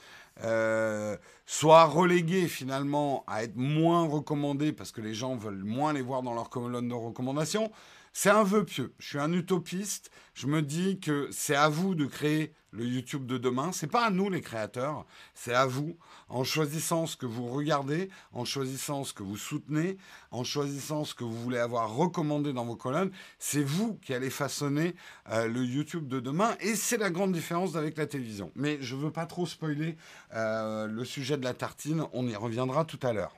euh, 0.43 1.15
soit 1.45 1.85
relégués 1.85 2.47
finalement 2.47 3.23
à 3.27 3.43
être 3.43 3.55
moins 3.55 4.07
recommandés 4.07 4.73
parce 4.73 4.91
que 4.91 4.99
les 5.01 5.13
gens 5.13 5.35
veulent 5.35 5.63
moins 5.63 5.93
les 5.93 6.01
voir 6.01 6.23
dans 6.23 6.33
leur 6.33 6.49
colonne 6.49 6.89
de 6.89 6.95
recommandation. 6.95 7.71
C'est 8.13 8.31
un 8.31 8.43
vœu 8.43 8.65
pieux. 8.65 8.95
Je 8.97 9.09
suis 9.09 9.19
un 9.19 9.31
utopiste. 9.31 10.09
Je 10.33 10.47
me 10.47 10.63
dis 10.63 10.99
que 10.99 11.29
c'est 11.31 11.55
à 11.55 11.69
vous 11.69 11.93
de 11.93 12.07
créer 12.07 12.51
le 12.71 12.85
YouTube 12.85 13.27
de 13.27 13.37
demain. 13.37 13.71
C'est 13.71 13.87
pas 13.87 14.05
à 14.05 14.09
nous 14.09 14.31
les 14.31 14.41
créateurs, 14.41 15.05
c'est 15.35 15.53
à 15.53 15.67
vous 15.67 15.97
en 16.34 16.43
choisissant 16.43 17.05
ce 17.05 17.15
que 17.15 17.27
vous 17.27 17.47
regardez, 17.47 18.09
en 18.34 18.43
choisissant 18.43 19.03
ce 19.03 19.13
que 19.13 19.21
vous 19.21 19.38
soutenez, 19.38 19.97
en 20.31 20.43
choisissant 20.43 21.05
ce 21.05 21.13
que 21.13 21.23
vous 21.23 21.39
voulez 21.39 21.59
avoir 21.59 21.95
recommandé 21.95 22.53
dans 22.53 22.65
vos 22.65 22.75
colonnes. 22.75 23.11
C'est 23.38 23.63
vous 23.63 23.99
qui 24.01 24.15
allez 24.15 24.31
façonner 24.31 24.95
euh, 25.29 25.47
le 25.47 25.63
YouTube 25.63 26.07
de 26.07 26.19
demain 26.19 26.55
et 26.59 26.75
c'est 26.75 26.97
la 26.97 27.11
grande 27.11 27.34
différence 27.34 27.75
avec 27.75 27.97
la 27.97 28.07
télévision. 28.07 28.51
Mais 28.55 28.79
je 28.81 28.95
veux 28.95 29.11
pas 29.11 29.27
trop 29.27 29.45
spoiler 29.45 29.95
euh, 30.34 30.88
le 30.88 31.05
sujet 31.05 31.38
de 31.38 31.43
la 31.43 31.53
tartine. 31.53 32.03
On 32.13 32.27
y 32.27 32.36
reviendra 32.36 32.84
tout 32.84 32.99
à 33.03 33.13
l'heure. 33.13 33.38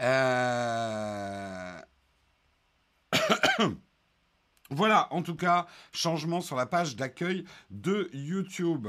Euh... 0.00 1.80
Voilà, 4.70 5.12
en 5.12 5.22
tout 5.22 5.36
cas, 5.36 5.66
changement 5.92 6.40
sur 6.40 6.56
la 6.56 6.64
page 6.66 6.96
d'accueil 6.96 7.44
de 7.70 8.08
YouTube. 8.12 8.88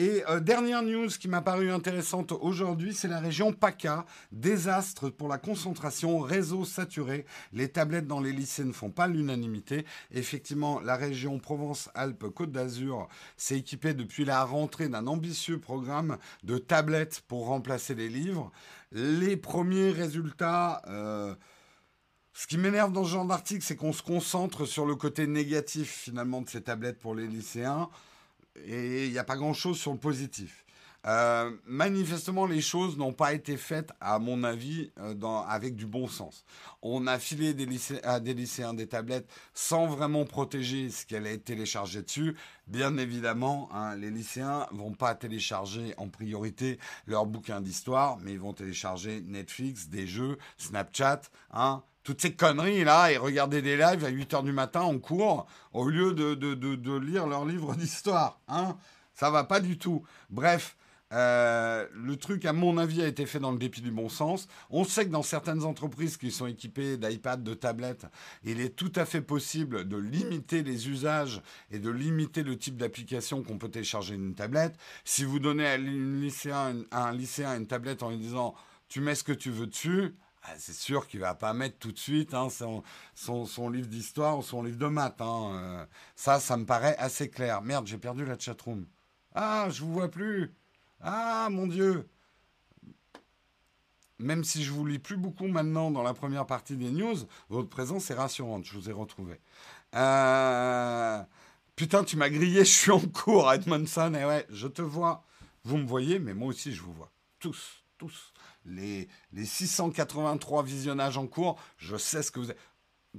Et 0.00 0.24
euh, 0.30 0.40
dernière 0.40 0.82
news 0.82 1.08
qui 1.08 1.28
m'a 1.28 1.42
paru 1.42 1.70
intéressante 1.70 2.32
aujourd'hui, 2.32 2.94
c'est 2.94 3.06
la 3.06 3.20
région 3.20 3.52
PACA. 3.52 4.06
Désastre 4.32 5.10
pour 5.10 5.28
la 5.28 5.36
concentration, 5.36 6.20
réseau 6.20 6.64
saturé. 6.64 7.26
Les 7.52 7.68
tablettes 7.68 8.06
dans 8.06 8.22
les 8.22 8.32
lycées 8.32 8.64
ne 8.64 8.72
font 8.72 8.90
pas 8.90 9.08
l'unanimité. 9.08 9.84
Effectivement, 10.10 10.80
la 10.80 10.96
région 10.96 11.38
Provence-Alpes-Côte 11.38 12.50
d'Azur 12.50 13.08
s'est 13.36 13.58
équipée 13.58 13.92
depuis 13.92 14.24
la 14.24 14.42
rentrée 14.42 14.88
d'un 14.88 15.06
ambitieux 15.06 15.60
programme 15.60 16.16
de 16.44 16.56
tablettes 16.56 17.22
pour 17.28 17.48
remplacer 17.48 17.94
les 17.94 18.08
livres. 18.08 18.50
Les 18.92 19.36
premiers 19.36 19.90
résultats... 19.90 20.80
Euh, 20.86 21.34
ce 22.32 22.46
qui 22.46 22.56
m'énerve 22.56 22.92
dans 22.92 23.04
ce 23.04 23.10
genre 23.10 23.26
d'article, 23.26 23.62
c'est 23.62 23.76
qu'on 23.76 23.92
se 23.92 24.02
concentre 24.02 24.64
sur 24.64 24.86
le 24.86 24.94
côté 24.94 25.26
négatif 25.26 25.90
finalement 26.04 26.40
de 26.40 26.48
ces 26.48 26.62
tablettes 26.62 26.98
pour 26.98 27.14
les 27.14 27.26
lycéens 27.26 27.90
et 28.56 29.06
il 29.06 29.12
n'y 29.12 29.18
a 29.18 29.24
pas 29.24 29.36
grand-chose 29.36 29.78
sur 29.78 29.92
le 29.92 29.98
positif. 29.98 30.64
Euh, 31.06 31.50
manifestement, 31.64 32.44
les 32.44 32.60
choses 32.60 32.98
n'ont 32.98 33.14
pas 33.14 33.32
été 33.32 33.56
faites, 33.56 33.90
à 34.00 34.18
mon 34.18 34.44
avis, 34.44 34.90
euh, 34.98 35.14
avec 35.48 35.74
du 35.74 35.86
bon 35.86 36.08
sens. 36.08 36.44
On 36.82 37.06
a 37.06 37.18
filé 37.18 37.54
des 37.54 37.66
à 38.04 38.20
des 38.20 38.34
lycéens 38.34 38.74
des 38.74 38.86
tablettes 38.86 39.28
sans 39.54 39.86
vraiment 39.86 40.24
protéger 40.26 40.90
ce 40.90 41.06
qui 41.06 41.16
allait 41.16 41.34
être 41.34 41.44
téléchargé 41.44 42.02
dessus. 42.02 42.36
Bien 42.66 42.98
évidemment, 42.98 43.70
hein, 43.72 43.96
les 43.96 44.10
lycéens 44.10 44.66
vont 44.72 44.92
pas 44.92 45.14
télécharger 45.14 45.94
en 45.96 46.08
priorité 46.08 46.78
leurs 47.06 47.26
bouquins 47.26 47.62
d'histoire, 47.62 48.18
mais 48.18 48.32
ils 48.32 48.40
vont 48.40 48.52
télécharger 48.52 49.22
Netflix, 49.22 49.88
des 49.88 50.06
jeux, 50.06 50.36
Snapchat, 50.58 51.22
hein, 51.52 51.82
toutes 52.10 52.22
ces 52.22 52.32
conneries 52.32 52.82
là 52.82 53.12
et 53.12 53.16
regarder 53.16 53.62
des 53.62 53.76
lives 53.76 54.04
à 54.04 54.08
8 54.08 54.34
heures 54.34 54.42
du 54.42 54.50
matin 54.50 54.80
en 54.80 54.98
cours 54.98 55.46
au 55.72 55.88
lieu 55.88 56.12
de, 56.12 56.34
de, 56.34 56.54
de, 56.56 56.98
lire 56.98 57.28
leur 57.28 57.44
livre 57.44 57.76
d'histoire. 57.76 58.40
Hein 58.48 58.76
Ça 59.14 59.30
va 59.30 59.44
pas 59.44 59.60
du 59.60 59.78
tout. 59.78 60.02
Bref. 60.28 60.76
Euh, 61.12 61.86
le 61.92 62.14
truc, 62.16 62.44
à 62.44 62.52
mon 62.52 62.78
avis, 62.78 63.02
a 63.02 63.06
été 63.06 63.26
fait 63.26 63.40
dans 63.40 63.50
le 63.50 63.58
dépit 63.58 63.80
du 63.80 63.90
bon 63.90 64.08
sens. 64.08 64.46
On 64.70 64.84
sait 64.84 65.04
que 65.04 65.10
dans 65.10 65.24
certaines 65.24 65.64
entreprises 65.64 66.16
qui 66.16 66.30
sont 66.30 66.46
équipées 66.46 66.96
d'iPad, 66.96 67.42
de 67.42 67.54
tablettes, 67.54 68.06
il 68.44 68.60
est 68.60 68.76
tout 68.76 68.92
à 68.94 69.04
fait 69.04 69.20
possible 69.20 69.88
de 69.88 69.96
limiter 69.96 70.62
les 70.62 70.88
usages 70.88 71.42
et 71.72 71.80
de 71.80 71.90
limiter 71.90 72.44
le 72.44 72.56
type 72.56 72.76
d'application 72.76 73.42
qu'on 73.42 73.58
peut 73.58 73.68
télécharger 73.68 74.14
une 74.14 74.34
tablette. 74.34 74.76
Si 75.04 75.24
vous 75.24 75.40
donnez 75.40 75.66
à, 75.66 75.78
à 76.92 77.08
un 77.08 77.12
lycéen 77.12 77.56
une 77.56 77.66
tablette 77.66 78.04
en 78.04 78.10
lui 78.10 78.18
disant 78.18 78.54
tu 78.88 79.00
mets 79.00 79.16
ce 79.16 79.24
que 79.24 79.32
tu 79.32 79.50
veux 79.50 79.66
dessus, 79.66 80.14
ah, 80.42 80.54
c'est 80.58 80.72
sûr 80.74 81.06
qu'il 81.06 81.20
va 81.20 81.34
pas 81.34 81.52
mettre 81.52 81.78
tout 81.78 81.92
de 81.92 81.98
suite 81.98 82.32
hein, 82.32 82.48
son, 82.50 83.68
livre 83.68 83.88
d'histoire 83.88 84.38
ou 84.38 84.42
son 84.42 84.62
livre 84.62 84.78
de 84.78 84.86
maths. 84.86 85.20
Hein, 85.20 85.50
euh. 85.54 85.86
ça, 86.16 86.40
ça 86.40 86.56
me 86.56 86.64
paraît 86.64 86.96
assez 86.96 87.28
clair. 87.28 87.60
Merde, 87.62 87.86
j'ai 87.86 87.98
perdu 87.98 88.24
la 88.24 88.38
chatroom. 88.38 88.86
Ah, 89.34 89.68
je 89.70 89.82
vous 89.82 89.92
vois 89.92 90.10
plus. 90.10 90.54
Ah, 91.00 91.48
mon 91.50 91.66
Dieu. 91.66 92.08
Même 94.18 94.44
si 94.44 94.64
je 94.64 94.72
vous 94.72 94.86
lis 94.86 94.98
plus 94.98 95.16
beaucoup 95.16 95.46
maintenant 95.46 95.90
dans 95.90 96.02
la 96.02 96.14
première 96.14 96.46
partie 96.46 96.76
des 96.76 96.90
news, 96.90 97.16
votre 97.48 97.68
présence 97.68 98.10
est 98.10 98.14
rassurante. 98.14 98.64
Je 98.64 98.74
vous 98.78 98.88
ai 98.90 98.92
retrouvé. 98.92 99.40
Euh, 99.94 101.22
putain, 101.76 102.04
tu 102.04 102.16
m'as 102.16 102.30
grillé. 102.30 102.60
Je 102.64 102.70
suis 102.70 102.90
en 102.90 103.00
cours, 103.00 103.52
Edmondson. 103.52 104.14
Et 104.14 104.24
ouais, 104.24 104.46
je 104.50 104.68
te 104.68 104.82
vois. 104.82 105.24
Vous 105.64 105.76
me 105.76 105.86
voyez, 105.86 106.18
mais 106.18 106.34
moi 106.34 106.48
aussi, 106.48 106.74
je 106.74 106.82
vous 106.82 106.92
vois. 106.92 107.10
Tous, 107.38 107.84
tous 107.98 108.29
les, 108.64 109.08
les 109.32 109.44
683 109.44 110.62
visionnages 110.62 111.16
en 111.16 111.26
cours, 111.26 111.60
je 111.76 111.96
sais 111.96 112.22
ce 112.22 112.30
que 112.30 112.40
vous 112.40 112.50
êtes. 112.50 112.58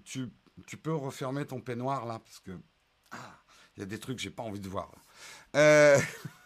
Tu, 0.04 0.30
tu 0.68 0.78
peux 0.78 0.94
refermer 0.94 1.46
ton 1.46 1.60
peignoir 1.60 2.06
là, 2.06 2.20
parce 2.20 2.39
que. 2.39 2.52
Ah, 3.12 3.42
il 3.76 3.80
y 3.80 3.84
a 3.84 3.86
des 3.86 4.00
trucs 4.00 4.18
que 4.18 4.22
j'ai 4.22 4.30
pas 4.30 4.44
envie 4.44 4.60
de 4.60 4.70
voir. 4.70 4.92
Euh, 5.56 6.00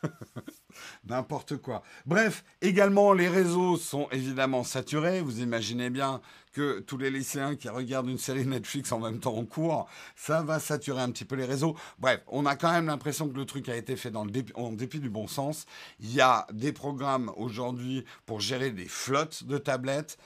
n'importe 1.05 1.57
quoi. 1.57 1.83
Bref, 2.05 2.43
également, 2.61 3.13
les 3.13 3.27
réseaux 3.27 3.77
sont 3.77 4.07
évidemment 4.11 4.63
saturés. 4.63 5.21
Vous 5.21 5.41
imaginez 5.41 5.89
bien 5.89 6.21
que 6.53 6.79
tous 6.79 6.97
les 6.97 7.11
lycéens 7.11 7.55
qui 7.55 7.67
regardent 7.67 8.09
une 8.09 8.17
série 8.17 8.45
Netflix 8.45 8.91
en 8.91 8.99
même 8.99 9.19
temps 9.19 9.35
en 9.35 9.45
cours, 9.45 9.87
ça 10.15 10.41
va 10.41 10.59
saturer 10.59 11.01
un 11.01 11.11
petit 11.11 11.25
peu 11.25 11.35
les 11.35 11.45
réseaux. 11.45 11.75
Bref, 11.99 12.21
on 12.27 12.45
a 12.45 12.55
quand 12.55 12.71
même 12.71 12.85
l'impression 12.87 13.27
que 13.27 13.35
le 13.35 13.45
truc 13.45 13.67
a 13.67 13.75
été 13.75 13.95
fait 13.95 14.15
en 14.15 14.71
dépit 14.71 14.99
du 14.99 15.09
bon 15.09 15.27
sens. 15.27 15.65
Il 15.99 16.13
y 16.13 16.21
a 16.21 16.47
des 16.53 16.71
programmes 16.71 17.31
aujourd'hui 17.35 18.05
pour 18.25 18.39
gérer 18.39 18.71
des 18.71 18.87
flottes 18.87 19.43
de 19.43 19.57
tablettes. 19.57 20.17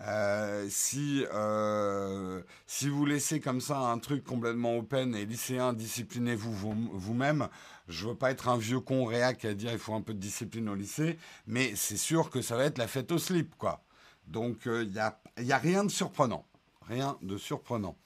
Euh, 0.00 0.66
si, 0.68 1.24
euh, 1.32 2.42
si 2.66 2.88
vous 2.88 3.06
laissez 3.06 3.40
comme 3.40 3.60
ça 3.60 3.78
un 3.78 3.98
truc 3.98 4.24
complètement 4.24 4.76
open 4.76 5.14
et 5.14 5.24
lycéen, 5.26 5.72
disciplinez-vous 5.72 6.52
vous-même. 6.92 7.48
Je 7.88 8.08
veux 8.08 8.14
pas 8.14 8.30
être 8.30 8.48
un 8.48 8.58
vieux 8.58 8.80
con 8.80 9.04
réac 9.04 9.44
à 9.44 9.54
dire 9.54 9.72
il 9.72 9.78
faut 9.78 9.94
un 9.94 10.02
peu 10.02 10.14
de 10.14 10.18
discipline 10.18 10.68
au 10.68 10.74
lycée, 10.74 11.18
mais 11.46 11.74
c'est 11.76 11.96
sûr 11.96 12.30
que 12.30 12.42
ça 12.42 12.56
va 12.56 12.64
être 12.64 12.78
la 12.78 12.88
fête 12.88 13.12
au 13.12 13.18
slip, 13.18 13.54
quoi. 13.56 13.84
Donc 14.26 14.62
il 14.66 14.70
euh, 14.70 14.84
n'y 14.84 14.98
a, 14.98 15.18
a 15.36 15.58
rien 15.58 15.84
de 15.84 15.90
surprenant. 15.90 16.46
Rien 16.88 17.16
de 17.22 17.36
surprenant. 17.36 17.96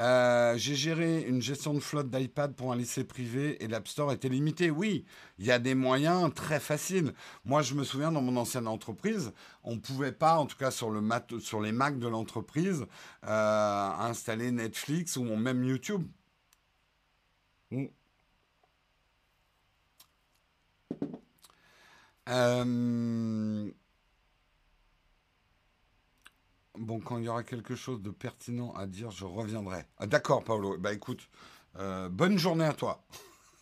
Euh, 0.00 0.56
j'ai 0.56 0.76
géré 0.76 1.22
une 1.22 1.42
gestion 1.42 1.74
de 1.74 1.80
flotte 1.80 2.08
d'iPad 2.08 2.54
pour 2.54 2.72
un 2.72 2.76
lycée 2.76 3.02
privé 3.02 3.62
et 3.62 3.66
l'App 3.66 3.88
Store 3.88 4.12
était 4.12 4.28
limité. 4.28 4.70
Oui, 4.70 5.04
il 5.38 5.46
y 5.46 5.50
a 5.50 5.58
des 5.58 5.74
moyens 5.74 6.32
très 6.34 6.60
faciles. 6.60 7.12
Moi, 7.44 7.62
je 7.62 7.74
me 7.74 7.82
souviens 7.82 8.12
dans 8.12 8.22
mon 8.22 8.36
ancienne 8.36 8.68
entreprise, 8.68 9.32
on 9.64 9.74
ne 9.74 9.80
pouvait 9.80 10.12
pas, 10.12 10.36
en 10.36 10.46
tout 10.46 10.56
cas 10.56 10.70
sur 10.70 10.90
les 10.92 11.72
Mac 11.72 11.98
de 11.98 12.06
l'entreprise, 12.08 12.86
euh, 13.26 13.90
installer 13.98 14.52
Netflix 14.52 15.16
ou 15.16 15.24
même 15.24 15.64
YouTube. 15.64 16.06
Euh, 22.28 23.70
Bon, 26.78 27.00
quand 27.00 27.18
il 27.18 27.24
y 27.24 27.28
aura 27.28 27.42
quelque 27.42 27.74
chose 27.74 28.00
de 28.02 28.10
pertinent 28.10 28.72
à 28.74 28.86
dire, 28.86 29.10
je 29.10 29.24
reviendrai. 29.24 29.84
Ah, 29.98 30.06
D'accord, 30.06 30.44
Paolo. 30.44 30.78
Bah 30.78 30.92
écoute, 30.92 31.28
euh, 31.76 32.08
bonne 32.08 32.38
journée 32.38 32.64
à 32.64 32.72
toi. 32.72 33.04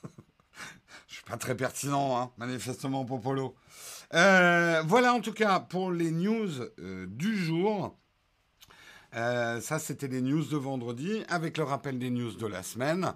je 1.09 1.15
suis 1.15 1.25
pas 1.25 1.39
très 1.39 1.57
pertinent, 1.57 2.21
hein, 2.21 2.31
manifestement 2.37 3.07
pour 3.07 3.23
Paolo. 3.23 3.55
Euh, 4.13 4.83
voilà 4.87 5.15
en 5.15 5.21
tout 5.21 5.33
cas 5.33 5.61
pour 5.61 5.91
les 5.91 6.11
news 6.11 6.51
du 7.07 7.37
jour. 7.37 7.97
ça, 9.13 9.79
c'était 9.79 10.09
les 10.09 10.21
news 10.21 10.45
de 10.45 10.57
vendredi 10.59 11.25
avec 11.29 11.57
le 11.57 11.65
rappel 11.65 11.99
des 11.99 12.11
news 12.11 12.33
de 12.33 12.47
la 12.47 12.63
semaine. 12.63 13.15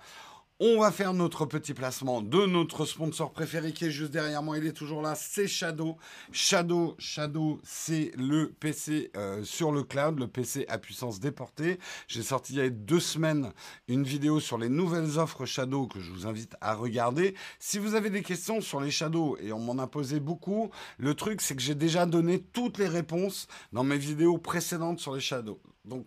On 0.63 0.79
va 0.79 0.93
faire 0.93 1.15
notre 1.15 1.47
petit 1.47 1.73
placement 1.73 2.21
de 2.21 2.45
notre 2.45 2.85
sponsor 2.85 3.33
préféré 3.33 3.73
qui 3.73 3.87
est 3.87 3.91
juste 3.91 4.11
derrière 4.11 4.43
moi. 4.43 4.59
Il 4.59 4.67
est 4.67 4.75
toujours 4.75 5.01
là, 5.01 5.15
c'est 5.15 5.49
Shadow. 5.49 5.97
Shadow, 6.33 6.97
Shadow, 6.99 7.59
c'est 7.65 8.13
le 8.19 8.53
PC 8.61 9.11
euh, 9.17 9.43
sur 9.43 9.73
le 9.73 9.85
cloud, 9.85 10.19
le 10.19 10.29
PC 10.29 10.67
à 10.69 10.77
puissance 10.77 11.19
déportée. 11.19 11.79
J'ai 12.09 12.23
sorti 12.23 12.53
il 12.53 12.59
y 12.59 12.61
a 12.61 12.69
deux 12.69 13.01
semaines 13.01 13.55
une 13.89 14.03
vidéo 14.03 14.39
sur 14.39 14.59
les 14.59 14.69
nouvelles 14.69 15.19
offres 15.19 15.47
Shadow 15.47 15.87
que 15.87 15.99
je 15.99 16.11
vous 16.11 16.27
invite 16.27 16.55
à 16.61 16.75
regarder. 16.75 17.35
Si 17.59 17.79
vous 17.79 17.95
avez 17.95 18.11
des 18.11 18.21
questions 18.21 18.61
sur 18.61 18.83
les 18.83 18.91
Shadow, 18.91 19.39
et 19.41 19.55
on 19.55 19.61
m'en 19.61 19.83
a 19.83 19.87
posé 19.87 20.21
beaucoup, 20.21 20.71
le 20.99 21.15
truc 21.15 21.41
c'est 21.41 21.57
que 21.57 21.63
j'ai 21.63 21.75
déjà 21.75 22.05
donné 22.05 22.39
toutes 22.39 22.77
les 22.77 22.89
réponses 22.89 23.47
dans 23.73 23.83
mes 23.83 23.97
vidéos 23.97 24.37
précédentes 24.37 25.01
sur 25.01 25.15
les 25.15 25.23
Shadow. 25.23 25.59
Donc, 25.87 26.07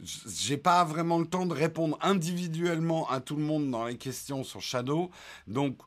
j'ai 0.00 0.56
pas 0.56 0.84
vraiment 0.84 1.18
le 1.18 1.26
temps 1.26 1.46
de 1.46 1.54
répondre 1.54 1.98
individuellement 2.02 3.08
à 3.08 3.20
tout 3.20 3.36
le 3.36 3.42
monde 3.42 3.70
dans 3.70 3.86
les 3.86 3.96
questions 3.96 4.44
sur 4.44 4.60
Shadow. 4.60 5.10
Donc, 5.46 5.78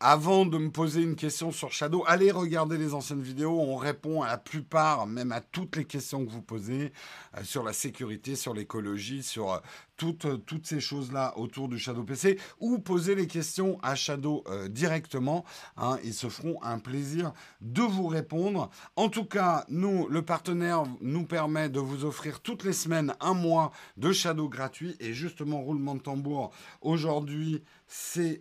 avant 0.00 0.44
de 0.44 0.58
me 0.58 0.70
poser 0.70 1.00
une 1.00 1.16
question 1.16 1.52
sur 1.52 1.72
Shadow, 1.72 2.04
allez 2.06 2.30
regarder 2.30 2.76
les 2.76 2.92
anciennes 2.92 3.22
vidéos. 3.22 3.58
On 3.58 3.76
répond 3.76 4.20
à 4.20 4.28
la 4.28 4.36
plupart, 4.36 5.06
même 5.06 5.32
à 5.32 5.40
toutes 5.40 5.76
les 5.76 5.86
questions 5.86 6.26
que 6.26 6.30
vous 6.30 6.42
posez 6.42 6.92
euh, 7.36 7.42
sur 7.42 7.62
la 7.62 7.72
sécurité, 7.72 8.36
sur 8.36 8.52
l'écologie, 8.52 9.22
sur 9.22 9.54
euh, 9.54 9.58
toutes, 9.96 10.44
toutes 10.44 10.66
ces 10.66 10.80
choses-là 10.80 11.32
autour 11.38 11.68
du 11.68 11.78
Shadow 11.78 12.04
PC 12.04 12.38
ou 12.60 12.78
poser 12.78 13.14
les 13.14 13.26
questions 13.26 13.78
à 13.82 13.94
Shadow 13.94 14.44
euh, 14.48 14.68
directement. 14.68 15.46
Hein, 15.78 15.98
ils 16.04 16.12
se 16.12 16.28
feront 16.28 16.62
un 16.62 16.78
plaisir 16.78 17.32
de 17.62 17.80
vous 17.80 18.08
répondre. 18.08 18.68
En 18.96 19.08
tout 19.08 19.24
cas, 19.24 19.64
nous, 19.70 20.08
le 20.08 20.20
partenaire 20.20 20.84
nous 21.00 21.24
permet 21.24 21.70
de 21.70 21.80
vous 21.80 22.04
offrir 22.04 22.40
toutes 22.40 22.64
les 22.64 22.74
semaines 22.74 23.14
un 23.20 23.32
mois 23.32 23.72
de 23.96 24.12
Shadow 24.12 24.50
gratuit. 24.50 24.94
Et 25.00 25.14
justement, 25.14 25.62
roulement 25.62 25.94
de 25.94 26.00
tambour, 26.00 26.52
aujourd'hui, 26.82 27.62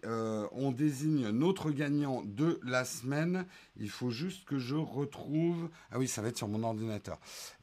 euh, 0.06 0.48
on 0.52 0.72
désigne 0.72 1.30
notre 1.30 1.72
gagnant 1.72 2.24
de 2.26 2.60
la 2.64 2.86
semaine. 2.86 3.46
Il 3.78 3.90
faut 3.90 4.10
juste 4.10 4.46
que 4.46 4.58
je 4.58 4.76
retrouve. 4.76 5.70
Ah 5.92 6.00
oui, 6.00 6.08
ça 6.08 6.22
va 6.22 6.30
être 6.30 6.38
sur 6.38 6.48
mon 6.48 6.64
ordinateur. 6.64 7.20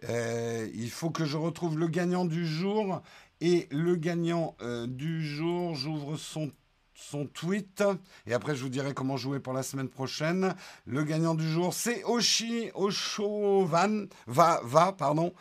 Euh, 0.08 0.68
il 0.74 0.90
faut 0.90 1.10
que 1.10 1.24
je 1.24 1.36
retrouve 1.36 1.78
le 1.78 1.88
gagnant 1.88 2.24
du 2.24 2.46
jour. 2.46 3.02
Et 3.40 3.66
le 3.72 3.96
gagnant 3.96 4.56
euh, 4.62 4.86
du 4.86 5.26
jour, 5.26 5.74
j'ouvre 5.74 6.16
son, 6.16 6.52
tweet. 7.34 7.82
Et 8.26 8.32
après, 8.32 8.54
je 8.54 8.62
vous 8.62 8.68
dirai 8.68 8.94
comment 8.94 9.16
jouer 9.16 9.40
pour 9.40 9.52
la 9.52 9.64
semaine 9.64 9.88
prochaine. 9.88 10.54
Le 10.86 11.02
gagnant 11.02 11.34
du 11.34 11.46
jour, 11.50 11.74
c'est 11.74 12.04
Oshi 12.04 12.70
Oshovan, 12.74 14.06
va, 14.28 14.60
va, 14.62 14.92
pardon, 14.92 15.34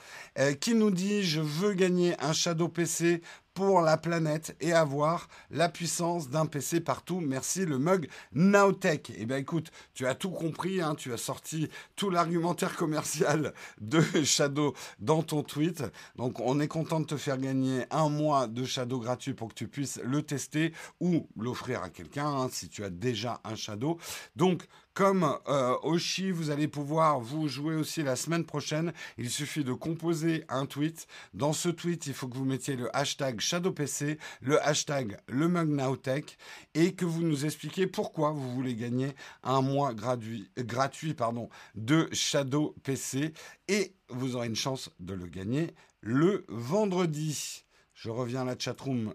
qui 0.59 0.73
nous 0.73 0.89
dit 0.89 1.21
Je 1.21 1.39
veux 1.39 1.73
gagner 1.73 2.19
un 2.19 2.33
Shadow 2.33 2.67
PC 2.67 3.21
pour 3.54 3.82
la 3.82 3.97
planète 3.97 4.56
et 4.62 4.74
avoir 4.74 5.28
la 5.49 5.70
puissance 5.70 6.30
d'un 6.30 6.45
PC 6.45 6.80
partout. 6.80 7.20
Merci 7.20 7.66
le 7.66 7.80
mug 7.80 8.08
Nowtech. 8.34 9.12
Eh 9.18 9.26
bien 9.26 9.38
écoute, 9.38 9.72
tu 9.93 10.08
as 10.08 10.16
tout 10.16 10.32
compris, 10.32 10.82
hein, 10.82 10.95
tu 10.95 11.12
as 11.14 11.18
sorti 11.18 11.70
tout 11.95 12.10
l'argumentaire 12.10 12.76
commercial 12.76 13.54
de 13.80 14.02
Shadow 14.24 14.74
dans 14.99 15.24
ton 15.24 15.43
tweet. 15.43 15.84
Donc 16.16 16.39
on 16.39 16.60
est 16.60 16.68
content 16.68 16.99
de 16.99 17.06
te 17.06 17.18
faire 17.18 17.38
gagner 17.38 17.86
un 17.91 18.10
mois 18.10 18.47
de 18.47 18.64
Shadow 18.64 18.99
gratuit 18.99 19.34
pour 19.34 19.49
que 19.49 19.56
tu 19.56 19.68
puisses 19.68 19.99
le 20.04 20.22
tester 20.22 20.74
ou 20.99 21.28
l'offrir 21.38 21.84
à 21.84 21.89
quelqu'un 21.89 22.28
hein, 22.28 22.49
si 22.52 22.70
tu 22.70 22.84
as 22.84 22.89
déjà 22.89 23.41
un 23.43 23.56
Shadow. 23.56 23.97
Donc 24.36 24.68
comme 24.93 25.37
euh, 25.47 25.75
Oshi, 25.83 26.31
vous 26.31 26.49
allez 26.49 26.67
pouvoir 26.67 27.19
vous 27.19 27.47
jouer 27.47 27.75
aussi 27.75 28.03
la 28.03 28.15
semaine 28.15 28.45
prochaine. 28.45 28.93
Il 29.17 29.29
suffit 29.29 29.63
de 29.63 29.73
composer 29.73 30.43
un 30.49 30.65
tweet. 30.65 31.07
Dans 31.33 31.53
ce 31.53 31.69
tweet, 31.69 32.07
il 32.07 32.13
faut 32.13 32.27
que 32.27 32.37
vous 32.37 32.45
mettiez 32.45 32.75
le 32.75 32.95
hashtag 32.95 33.39
ShadowPC, 33.39 34.17
le 34.41 34.61
hashtag 34.65 35.17
LeMugNowTech 35.29 36.37
et 36.73 36.93
que 36.93 37.05
vous 37.05 37.23
nous 37.23 37.45
expliquiez 37.45 37.87
pourquoi 37.87 38.31
vous 38.31 38.51
voulez 38.51 38.75
gagner 38.75 39.13
un 39.43 39.61
mois 39.61 39.93
gratuit, 39.93 40.49
gratuit 40.57 41.13
pardon, 41.13 41.49
de 41.75 42.09
ShadowPC 42.11 43.33
et 43.67 43.95
vous 44.09 44.35
aurez 44.35 44.47
une 44.47 44.55
chance 44.55 44.89
de 44.99 45.13
le 45.13 45.27
gagner 45.27 45.73
le 46.01 46.45
vendredi. 46.49 47.63
Je 47.93 48.09
reviens 48.09 48.41
à 48.41 48.45
la 48.45 48.57
chatroom 48.57 49.13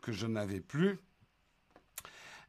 que 0.00 0.12
je 0.12 0.26
n'avais 0.26 0.60
plus. 0.60 0.98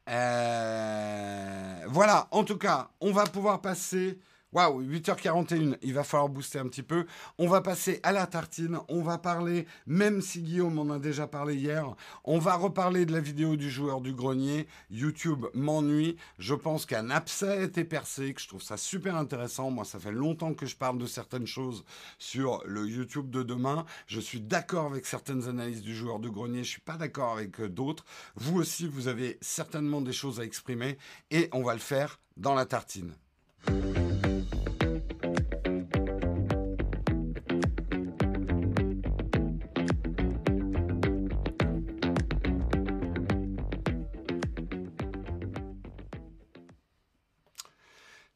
Euh, 0.08 1.74
voilà, 1.88 2.28
en 2.30 2.44
tout 2.44 2.58
cas, 2.58 2.90
on 3.00 3.12
va 3.12 3.24
pouvoir 3.24 3.60
passer 3.60 4.18
Waouh, 4.56 4.82
8h41, 4.84 5.76
il 5.82 5.92
va 5.92 6.02
falloir 6.02 6.30
booster 6.30 6.58
un 6.58 6.68
petit 6.68 6.82
peu. 6.82 7.04
On 7.36 7.46
va 7.46 7.60
passer 7.60 8.00
à 8.02 8.10
la 8.10 8.26
tartine. 8.26 8.78
On 8.88 9.02
va 9.02 9.18
parler, 9.18 9.66
même 9.86 10.22
si 10.22 10.40
Guillaume 10.40 10.78
en 10.78 10.94
a 10.94 10.98
déjà 10.98 11.26
parlé 11.26 11.56
hier, 11.56 11.94
on 12.24 12.38
va 12.38 12.54
reparler 12.54 13.04
de 13.04 13.12
la 13.12 13.20
vidéo 13.20 13.56
du 13.56 13.68
joueur 13.68 14.00
du 14.00 14.14
grenier. 14.14 14.66
YouTube 14.90 15.44
m'ennuie. 15.52 16.16
Je 16.38 16.54
pense 16.54 16.86
qu'un 16.86 17.10
abcès 17.10 17.50
a 17.50 17.62
été 17.64 17.84
percé, 17.84 18.32
que 18.32 18.40
je 18.40 18.48
trouve 18.48 18.62
ça 18.62 18.78
super 18.78 19.16
intéressant. 19.16 19.70
Moi, 19.70 19.84
ça 19.84 19.98
fait 19.98 20.10
longtemps 20.10 20.54
que 20.54 20.64
je 20.64 20.74
parle 20.74 20.96
de 20.96 21.06
certaines 21.06 21.46
choses 21.46 21.84
sur 22.18 22.62
le 22.64 22.88
YouTube 22.88 23.28
de 23.28 23.42
demain. 23.42 23.84
Je 24.06 24.20
suis 24.20 24.40
d'accord 24.40 24.86
avec 24.86 25.04
certaines 25.04 25.50
analyses 25.50 25.82
du 25.82 25.94
joueur 25.94 26.18
du 26.18 26.30
grenier. 26.30 26.64
Je 26.64 26.70
suis 26.70 26.80
pas 26.80 26.96
d'accord 26.96 27.34
avec 27.34 27.60
euh, 27.60 27.68
d'autres. 27.68 28.06
Vous 28.36 28.58
aussi, 28.58 28.88
vous 28.88 29.08
avez 29.08 29.36
certainement 29.42 30.00
des 30.00 30.14
choses 30.14 30.40
à 30.40 30.44
exprimer 30.44 30.96
et 31.30 31.50
on 31.52 31.62
va 31.62 31.74
le 31.74 31.78
faire 31.78 32.20
dans 32.38 32.54
la 32.54 32.64
tartine. 32.64 33.12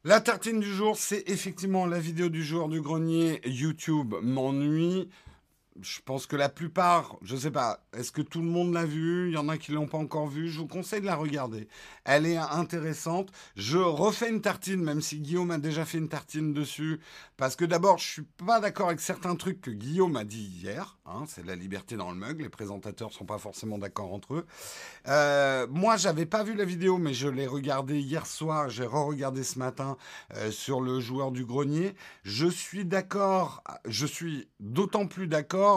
La 0.03 0.19
tartine 0.19 0.59
du 0.59 0.73
jour, 0.73 0.97
c'est 0.97 1.29
effectivement 1.29 1.85
la 1.85 1.99
vidéo 1.99 2.29
du 2.29 2.43
jour 2.43 2.67
du 2.69 2.81
grenier 2.81 3.39
YouTube 3.45 4.15
m'ennuie 4.23 5.07
je 5.79 5.99
pense 6.03 6.25
que 6.25 6.35
la 6.35 6.49
plupart, 6.49 7.15
je 7.21 7.35
ne 7.35 7.39
sais 7.39 7.51
pas, 7.51 7.79
est-ce 7.93 8.11
que 8.11 8.21
tout 8.21 8.41
le 8.41 8.47
monde 8.47 8.73
l'a 8.73 8.85
vu? 8.85 9.29
Il 9.29 9.33
y 9.33 9.37
en 9.37 9.47
a 9.47 9.57
qui 9.57 9.71
l'ont 9.71 9.87
pas 9.87 9.97
encore 9.97 10.27
vu. 10.27 10.49
Je 10.49 10.59
vous 10.59 10.67
conseille 10.67 11.01
de 11.01 11.05
la 11.05 11.15
regarder. 11.15 11.67
Elle 12.03 12.25
est 12.25 12.37
intéressante. 12.37 13.31
Je 13.55 13.77
refais 13.77 14.29
une 14.29 14.41
tartine, 14.41 14.83
même 14.83 15.01
si 15.01 15.19
Guillaume 15.19 15.51
a 15.51 15.57
déjà 15.57 15.85
fait 15.85 15.97
une 15.97 16.09
tartine 16.09 16.53
dessus, 16.53 16.99
parce 17.37 17.55
que 17.55 17.65
d'abord, 17.65 17.97
je 17.99 18.07
suis 18.07 18.27
pas 18.45 18.59
d'accord 18.59 18.87
avec 18.87 18.99
certains 18.99 19.35
trucs 19.35 19.61
que 19.61 19.71
Guillaume 19.71 20.15
a 20.17 20.23
dit 20.23 20.43
hier. 20.43 20.97
Hein, 21.05 21.23
c'est 21.27 21.45
la 21.45 21.55
liberté 21.55 21.95
dans 21.95 22.11
le 22.11 22.17
mug. 22.17 22.41
Les 22.41 22.49
présentateurs 22.49 23.11
sont 23.13 23.25
pas 23.25 23.37
forcément 23.37 23.77
d'accord 23.77 24.13
entre 24.13 24.35
eux. 24.35 24.45
Euh, 25.07 25.67
moi, 25.69 25.97
j'avais 25.97 26.25
pas 26.25 26.43
vu 26.43 26.53
la 26.53 26.65
vidéo, 26.65 26.97
mais 26.97 27.13
je 27.13 27.27
l'ai 27.27 27.47
regardée 27.47 27.99
hier 27.99 28.27
soir. 28.27 28.69
J'ai 28.69 28.85
re-regardé 28.85 29.43
ce 29.43 29.57
matin 29.57 29.97
euh, 30.35 30.51
sur 30.51 30.81
le 30.81 30.99
joueur 30.99 31.31
du 31.31 31.45
grenier. 31.45 31.95
Je 32.23 32.47
suis 32.47 32.85
d'accord. 32.85 33.63
Je 33.85 34.05
suis 34.05 34.47
d'autant 34.59 35.07
plus 35.07 35.27
d'accord 35.27 35.70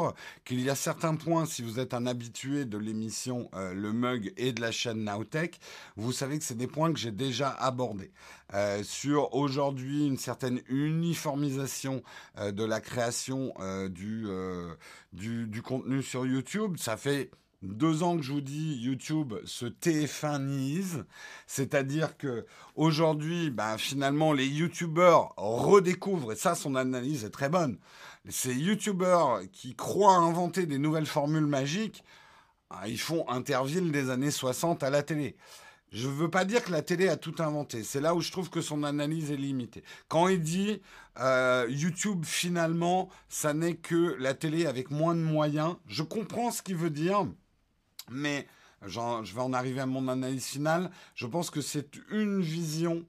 qu'il 0.44 0.60
y 0.60 0.70
a 0.70 0.74
certains 0.74 1.14
points, 1.16 1.46
si 1.46 1.62
vous 1.62 1.78
êtes 1.78 1.94
un 1.94 2.06
habitué 2.06 2.64
de 2.64 2.78
l'émission 2.78 3.50
euh, 3.54 3.74
Le 3.74 3.92
Mug 3.92 4.32
et 4.36 4.52
de 4.52 4.60
la 4.60 4.70
chaîne 4.70 5.04
Nowtech, 5.04 5.58
vous 5.96 6.12
savez 6.12 6.38
que 6.38 6.44
c'est 6.44 6.56
des 6.56 6.66
points 6.66 6.92
que 6.92 6.98
j'ai 6.98 7.12
déjà 7.12 7.50
abordés. 7.50 8.12
Euh, 8.52 8.82
sur 8.82 9.34
aujourd'hui 9.34 10.06
une 10.06 10.18
certaine 10.18 10.60
uniformisation 10.68 12.02
euh, 12.38 12.52
de 12.52 12.64
la 12.64 12.80
création 12.80 13.54
du, 13.88 14.26
du, 15.12 15.62
contenu 15.62 16.02
sur 16.02 16.26
YouTube. 16.26 16.76
Ça 16.78 16.96
fait 16.96 17.30
deux 17.64 18.02
ans 18.02 18.16
que 18.16 18.22
je 18.22 18.32
vous 18.32 18.40
dis 18.40 18.76
YouTube 18.76 19.34
se 19.44 19.66
TF1 19.66 21.04
c'est-à-dire 21.46 22.16
que 22.16 22.46
aujourd'hui, 22.76 23.50
ben, 23.50 23.78
finalement, 23.78 24.32
les 24.32 24.46
YouTubeurs 24.46 25.34
redécouvrent, 25.36 26.32
et 26.32 26.36
ça, 26.36 26.54
son 26.54 26.74
analyse 26.74 27.24
est 27.24 27.30
très 27.30 27.48
bonne, 27.48 27.78
ces 28.28 28.54
youtubeurs 28.54 29.40
qui 29.52 29.74
croient 29.74 30.16
inventer 30.16 30.66
des 30.66 30.78
nouvelles 30.78 31.06
formules 31.06 31.46
magiques, 31.46 32.04
ah, 32.70 32.88
ils 32.88 32.98
font 32.98 33.28
Interville 33.28 33.92
des 33.92 34.10
années 34.10 34.30
60 34.30 34.82
à 34.82 34.90
la 34.90 35.02
télé. 35.02 35.36
Je 35.92 36.08
ne 36.08 36.12
veux 36.12 36.30
pas 36.30 36.44
dire 36.44 36.64
que 36.64 36.72
la 36.72 36.82
télé 36.82 37.08
a 37.08 37.16
tout 37.16 37.36
inventé. 37.38 37.84
C'est 37.84 38.00
là 38.00 38.16
où 38.16 38.20
je 38.20 38.32
trouve 38.32 38.50
que 38.50 38.60
son 38.60 38.82
analyse 38.82 39.30
est 39.30 39.36
limitée. 39.36 39.84
Quand 40.08 40.26
il 40.26 40.40
dit 40.40 40.82
euh, 41.20 41.66
YouTube, 41.68 42.24
finalement, 42.24 43.10
ça 43.28 43.54
n'est 43.54 43.76
que 43.76 44.16
la 44.18 44.34
télé 44.34 44.66
avec 44.66 44.90
moins 44.90 45.14
de 45.14 45.20
moyens, 45.20 45.76
je 45.86 46.02
comprends 46.02 46.50
ce 46.50 46.62
qu'il 46.62 46.74
veut 46.74 46.90
dire, 46.90 47.28
mais 48.10 48.48
je 48.82 49.34
vais 49.34 49.40
en 49.40 49.52
arriver 49.52 49.80
à 49.80 49.86
mon 49.86 50.08
analyse 50.08 50.46
finale. 50.46 50.90
Je 51.14 51.26
pense 51.26 51.48
que 51.50 51.60
c'est 51.60 51.96
une 52.10 52.40
vision, 52.40 53.04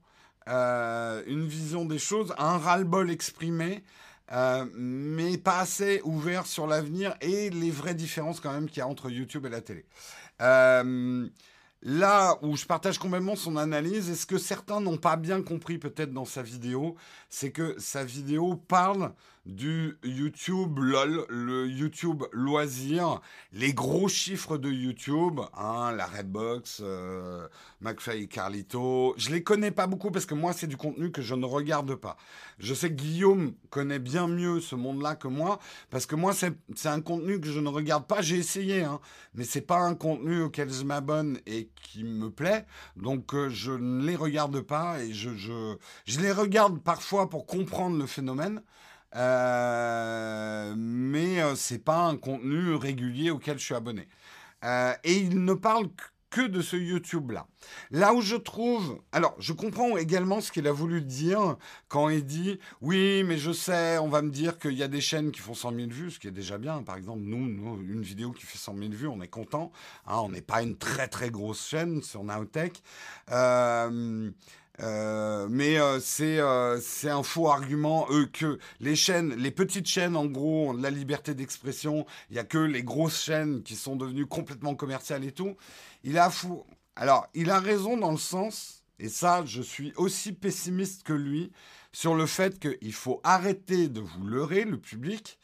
euh, 0.48 1.24
une 1.26 1.48
vision 1.48 1.86
des 1.86 2.00
choses, 2.00 2.36
un 2.38 2.60
ras-le-bol 2.60 3.10
exprimé 3.10 3.84
euh, 4.32 4.66
mais 4.76 5.38
pas 5.38 5.60
assez 5.60 6.02
ouvert 6.04 6.46
sur 6.46 6.68
l'avenir 6.68 7.16
et 7.22 7.50
les 7.50 7.72
vraies 7.72 7.94
différences 7.94 8.40
quand 8.40 8.52
même 8.52 8.68
qu'il 8.68 8.80
y 8.80 8.82
a 8.82 8.88
entre 8.88 9.10
YouTube 9.10 9.46
et 9.46 9.50
la 9.50 9.62
télé. 9.62 9.86
Euh, 10.42 11.28
là 11.82 12.38
où 12.42 12.58
je 12.58 12.66
partage 12.66 12.98
complètement 12.98 13.36
son 13.36 13.56
analyse, 13.58 14.10
et 14.10 14.16
ce 14.16 14.26
que 14.26 14.38
certains 14.38 14.82
n'ont 14.82 14.98
pas 14.98 15.16
bien 15.16 15.42
compris 15.44 15.78
peut-être 15.78 16.12
dans 16.12 16.26
sa 16.26 16.42
vidéo, 16.42 16.96
c'est 17.30 17.52
que 17.52 17.76
sa 17.80 18.04
vidéo 18.04 18.56
parle 18.56 19.14
du 19.46 19.98
YouTube 20.04 20.80
LOL, 20.80 21.26
le 21.30 21.68
YouTube 21.68 22.24
loisir, 22.32 23.22
les 23.54 23.74
gros 23.74 24.08
chiffres 24.08 24.58
de 24.58 24.72
YouTube, 24.72 25.40
hein, 25.56 25.92
la 25.96 26.08
Redbox, 26.08 26.82
euh, 26.84 27.48
McFly 27.82 28.28
Carlito. 28.28 29.14
Je 29.18 29.30
les 29.30 29.44
connais 29.44 29.72
pas 29.72 29.86
beaucoup 29.86 30.10
parce 30.10 30.26
que 30.26 30.34
moi, 30.34 30.54
c'est 30.54 30.68
du 30.68 30.78
contenu 30.78 31.12
que 31.12 31.22
je 31.22 31.36
ne 31.36 31.46
regarde 31.46 31.96
pas. 31.96 32.18
Je 32.58 32.74
sais 32.74 32.90
que 32.90 32.96
Guillaume 32.96 33.54
connaît 33.70 34.00
bien 34.00 34.28
mieux 34.28 34.60
ce 34.60 34.76
monde-là 34.76 35.16
que 35.16 35.28
moi 35.28 35.60
parce 35.92 36.06
que 36.06 36.16
moi, 36.16 36.34
c'est 36.34 36.90
un 36.90 37.02
contenu 37.02 37.40
que 37.40 37.52
je 37.52 37.60
ne 37.60 37.70
regarde 37.70 38.08
pas. 38.08 38.22
J'ai 38.22 38.38
essayé, 38.38 38.84
hein, 38.84 39.00
mais 39.36 39.44
c'est 39.44 39.62
pas 39.62 39.80
un 39.80 39.94
contenu 39.94 40.42
auquel 40.42 40.72
je 40.74 40.84
m'abonne 40.84 41.40
et 41.46 41.70
qui 41.84 42.04
me 42.04 42.32
plaît. 42.32 42.66
Donc, 42.96 43.34
euh, 43.36 43.50
je 43.50 43.72
ne 43.72 44.06
les 44.06 44.16
regarde 44.16 44.62
pas 44.62 45.04
et 45.04 45.14
je, 45.14 45.36
je, 45.36 45.76
je 46.06 46.20
les 46.20 46.32
regarde 46.32 46.80
parfois 46.82 47.30
pour 47.30 47.46
comprendre 47.46 47.98
le 47.98 48.08
phénomène. 48.08 48.62
Euh, 49.16 50.74
mais 50.78 51.42
euh, 51.42 51.56
c'est 51.56 51.84
pas 51.84 52.04
un 52.04 52.18
contenu 52.18 52.76
régulier 52.76 53.32
auquel 53.32 53.58
je 53.58 53.64
suis 53.64 53.76
abonné. 53.76 54.08
Euh, 54.64 54.94
et 55.04 55.14
il 55.14 55.44
ne 55.44 55.54
parle 55.54 55.88
que 56.36 56.42
de 56.42 56.62
ce 56.62 56.76
YouTube-là. 56.76 57.48
Là 57.92 58.14
où 58.14 58.20
je 58.20 58.36
trouve... 58.36 59.00
Alors, 59.14 59.36
je 59.40 59.54
comprends 59.54 59.96
également 59.96 60.42
ce 60.42 60.52
qu'il 60.52 60.68
a 60.68 60.72
voulu 60.74 61.02
dire 61.02 61.56
quand 61.88 62.10
il 62.10 62.26
dit 62.26 62.60
«Oui, 62.82 63.24
mais 63.24 63.38
je 63.38 63.54
sais, 63.54 63.98
on 64.00 64.10
va 64.10 64.22
me 64.22 64.32
dire 64.32 64.60
qu'il 64.60 64.74
y 64.74 64.84
a 64.84 64.90
des 64.90 65.00
chaînes 65.00 65.32
qui 65.32 65.40
font 65.40 65.54
100 65.54 65.74
000 65.76 65.88
vues, 65.90 66.12
ce 66.12 66.20
qui 66.20 66.28
est 66.28 66.32
déjà 66.32 66.58
bien. 66.58 66.84
Par 66.84 66.98
exemple, 66.98 67.22
nous, 67.22 67.48
nous 67.48 67.82
une 67.82 68.02
vidéo 68.02 68.32
qui 68.32 68.46
fait 68.46 68.58
100 68.58 68.76
000 68.78 68.90
vues, 68.90 69.08
on 69.08 69.22
est 69.22 69.30
content. 69.30 69.72
Hein, 70.08 70.18
on 70.18 70.30
n'est 70.30 70.42
pas 70.42 70.62
une 70.62 70.76
très, 70.76 71.08
très 71.08 71.30
grosse 71.30 71.66
chaîne 71.66 72.02
sur 72.02 72.26
Nowtech. 72.26 72.84
Euh, 73.32 74.30
euh, 74.82 75.48
mais 75.50 75.80
euh, 75.80 76.00
c'est 76.00 76.40
euh, 76.40 76.80
c'est 76.82 77.10
un 77.10 77.24
faux 77.24 77.50
argument 77.50 78.08
que 78.34 78.60
les 78.80 78.96
chaînes, 78.96 79.34
les 79.36 79.52
petites 79.52 79.88
chaînes 79.88 80.16
en 80.16 80.26
gros 80.26 80.70
ont 80.70 80.74
de 80.74 80.84
la 80.84 80.90
liberté 80.90 81.34
d'expression. 81.34 82.06
Il 82.30 82.36
y 82.36 82.40
a 82.40 82.44
que 82.44 82.58
les 82.58 82.84
grosses 82.84 83.22
chaînes 83.24 83.64
qui 83.64 83.76
sont 83.76 83.96
devenues 83.96 84.26
complètement 84.26 84.76
commerciales 84.76 85.24
et 85.24 85.32
tout. 85.32 85.56
Il 86.04 86.18
a 86.18 86.30
fou. 86.30 86.66
Alors 86.96 87.28
il 87.34 87.50
a 87.52 87.60
raison 87.60 87.98
dans 87.98 88.12
le 88.12 88.18
sens 88.18 88.84
et 89.00 89.10
ça 89.10 89.44
je 89.46 89.62
suis 89.62 89.94
aussi 89.96 90.34
pessimiste 90.34 91.04
que 91.04 91.14
lui 91.14 91.52
sur 91.92 92.16
le 92.16 92.26
fait 92.26 92.60
qu'il 92.60 92.94
faut 92.94 93.22
arrêter 93.24 93.88
de 93.88 94.02
vous 94.02 94.26
leurrer 94.26 94.66
le 94.66 94.78
public 94.78 95.40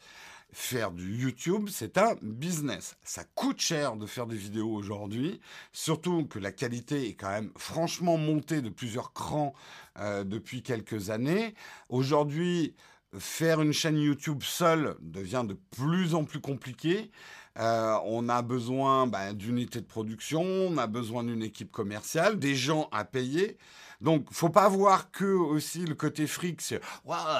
faire 0.52 0.90
du 0.90 1.16
YouTube, 1.16 1.68
c'est 1.70 1.98
un 1.98 2.14
business. 2.22 2.96
Ça 3.02 3.24
coûte 3.34 3.60
cher 3.60 3.96
de 3.96 4.06
faire 4.06 4.26
des 4.26 4.36
vidéos 4.36 4.72
aujourd'hui, 4.72 5.40
surtout 5.72 6.26
que 6.26 6.38
la 6.38 6.52
qualité 6.52 7.08
est 7.08 7.14
quand 7.14 7.30
même 7.30 7.50
franchement 7.56 8.18
montée 8.18 8.60
de 8.60 8.68
plusieurs 8.68 9.12
crans 9.12 9.54
euh, 9.98 10.24
depuis 10.24 10.62
quelques 10.62 11.10
années. 11.10 11.54
Aujourd'hui, 11.88 12.74
faire 13.18 13.60
une 13.60 13.72
chaîne 13.72 13.98
YouTube 13.98 14.42
seule 14.42 14.96
devient 15.00 15.44
de 15.46 15.58
plus 15.76 16.14
en 16.14 16.24
plus 16.24 16.40
compliqué. 16.40 17.10
Euh, 17.58 17.98
on 18.04 18.28
a 18.28 18.40
besoin 18.40 19.06
ben, 19.06 19.34
d'unités 19.34 19.80
de 19.80 19.86
production, 19.86 20.42
on 20.42 20.78
a 20.78 20.86
besoin 20.86 21.24
d'une 21.24 21.42
équipe 21.42 21.70
commerciale, 21.70 22.38
des 22.38 22.54
gens 22.54 22.88
à 22.92 23.04
payer. 23.04 23.58
Donc, 24.02 24.26
faut 24.32 24.48
pas 24.48 24.68
voir 24.68 25.12
que 25.12 25.24
aussi 25.24 25.86
le 25.86 25.94
côté 25.94 26.26
fric, 26.26 26.60
c'est 26.60 26.80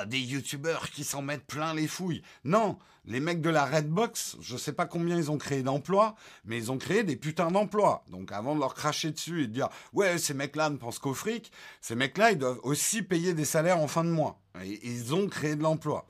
des 0.06 0.20
youtubeurs 0.20 0.90
qui 0.90 1.02
s'en 1.02 1.20
mettent 1.20 1.46
plein 1.46 1.74
les 1.74 1.88
fouilles. 1.88 2.22
Non, 2.44 2.78
les 3.04 3.18
mecs 3.18 3.40
de 3.40 3.50
la 3.50 3.64
Redbox, 3.64 4.36
je 4.40 4.56
sais 4.56 4.72
pas 4.72 4.86
combien 4.86 5.16
ils 5.16 5.30
ont 5.32 5.38
créé 5.38 5.64
d'emplois, 5.64 6.14
mais 6.44 6.56
ils 6.56 6.70
ont 6.70 6.78
créé 6.78 7.02
des 7.02 7.16
putains 7.16 7.50
d'emplois. 7.50 8.04
Donc, 8.08 8.30
avant 8.30 8.54
de 8.54 8.60
leur 8.60 8.74
cracher 8.74 9.10
dessus 9.10 9.42
et 9.42 9.46
de 9.48 9.52
dire 9.52 9.68
ouais, 9.92 10.18
ces 10.18 10.34
mecs-là 10.34 10.70
ne 10.70 10.76
pensent 10.76 11.00
qu'au 11.00 11.14
fric, 11.14 11.50
ces 11.80 11.96
mecs-là, 11.96 12.30
ils 12.30 12.38
doivent 12.38 12.60
aussi 12.62 13.02
payer 13.02 13.34
des 13.34 13.44
salaires 13.44 13.80
en 13.80 13.88
fin 13.88 14.04
de 14.04 14.10
mois. 14.10 14.40
Et 14.62 14.78
ils 14.86 15.14
ont 15.14 15.26
créé 15.26 15.56
de 15.56 15.62
l'emploi. 15.62 16.06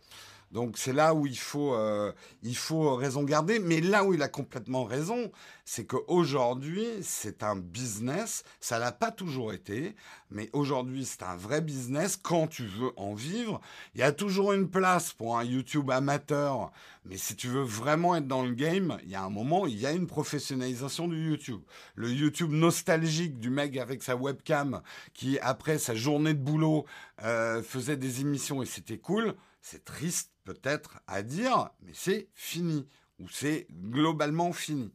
Donc 0.53 0.77
c'est 0.77 0.93
là 0.93 1.15
où 1.15 1.27
il 1.27 1.39
faut, 1.39 1.75
euh, 1.75 2.13
il 2.43 2.57
faut 2.57 2.95
raison 2.95 3.25
garder. 3.25 3.59
Mais 3.59 3.81
là 3.81 4.05
où 4.05 4.13
il 4.13 4.23
a 4.23 4.29
complètement 4.29 4.85
raison, 4.85 5.33
c'est 5.65 5.87
qu'aujourd'hui, 5.87 6.87
c'est 7.03 7.43
un 7.43 7.57
business. 7.57 8.45
Ça 8.61 8.79
l'a 8.79 8.93
pas 8.93 9.11
toujours 9.11 9.53
été, 9.55 9.97
mais 10.31 10.51
aujourd'hui, 10.53 11.07
c'est 11.07 11.23
un 11.23 11.37
vrai 11.37 11.63
business. 11.63 12.19
Quand 12.23 12.47
tu 12.47 12.67
veux 12.67 12.93
en 12.97 13.15
vivre, 13.15 13.61
il 13.95 14.01
y 14.01 14.05
a 14.05 14.13
toujours 14.13 14.53
une 14.53 14.69
place 14.69 15.13
pour 15.13 15.39
un 15.39 15.45
YouTube 15.45 15.91
amateur. 15.91 16.71
Mais 17.05 17.17
si 17.17 17.35
tu 17.35 17.49
veux 17.49 17.63
vraiment 17.63 18.15
être 18.15 18.29
dans 18.29 18.43
le 18.43 18.53
game, 18.53 18.99
il 19.05 19.11
y 19.11 19.15
a 19.15 19.23
un 19.23 19.31
moment, 19.31 19.67
il 19.67 19.79
y 19.79 19.87
a 19.87 19.93
une 19.93 20.07
professionnalisation 20.07 21.09
du 21.09 21.31
YouTube. 21.31 21.63
Le 21.95 22.13
YouTube 22.13 22.53
nostalgique 22.53 23.39
du 23.39 23.51
mec 23.51 23.77
avec 23.79 24.03
sa 24.03 24.17
webcam 24.17 24.83
qui, 25.15 25.39
après 25.41 25.79
sa 25.79 25.95
journée 25.95 26.35
de 26.35 26.43
boulot, 26.43 26.85
euh, 27.25 27.63
faisait 27.63 27.97
des 27.97 28.21
émissions 28.21 28.63
et 28.63 28.67
c'était 28.67 28.99
cool. 28.99 29.35
C'est 29.61 29.85
triste 29.85 30.32
peut-être 30.45 31.01
à 31.07 31.23
dire, 31.23 31.71
mais 31.81 31.93
c'est 31.95 32.29
fini, 32.35 32.87
ou 33.19 33.29
c'est 33.29 33.67
globalement 33.71 34.53
fini. 34.53 34.93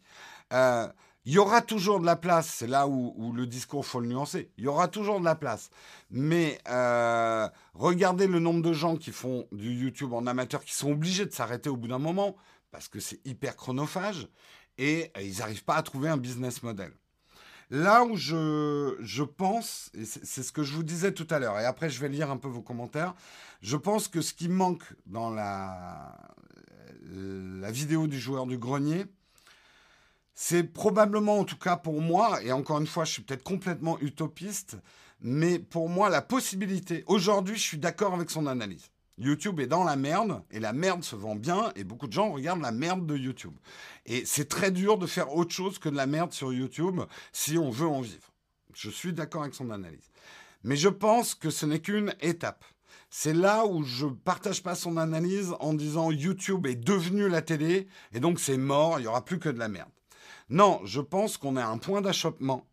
Euh, 0.53 0.87
il 1.25 1.33
y 1.33 1.39
aura 1.39 1.61
toujours 1.61 1.99
de 1.99 2.05
la 2.05 2.15
place, 2.15 2.47
c'est 2.47 2.67
là 2.67 2.87
où, 2.87 3.33
le 3.33 3.45
discours 3.45 3.85
faut 3.85 3.99
le 3.99 4.07
nuancer. 4.07 4.49
Il 4.57 4.63
y 4.63 4.67
aura 4.67 4.87
toujours 4.87 5.19
de 5.19 5.25
la 5.25 5.35
place, 5.35 5.69
mais 6.09 6.57
euh, 6.69 7.49
regardez 7.73 8.27
le 8.27 8.39
nombre 8.39 8.61
de 8.61 8.71
gens 8.71 8.95
qui 8.95 9.11
font 9.11 9.45
du 9.51 9.73
YouTube 9.73 10.13
en 10.13 10.25
amateur, 10.25 10.63
qui 10.63 10.73
sont 10.73 10.91
obligés 10.91 11.25
de 11.25 11.33
s'arrêter 11.33 11.69
au 11.69 11.75
bout 11.75 11.89
d'un 11.89 11.99
moment 11.99 12.37
parce 12.71 12.87
que 12.87 12.99
c'est 13.01 13.19
hyper 13.25 13.57
chronophage 13.57 14.29
et 14.77 15.11
ils 15.21 15.39
n'arrivent 15.39 15.65
pas 15.65 15.75
à 15.75 15.83
trouver 15.83 16.09
un 16.09 16.17
business 16.17 16.63
model. 16.63 16.93
Là 17.70 18.05
où 18.05 18.15
je, 18.15 18.95
je 19.01 19.24
pense, 19.24 19.91
et 19.93 20.05
c'est 20.05 20.43
ce 20.43 20.51
que 20.53 20.63
je 20.63 20.74
vous 20.74 20.84
disais 20.84 21.11
tout 21.11 21.28
à 21.30 21.39
l'heure, 21.39 21.59
et 21.59 21.65
après 21.65 21.89
je 21.89 21.99
vais 21.99 22.07
lire 22.07 22.32
un 22.32 22.38
peu 22.38 22.47
vos 22.47 22.61
commentaires, 22.61 23.13
je 23.61 23.76
pense 23.76 24.07
que 24.07 24.22
ce 24.22 24.34
qui 24.34 24.47
manque 24.47 24.84
dans 25.05 25.30
la, 25.30 26.18
la 27.01 27.72
vidéo 27.72 28.07
du 28.07 28.20
joueur 28.20 28.45
du 28.45 28.57
grenier, 28.57 29.05
c'est 30.34 30.63
probablement, 30.63 31.39
en 31.39 31.43
tout 31.43 31.57
cas 31.57 31.76
pour 31.76 31.99
moi, 31.99 32.41
et 32.43 32.51
encore 32.51 32.80
une 32.80 32.88
fois, 32.88 33.05
je 33.05 33.13
suis 33.13 33.24
peut-être 33.24 33.43
complètement 33.43 33.99
utopiste, 33.99 34.78
mais 35.20 35.59
pour 35.59 35.89
moi, 35.89 36.09
la 36.09 36.22
possibilité, 36.22 37.03
aujourd'hui, 37.07 37.55
je 37.55 37.63
suis 37.63 37.78
d'accord 37.80 38.13
avec 38.13 38.30
son 38.30 38.45
analyse. 38.45 38.91
YouTube 39.18 39.59
est 39.59 39.68
dans 39.68 39.84
la 39.84 39.95
merde 39.95 40.43
et 40.51 40.59
la 40.59 40.74
merde 40.74 41.03
se 41.03 41.15
vend 41.15 41.36
bien 41.36 41.72
et 41.76 41.84
beaucoup 41.84 42.07
de 42.07 42.13
gens 42.13 42.32
regardent 42.32 42.61
la 42.61 42.72
merde 42.72 43.05
de 43.05 43.18
YouTube. 43.18 43.55
Et 44.05 44.26
c'est 44.26 44.47
très 44.47 44.72
dur 44.72 44.97
de 44.97 45.07
faire 45.07 45.34
autre 45.34 45.51
chose 45.51 45.80
que 45.80 45.89
de 45.89 45.95
la 45.95 46.05
merde 46.05 46.32
sur 46.34 46.53
YouTube 46.53 47.01
si 47.32 47.57
on 47.57 47.72
veut 47.72 47.88
en 47.88 48.01
vivre. 48.01 48.32
Je 48.74 48.89
suis 48.89 49.13
d'accord 49.13 49.41
avec 49.41 49.55
son 49.55 49.72
analyse. 49.72 50.11
Mais 50.63 50.76
je 50.76 50.89
pense 50.89 51.34
que 51.34 51.49
ce 51.49 51.65
n'est 51.65 51.80
qu'une 51.80 52.13
étape. 52.22 52.63
C'est 53.09 53.34
là 53.34 53.65
où 53.65 53.84
je 53.84 54.05
ne 54.05 54.11
partage 54.11 54.61
pas 54.61 54.76
son 54.76 54.97
analyse 54.97 55.55
en 55.59 55.74
disant 55.74 56.11
YouTube 56.11 56.68
est 56.68 56.76
devenu 56.76 57.30
la 57.30 57.41
télé 57.41 57.88
et 58.11 58.20
donc 58.20 58.39
c'est 58.39 58.57
mort, 58.57 58.99
il 58.99 59.03
n'y 59.03 59.07
aura 59.07 59.24
plus 59.24 59.39
que 59.39 59.49
de 59.49 59.59
la 59.59 59.70
merde. 59.70 59.89
Non, 60.49 60.82
je 60.84 61.01
pense 61.01 61.38
qu'on 61.38 61.57
est 61.57 61.61
à 61.61 61.70
un 61.70 61.78
point 61.78 62.01
d'achoppement 62.01 62.68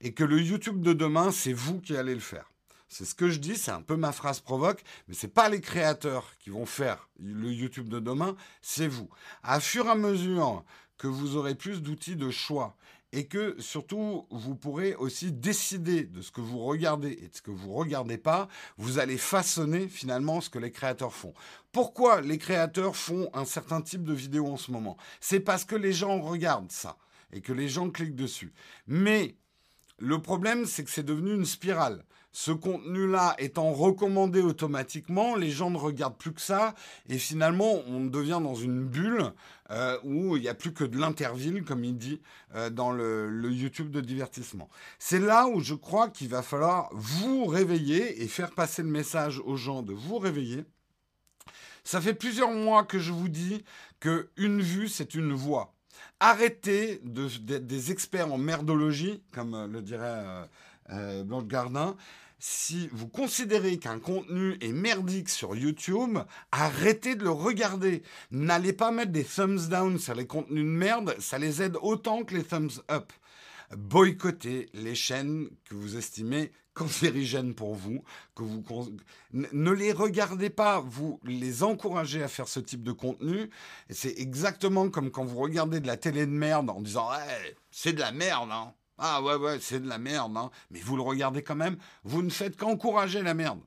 et 0.00 0.12
que 0.12 0.24
le 0.24 0.40
YouTube 0.40 0.80
de 0.80 0.92
demain, 0.92 1.30
c'est 1.30 1.52
vous 1.52 1.80
qui 1.80 1.96
allez 1.96 2.14
le 2.14 2.20
faire. 2.20 2.50
C'est 2.96 3.06
ce 3.06 3.16
que 3.16 3.28
je 3.28 3.40
dis, 3.40 3.56
c'est 3.56 3.72
un 3.72 3.82
peu 3.82 3.96
ma 3.96 4.12
phrase 4.12 4.38
provoque, 4.38 4.84
mais 5.08 5.14
ce 5.14 5.26
n'est 5.26 5.32
pas 5.32 5.48
les 5.48 5.60
créateurs 5.60 6.30
qui 6.38 6.50
vont 6.50 6.64
faire 6.64 7.08
le 7.18 7.52
YouTube 7.52 7.88
de 7.88 7.98
demain, 7.98 8.36
c'est 8.62 8.86
vous. 8.86 9.08
À 9.42 9.58
fur 9.58 9.86
et 9.86 9.90
à 9.90 9.94
mesure 9.96 10.64
que 10.96 11.08
vous 11.08 11.34
aurez 11.34 11.56
plus 11.56 11.82
d'outils 11.82 12.14
de 12.14 12.30
choix 12.30 12.76
et 13.10 13.26
que 13.26 13.56
surtout 13.58 14.28
vous 14.30 14.54
pourrez 14.54 14.94
aussi 14.94 15.32
décider 15.32 16.04
de 16.04 16.22
ce 16.22 16.30
que 16.30 16.40
vous 16.40 16.60
regardez 16.60 17.18
et 17.20 17.26
de 17.26 17.34
ce 17.34 17.42
que 17.42 17.50
vous 17.50 17.70
ne 17.70 17.74
regardez 17.74 18.16
pas, 18.16 18.46
vous 18.76 19.00
allez 19.00 19.18
façonner 19.18 19.88
finalement 19.88 20.40
ce 20.40 20.48
que 20.48 20.60
les 20.60 20.70
créateurs 20.70 21.14
font. 21.14 21.34
Pourquoi 21.72 22.20
les 22.20 22.38
créateurs 22.38 22.94
font 22.94 23.28
un 23.34 23.44
certain 23.44 23.82
type 23.82 24.04
de 24.04 24.14
vidéo 24.14 24.46
en 24.46 24.56
ce 24.56 24.70
moment? 24.70 24.96
C'est 25.18 25.40
parce 25.40 25.64
que 25.64 25.74
les 25.74 25.92
gens 25.92 26.20
regardent 26.20 26.70
ça 26.70 26.96
et 27.32 27.40
que 27.40 27.52
les 27.52 27.68
gens 27.68 27.90
cliquent 27.90 28.14
dessus. 28.14 28.52
Mais 28.86 29.34
le 29.98 30.22
problème, 30.22 30.64
c'est 30.64 30.84
que 30.84 30.90
c'est 30.90 31.02
devenu 31.02 31.34
une 31.34 31.44
spirale 31.44 32.04
ce 32.34 32.50
contenu-là 32.50 33.36
étant 33.38 33.72
recommandé 33.72 34.40
automatiquement, 34.40 35.36
les 35.36 35.50
gens 35.50 35.70
ne 35.70 35.78
regardent 35.78 36.18
plus 36.18 36.32
que 36.32 36.40
ça, 36.40 36.74
et 37.08 37.16
finalement, 37.16 37.80
on 37.86 38.06
devient 38.06 38.40
dans 38.42 38.56
une 38.56 38.84
bulle 38.84 39.30
euh, 39.70 39.96
où 40.02 40.36
il 40.36 40.42
n'y 40.42 40.48
a 40.48 40.54
plus 40.54 40.72
que 40.72 40.82
de 40.82 40.98
l'interville, 40.98 41.62
comme 41.62 41.84
il 41.84 41.96
dit, 41.96 42.20
euh, 42.56 42.70
dans 42.70 42.90
le, 42.90 43.30
YouTube 43.52 43.92
de 43.92 44.00
divertissement. 44.00 44.68
C'est 44.98 45.20
là 45.20 45.46
où 45.46 45.60
je 45.60 45.74
crois 45.74 46.08
qu'il 46.08 46.28
va 46.28 46.42
falloir 46.42 46.88
vous 46.92 47.44
réveiller 47.44 48.20
et 48.20 48.26
faire 48.26 48.50
passer 48.50 48.82
le 48.82 48.88
message 48.88 49.40
aux 49.44 49.56
gens 49.56 49.82
de 49.82 49.92
vous 49.92 50.18
réveiller. 50.18 50.64
Ça 51.84 52.00
fait 52.00 52.14
plusieurs 52.14 52.50
mois 52.50 52.82
que 52.82 52.98
je 52.98 53.12
vous 53.12 53.28
dis 53.28 53.64
que 54.00 54.28
une 54.36 54.60
vue, 54.60 54.88
c'est 54.88 55.14
une 55.14 55.34
voix. 55.34 55.72
Arrêtez 56.18 57.00
d'être 57.04 57.64
des 57.64 57.92
experts 57.92 58.32
en 58.32 58.38
merdologie, 58.38 59.22
comme 59.30 59.54
euh, 59.54 59.66
le 59.68 59.82
dirait 59.82 60.48
Blanche 61.24 61.46
Gardin, 61.46 61.96
si 62.46 62.90
vous 62.92 63.08
considérez 63.08 63.78
qu'un 63.78 63.98
contenu 63.98 64.58
est 64.60 64.72
merdique 64.72 65.30
sur 65.30 65.56
YouTube, 65.56 66.18
arrêtez 66.52 67.14
de 67.14 67.24
le 67.24 67.30
regarder. 67.30 68.02
N'allez 68.30 68.74
pas 68.74 68.90
mettre 68.90 69.12
des 69.12 69.24
thumbs 69.24 69.70
down 69.70 69.98
sur 69.98 70.14
les 70.14 70.26
contenus 70.26 70.62
de 70.62 70.68
merde, 70.68 71.16
ça 71.20 71.38
les 71.38 71.62
aide 71.62 71.78
autant 71.80 72.22
que 72.22 72.34
les 72.34 72.44
thumbs 72.44 72.82
up. 72.90 73.14
Boycottez 73.74 74.68
les 74.74 74.94
chaînes 74.94 75.48
que 75.64 75.74
vous 75.74 75.96
estimez 75.96 76.52
cancérigènes 76.74 77.54
pour 77.54 77.74
vous, 77.74 78.04
ne 79.32 79.70
les 79.70 79.92
regardez 79.92 80.50
pas, 80.50 80.80
vous 80.80 81.20
les 81.24 81.62
encouragez 81.62 82.22
à 82.22 82.28
faire 82.28 82.48
ce 82.48 82.60
type 82.60 82.82
de 82.82 82.92
contenu. 82.92 83.48
C'est 83.88 84.18
exactement 84.18 84.90
comme 84.90 85.10
quand 85.10 85.24
vous 85.24 85.38
regardez 85.38 85.80
de 85.80 85.86
la 85.86 85.96
télé 85.96 86.26
de 86.26 86.32
merde 86.32 86.68
en 86.68 86.82
disant 86.82 87.08
c'est 87.70 87.94
de 87.94 88.00
la 88.00 88.12
merde, 88.12 88.50
hein. 88.52 88.74
Ah 88.98 89.22
ouais 89.22 89.34
ouais, 89.34 89.58
c'est 89.60 89.80
de 89.80 89.88
la 89.88 89.98
merde, 89.98 90.36
hein. 90.36 90.50
Mais 90.70 90.80
vous 90.80 90.96
le 90.96 91.02
regardez 91.02 91.42
quand 91.42 91.56
même. 91.56 91.76
Vous 92.04 92.22
ne 92.22 92.30
faites 92.30 92.56
qu'encourager 92.56 93.22
la 93.22 93.34
merde. 93.34 93.60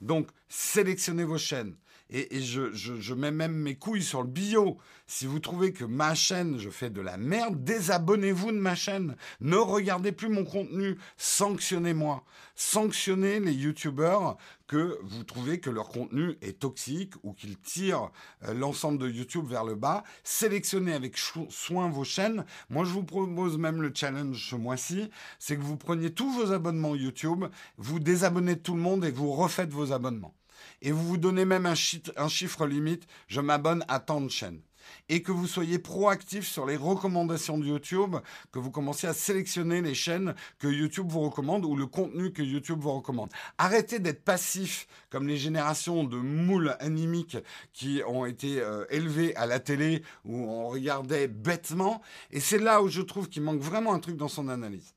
Donc 0.00 0.28
sélectionnez 0.48 1.24
vos 1.24 1.38
chaînes 1.38 1.76
et, 2.10 2.40
je, 2.40 3.14
mets 3.14 3.30
même 3.30 3.54
mes 3.54 3.76
couilles 3.76 4.02
sur 4.02 4.22
le 4.22 4.28
bio. 4.28 4.78
Si 5.06 5.26
vous 5.26 5.38
trouvez 5.38 5.72
que 5.72 5.84
ma 5.84 6.14
chaîne, 6.14 6.58
je 6.58 6.70
fais 6.70 6.88
de 6.88 7.02
la 7.02 7.18
merde, 7.18 7.62
désabonnez-vous 7.62 8.52
de 8.52 8.58
ma 8.58 8.74
chaîne. 8.74 9.16
Ne 9.40 9.56
regardez 9.56 10.12
plus 10.12 10.30
mon 10.30 10.44
contenu. 10.44 10.96
Sanctionnez-moi. 11.18 12.24
Sanctionnez 12.54 13.38
les 13.38 13.52
youtubeurs 13.52 14.38
que 14.66 14.98
vous 15.02 15.22
trouvez 15.24 15.60
que 15.60 15.68
leur 15.68 15.88
contenu 15.88 16.38
est 16.40 16.58
toxique 16.58 17.12
ou 17.22 17.34
qu'ils 17.34 17.58
tirent 17.58 18.10
euh, 18.44 18.54
l'ensemble 18.54 18.98
de 18.98 19.10
YouTube 19.10 19.46
vers 19.46 19.64
le 19.64 19.74
bas. 19.74 20.04
Sélectionnez 20.22 20.94
avec 20.94 21.18
soin 21.18 21.90
vos 21.90 22.04
chaînes. 22.04 22.46
Moi, 22.70 22.84
je 22.84 22.90
vous 22.90 23.04
propose 23.04 23.58
même 23.58 23.82
le 23.82 23.92
challenge 23.94 24.48
ce 24.48 24.56
mois-ci, 24.56 25.10
c'est 25.38 25.56
que 25.56 25.62
vous 25.62 25.76
preniez 25.76 26.14
tous 26.14 26.30
vos 26.32 26.52
abonnements 26.52 26.94
YouTube, 26.94 27.44
vous 27.76 28.00
désabonnez 28.00 28.58
tout 28.58 28.74
le 28.74 28.80
monde 28.80 29.04
et 29.04 29.10
vous 29.10 29.32
refaites 29.32 29.70
vos 29.70 29.92
abonnements 29.92 30.34
et 30.82 30.92
vous 30.92 31.06
vous 31.06 31.16
donnez 31.16 31.44
même 31.44 31.66
un, 31.66 31.74
chiffre 31.74 32.66
limite, 32.66 33.06
je 33.28 33.40
m'abonne 33.40 33.84
à 33.88 34.00
tant 34.00 34.20
de 34.20 34.28
chaînes. 34.28 34.60
Et 35.08 35.22
que 35.22 35.32
vous 35.32 35.46
soyez 35.46 35.78
proactif 35.78 36.46
sur 36.46 36.66
les 36.66 36.76
recommandations 36.76 37.58
de 37.58 37.66
YouTube, 37.66 38.16
que 38.52 38.58
vous 38.58 38.70
commenciez 38.70 39.08
à 39.08 39.14
sélectionner 39.14 39.82
les 39.82 39.94
chaînes 39.94 40.34
que 40.58 40.68
YouTube 40.68 41.06
vous 41.08 41.20
recommande 41.20 41.64
ou 41.64 41.76
le 41.76 41.86
contenu 41.86 42.32
que 42.32 42.42
YouTube 42.42 42.80
vous 42.80 42.92
recommande. 42.92 43.30
Arrêtez 43.58 43.98
d'être 43.98 44.24
passif 44.24 44.86
comme 45.10 45.28
les 45.28 45.36
générations 45.36 46.04
de 46.04 46.16
moules 46.16 46.76
animiques 46.80 47.36
qui 47.72 48.02
ont 48.06 48.26
été 48.26 48.60
euh, 48.60 48.84
élevées 48.90 49.34
à 49.36 49.46
la 49.46 49.60
télé 49.60 50.02
où 50.24 50.36
on 50.36 50.68
regardait 50.68 51.28
bêtement. 51.28 52.02
Et 52.30 52.40
c'est 52.40 52.58
là 52.58 52.82
où 52.82 52.88
je 52.88 53.02
trouve 53.02 53.28
qu'il 53.28 53.42
manque 53.42 53.60
vraiment 53.60 53.94
un 53.94 54.00
truc 54.00 54.16
dans 54.16 54.28
son 54.28 54.48
analyse. 54.48 54.94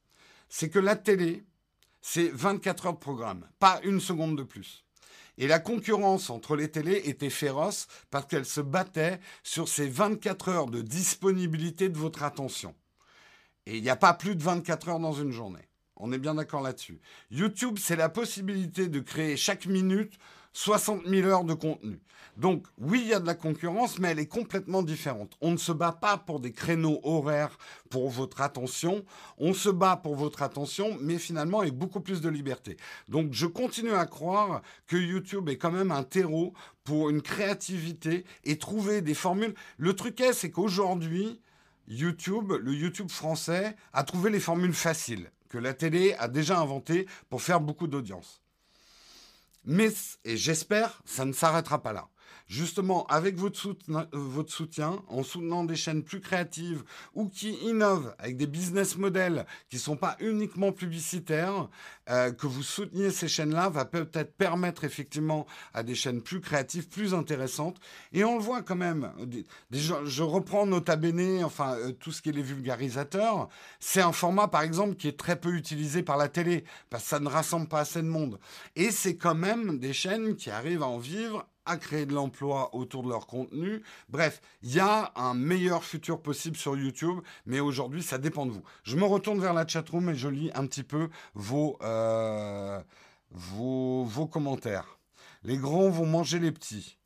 C'est 0.49 0.69
que 0.69 0.79
la 0.79 0.95
télé, 0.95 1.43
c'est 2.01 2.29
24 2.29 2.87
heures 2.87 2.93
de 2.93 2.99
programme, 2.99 3.47
pas 3.59 3.79
une 3.83 3.99
seconde 3.99 4.37
de 4.37 4.43
plus. 4.43 4.86
Et 5.37 5.47
la 5.47 5.59
concurrence 5.59 6.29
entre 6.29 6.55
les 6.55 6.69
télés 6.69 7.03
était 7.05 7.29
féroce 7.29 7.87
parce 8.09 8.25
qu'elle 8.25 8.45
se 8.45 8.61
battait 8.61 9.19
sur 9.43 9.67
ces 9.67 9.87
24 9.87 10.49
heures 10.49 10.65
de 10.67 10.81
disponibilité 10.81 11.89
de 11.89 11.97
votre 11.97 12.23
attention. 12.23 12.73
Et 13.65 13.77
il 13.77 13.83
n'y 13.83 13.89
a 13.89 13.95
pas 13.95 14.13
plus 14.13 14.35
de 14.35 14.43
24 14.43 14.89
heures 14.89 14.99
dans 14.99 15.13
une 15.13 15.31
journée. 15.31 15.67
On 15.95 16.11
est 16.11 16.17
bien 16.17 16.35
d'accord 16.35 16.61
là-dessus. 16.61 16.99
YouTube, 17.31 17.77
c'est 17.79 17.95
la 17.95 18.09
possibilité 18.09 18.87
de 18.87 18.99
créer 18.99 19.35
chaque 19.35 19.65
minute 19.65 20.13
60 20.57 21.05
000 21.05 21.27
heures 21.27 21.43
de 21.43 21.53
contenu. 21.53 21.99
Donc 22.35 22.65
oui, 22.79 23.01
il 23.03 23.09
y 23.09 23.13
a 23.13 23.19
de 23.19 23.27
la 23.27 23.35
concurrence, 23.35 23.99
mais 23.99 24.09
elle 24.09 24.19
est 24.19 24.25
complètement 24.25 24.81
différente. 24.81 25.37
On 25.39 25.51
ne 25.51 25.57
se 25.57 25.71
bat 25.71 25.91
pas 25.91 26.17
pour 26.17 26.39
des 26.39 26.51
créneaux 26.51 26.99
horaires 27.03 27.59
pour 27.91 28.09
votre 28.09 28.41
attention, 28.41 29.05
on 29.37 29.53
se 29.53 29.69
bat 29.69 29.97
pour 29.97 30.15
votre 30.15 30.41
attention, 30.41 30.97
mais 30.99 31.19
finalement 31.19 31.59
avec 31.59 31.75
beaucoup 31.75 32.01
plus 32.01 32.21
de 32.21 32.29
liberté. 32.29 32.75
Donc 33.07 33.33
je 33.33 33.45
continue 33.45 33.93
à 33.93 34.07
croire 34.07 34.63
que 34.87 34.97
YouTube 34.97 35.47
est 35.47 35.57
quand 35.57 35.71
même 35.71 35.91
un 35.91 36.03
terreau 36.03 36.53
pour 36.83 37.11
une 37.11 37.21
créativité 37.21 38.25
et 38.43 38.57
trouver 38.57 39.01
des 39.01 39.13
formules. 39.13 39.53
Le 39.77 39.93
truc 39.93 40.19
est, 40.21 40.33
c'est 40.33 40.49
qu'aujourd'hui, 40.49 41.39
YouTube, 41.87 42.51
le 42.51 42.73
YouTube 42.73 43.11
français, 43.11 43.75
a 43.93 44.03
trouvé 44.03 44.31
les 44.31 44.39
formules 44.39 44.73
faciles 44.73 45.29
que 45.49 45.59
la 45.59 45.75
télé 45.75 46.15
a 46.15 46.27
déjà 46.27 46.59
inventées 46.59 47.05
pour 47.29 47.43
faire 47.43 47.61
beaucoup 47.61 47.85
d'audience. 47.85 48.41
Mais, 49.69 49.91
et 50.23 50.37
j'espère, 50.37 51.01
ça 51.03 51.25
ne 51.25 51.33
s'arrêtera 51.33 51.83
pas 51.83 51.91
là 51.91 52.07
justement 52.47 53.05
avec 53.07 53.35
votre 53.37 54.51
soutien, 54.51 54.99
en 55.07 55.23
soutenant 55.23 55.63
des 55.63 55.75
chaînes 55.75 56.03
plus 56.03 56.21
créatives 56.21 56.83
ou 57.13 57.27
qui 57.27 57.51
innovent 57.65 58.13
avec 58.19 58.37
des 58.37 58.47
business 58.47 58.97
models 58.97 59.45
qui 59.69 59.75
ne 59.75 59.81
sont 59.81 59.97
pas 59.97 60.15
uniquement 60.19 60.71
publicitaires, 60.71 61.69
euh, 62.09 62.31
que 62.31 62.47
vous 62.47 62.63
souteniez 62.63 63.11
ces 63.11 63.27
chaînes-là 63.27 63.69
va 63.69 63.85
peut-être 63.85 64.35
permettre 64.35 64.85
effectivement 64.85 65.45
à 65.73 65.83
des 65.83 65.95
chaînes 65.95 66.21
plus 66.21 66.39
créatives, 66.39 66.87
plus 66.87 67.13
intéressantes. 67.13 67.77
Et 68.13 68.23
on 68.23 68.37
le 68.37 68.43
voit 68.43 68.61
quand 68.61 68.75
même. 68.75 69.11
je 69.71 70.23
reprends 70.23 70.65
Nota 70.65 70.95
Bene, 70.95 71.43
enfin 71.43 71.75
euh, 71.75 71.91
tout 71.91 72.11
ce 72.11 72.21
qui 72.21 72.29
est 72.29 72.33
les 72.33 72.41
vulgarisateurs. 72.41 73.49
C'est 73.79 74.01
un 74.01 74.13
format 74.13 74.47
par 74.47 74.61
exemple 74.61 74.95
qui 74.95 75.07
est 75.07 75.19
très 75.19 75.39
peu 75.39 75.53
utilisé 75.53 76.03
par 76.03 76.17
la 76.17 76.29
télé 76.29 76.63
parce 76.89 77.03
que 77.03 77.09
ça 77.09 77.19
ne 77.19 77.27
rassemble 77.27 77.67
pas 77.67 77.81
assez 77.81 78.01
de 78.01 78.07
monde. 78.07 78.39
Et 78.75 78.91
c'est 78.91 79.17
quand 79.17 79.35
même 79.35 79.79
des 79.79 79.93
chaînes 79.93 80.35
qui 80.35 80.49
arrivent 80.49 80.83
à 80.83 80.87
en 80.87 80.97
vivre 80.97 81.47
à 81.67 81.77
créer 81.77 82.05
de 82.05 82.13
l'emploi 82.13 82.73
autour 82.73 83.03
de 83.03 83.09
leur 83.09 83.27
contenu. 83.27 83.83
Bref, 84.09 84.41
il 84.63 84.73
y 84.73 84.79
a 84.79 85.11
un 85.15 85.33
meilleur 85.33 85.83
futur 85.83 86.21
possible 86.21 86.57
sur 86.57 86.77
YouTube, 86.77 87.19
mais 87.45 87.59
aujourd'hui, 87.59 88.01
ça 88.01 88.17
dépend 88.17 88.45
de 88.45 88.51
vous. 88.51 88.63
Je 88.83 88.95
me 88.95 89.05
retourne 89.05 89.39
vers 89.39 89.53
la 89.53 89.67
chatroom 89.67 90.09
et 90.09 90.15
je 90.15 90.29
lis 90.29 90.51
un 90.55 90.65
petit 90.65 90.83
peu 90.83 91.09
vos, 91.33 91.77
euh, 91.81 92.81
vos, 93.31 94.27
commentaires. 94.31 94.99
Les 95.43 95.57
grands 95.57 95.89
vont 95.89 96.05
manger 96.05 96.39
les 96.39 96.51
petits. 96.51 96.97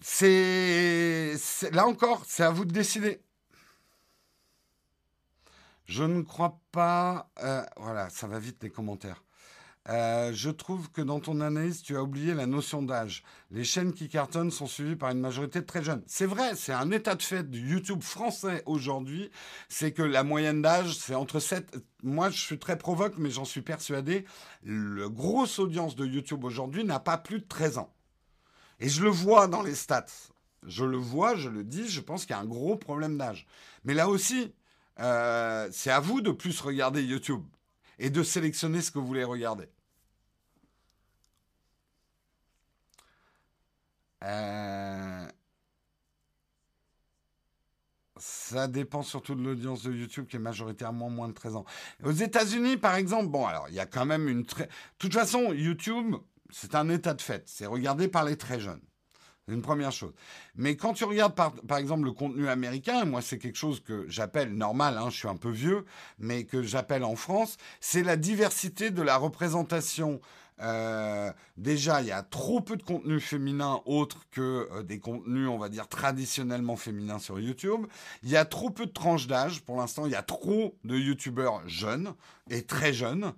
C'est 0.00 1.36
là 1.72 1.86
encore, 1.86 2.22
c'est 2.26 2.44
à 2.44 2.50
vous 2.50 2.64
de 2.64 2.72
décider. 2.72 3.20
Je 5.84 6.04
ne 6.04 6.22
crois 6.22 6.60
pas. 6.72 7.30
Euh, 7.42 7.64
voilà, 7.76 8.10
ça 8.10 8.26
va 8.26 8.38
vite 8.38 8.62
les 8.62 8.70
commentaires. 8.70 9.22
Euh, 9.88 10.32
je 10.32 10.50
trouve 10.50 10.90
que 10.90 11.00
dans 11.00 11.20
ton 11.20 11.40
analyse, 11.40 11.82
tu 11.82 11.96
as 11.96 12.02
oublié 12.02 12.34
la 12.34 12.46
notion 12.46 12.82
d'âge. 12.82 13.22
Les 13.52 13.62
chaînes 13.62 13.92
qui 13.92 14.08
cartonnent 14.08 14.50
sont 14.50 14.66
suivies 14.66 14.96
par 14.96 15.10
une 15.10 15.20
majorité 15.20 15.60
de 15.60 15.66
très 15.66 15.84
jeunes. 15.84 16.02
C'est 16.06 16.26
vrai, 16.26 16.56
c'est 16.56 16.72
un 16.72 16.90
état 16.90 17.14
de 17.14 17.22
fait 17.22 17.48
du 17.48 17.70
YouTube 17.70 18.02
français 18.02 18.62
aujourd'hui. 18.66 19.30
C'est 19.68 19.92
que 19.92 20.02
la 20.02 20.24
moyenne 20.24 20.60
d'âge, 20.60 20.96
c'est 20.96 21.14
entre 21.14 21.38
7. 21.38 21.76
Moi, 22.02 22.30
je 22.30 22.40
suis 22.40 22.58
très 22.58 22.76
provoque, 22.76 23.14
mais 23.18 23.30
j'en 23.30 23.44
suis 23.44 23.62
persuadé. 23.62 24.24
La 24.64 25.08
grosse 25.08 25.60
audience 25.60 25.94
de 25.94 26.04
YouTube 26.04 26.44
aujourd'hui 26.44 26.82
n'a 26.82 26.98
pas 26.98 27.18
plus 27.18 27.38
de 27.38 27.46
13 27.46 27.78
ans. 27.78 27.92
Et 28.80 28.88
je 28.88 29.02
le 29.02 29.10
vois 29.10 29.46
dans 29.46 29.62
les 29.62 29.74
stats. 29.74 30.06
Je 30.66 30.84
le 30.84 30.96
vois, 30.96 31.36
je 31.36 31.48
le 31.48 31.62
dis, 31.62 31.88
je 31.88 32.00
pense 32.00 32.26
qu'il 32.26 32.34
y 32.34 32.38
a 32.38 32.40
un 32.40 32.44
gros 32.46 32.76
problème 32.76 33.16
d'âge. 33.16 33.46
Mais 33.84 33.94
là 33.94 34.08
aussi, 34.08 34.52
euh, 34.98 35.68
c'est 35.70 35.90
à 35.90 36.00
vous 36.00 36.20
de 36.20 36.32
plus 36.32 36.60
regarder 36.60 37.04
YouTube 37.04 37.44
et 38.00 38.10
de 38.10 38.22
sélectionner 38.24 38.82
ce 38.82 38.90
que 38.90 38.98
vous 38.98 39.06
voulez 39.06 39.24
regarder. 39.24 39.68
Euh, 44.24 45.28
ça 48.18 48.66
dépend 48.66 49.02
surtout 49.02 49.34
de 49.34 49.42
l'audience 49.42 49.82
de 49.82 49.92
YouTube 49.92 50.26
qui 50.26 50.36
est 50.36 50.40
majoritairement 50.40 51.10
moins 51.10 51.28
de 51.28 51.34
13 51.34 51.56
ans. 51.56 51.64
Aux 52.02 52.12
États-Unis, 52.12 52.76
par 52.76 52.96
exemple, 52.96 53.28
bon, 53.28 53.46
alors 53.46 53.68
il 53.68 53.74
y 53.74 53.80
a 53.80 53.86
quand 53.86 54.06
même 54.06 54.28
une 54.28 54.46
très. 54.46 54.64
De 54.64 54.70
toute 54.98 55.12
façon, 55.12 55.52
YouTube, 55.52 56.16
c'est 56.50 56.74
un 56.74 56.88
état 56.88 57.14
de 57.14 57.22
fait. 57.22 57.42
C'est 57.46 57.66
regardé 57.66 58.08
par 58.08 58.24
les 58.24 58.36
très 58.36 58.58
jeunes. 58.58 58.80
C'est 59.46 59.54
une 59.54 59.62
première 59.62 59.92
chose. 59.92 60.12
Mais 60.56 60.76
quand 60.76 60.92
tu 60.92 61.04
regardes 61.04 61.34
par, 61.34 61.78
exemple 61.78 62.04
le 62.04 62.12
contenu 62.12 62.48
américain, 62.48 63.04
moi 63.04 63.22
c'est 63.22 63.38
quelque 63.38 63.58
chose 63.58 63.80
que 63.80 64.04
j'appelle 64.08 64.52
normal, 64.54 64.98
hein, 64.98 65.08
je 65.08 65.18
suis 65.18 65.28
un 65.28 65.36
peu 65.36 65.50
vieux, 65.50 65.84
mais 66.18 66.44
que 66.44 66.62
j'appelle 66.62 67.04
en 67.04 67.14
France, 67.14 67.56
c'est 67.80 68.02
la 68.02 68.16
diversité 68.16 68.90
de 68.90 69.02
la 69.02 69.16
représentation 69.16 70.20
euh, 70.60 71.32
déjà, 71.56 72.00
il 72.00 72.08
y 72.08 72.12
a 72.12 72.22
trop 72.22 72.60
peu 72.60 72.76
de 72.76 72.82
contenu 72.82 73.20
féminin 73.20 73.80
autre 73.84 74.26
que 74.30 74.68
euh, 74.72 74.82
des 74.82 74.98
contenus, 74.98 75.48
on 75.48 75.58
va 75.58 75.68
dire, 75.68 75.88
traditionnellement 75.88 76.76
féminins 76.76 77.18
sur 77.18 77.38
YouTube. 77.38 77.86
Il 78.22 78.30
y 78.30 78.36
a 78.36 78.44
trop 78.44 78.70
peu 78.70 78.86
de 78.86 78.92
tranches 78.92 79.26
d'âge. 79.26 79.62
Pour 79.62 79.76
l'instant, 79.76 80.06
il 80.06 80.12
y 80.12 80.16
a 80.16 80.22
trop 80.22 80.76
de 80.84 80.96
YouTubeurs 80.96 81.66
jeunes 81.68 82.14
et 82.50 82.62
très 82.62 82.92
jeunes 82.92 83.32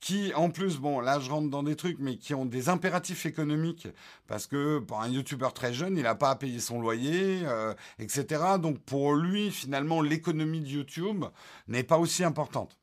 qui, 0.00 0.32
en 0.34 0.50
plus, 0.50 0.78
bon, 0.78 1.00
là, 1.00 1.18
je 1.18 1.30
rentre 1.30 1.50
dans 1.50 1.62
des 1.62 1.74
trucs, 1.74 1.98
mais 1.98 2.16
qui 2.16 2.34
ont 2.34 2.46
des 2.46 2.68
impératifs 2.68 3.26
économiques, 3.26 3.88
parce 4.28 4.46
que 4.46 4.78
pour 4.78 5.00
un 5.00 5.08
YouTuber 5.08 5.48
très 5.54 5.74
jeune, 5.74 5.96
il 5.96 6.04
n'a 6.04 6.14
pas 6.14 6.30
à 6.30 6.36
payer 6.36 6.60
son 6.60 6.80
loyer, 6.80 7.40
euh, 7.44 7.74
etc. 7.98 8.42
Donc, 8.60 8.78
pour 8.78 9.14
lui, 9.14 9.50
finalement, 9.50 10.00
l'économie 10.00 10.60
de 10.60 10.68
YouTube 10.68 11.24
n'est 11.66 11.82
pas 11.82 11.98
aussi 11.98 12.22
importante. 12.22 12.77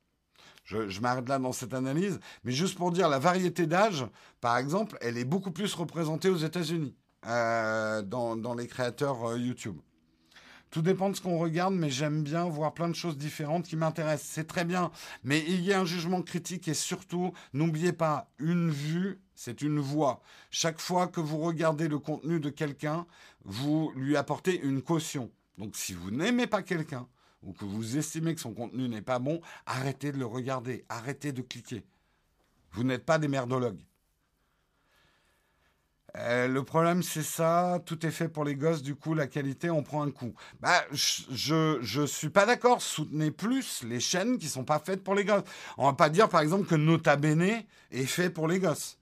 Je, 0.66 1.00
m'arrête 1.00 1.28
là 1.28 1.38
dans 1.38 1.52
cette 1.52 1.74
analyse, 1.74 2.18
mais 2.42 2.50
juste 2.50 2.76
pour 2.76 2.90
dire 2.90 3.08
la 3.08 3.20
variété 3.20 3.66
d'âge, 3.66 4.04
par 4.40 4.58
exemple, 4.58 4.98
elle 5.00 5.16
est 5.16 5.24
beaucoup 5.24 5.52
plus 5.52 5.72
représentée 5.74 6.28
aux 6.28 6.36
États-Unis 6.36 6.96
euh, 7.26 8.02
dans, 8.02 8.54
les 8.54 8.66
créateurs 8.66 9.30
euh, 9.30 9.38
YouTube. 9.38 9.76
Tout 10.70 10.82
dépend 10.82 11.08
de 11.08 11.14
ce 11.14 11.20
qu'on 11.20 11.38
regarde, 11.38 11.74
mais 11.74 11.88
j'aime 11.88 12.24
bien 12.24 12.44
voir 12.46 12.74
plein 12.74 12.88
de 12.88 12.96
choses 12.96 13.16
différentes 13.16 13.66
qui 13.66 13.76
m'intéressent. 13.76 14.28
C'est 14.28 14.48
très 14.48 14.64
bien, 14.64 14.90
mais 15.22 15.44
il 15.46 15.62
y 15.62 15.72
a 15.72 15.80
un 15.80 15.84
jugement 15.84 16.20
critique 16.20 16.66
et 16.66 16.74
surtout, 16.74 17.32
n'oubliez 17.52 17.92
pas, 17.92 18.28
une 18.40 18.68
vue, 18.68 19.20
c'est 19.36 19.62
une 19.62 19.78
voix. 19.78 20.20
Chaque 20.50 20.80
fois 20.80 21.06
que 21.06 21.20
vous 21.20 21.38
regardez 21.38 21.86
le 21.86 22.00
contenu 22.00 22.40
de 22.40 22.50
quelqu'un, 22.50 23.06
vous 23.44 23.92
lui 23.94 24.16
apportez 24.16 24.60
une 24.60 24.82
caution. 24.82 25.30
Donc 25.58 25.76
si 25.76 25.94
vous 25.94 26.10
n'aimez 26.10 26.48
pas 26.48 26.62
quelqu'un, 26.62 27.06
ou 27.46 27.52
que 27.52 27.64
vous 27.64 27.96
estimez 27.96 28.34
que 28.34 28.40
son 28.40 28.52
contenu 28.52 28.88
n'est 28.88 29.02
pas 29.02 29.18
bon, 29.18 29.40
arrêtez 29.64 30.12
de 30.12 30.18
le 30.18 30.26
regarder, 30.26 30.84
arrêtez 30.88 31.32
de 31.32 31.42
cliquer. 31.42 31.84
Vous 32.72 32.84
n'êtes 32.84 33.06
pas 33.06 33.18
des 33.18 33.28
merdologues. 33.28 33.80
Euh, 36.16 36.48
le 36.48 36.62
problème, 36.64 37.02
c'est 37.02 37.22
ça. 37.22 37.80
Tout 37.84 38.06
est 38.06 38.10
fait 38.10 38.28
pour 38.28 38.44
les 38.44 38.54
gosses. 38.54 38.82
Du 38.82 38.94
coup, 38.94 39.14
la 39.14 39.26
qualité, 39.26 39.70
on 39.70 39.82
prend 39.82 40.02
un 40.02 40.10
coup. 40.10 40.34
Bah, 40.60 40.84
je, 40.90 41.78
je 41.82 42.06
suis 42.06 42.30
pas 42.30 42.46
d'accord. 42.46 42.80
Soutenez 42.80 43.30
plus 43.30 43.82
les 43.82 44.00
chaînes 44.00 44.38
qui 44.38 44.48
sont 44.48 44.64
pas 44.64 44.78
faites 44.78 45.04
pour 45.04 45.14
les 45.14 45.24
gosses. 45.24 45.44
On 45.76 45.86
va 45.86 45.92
pas 45.92 46.08
dire, 46.08 46.28
par 46.28 46.40
exemple, 46.40 46.66
que 46.66 46.74
Nota 46.74 47.16
Bene 47.16 47.64
est 47.90 48.06
fait 48.06 48.30
pour 48.30 48.48
les 48.48 48.58
gosses. 48.60 48.98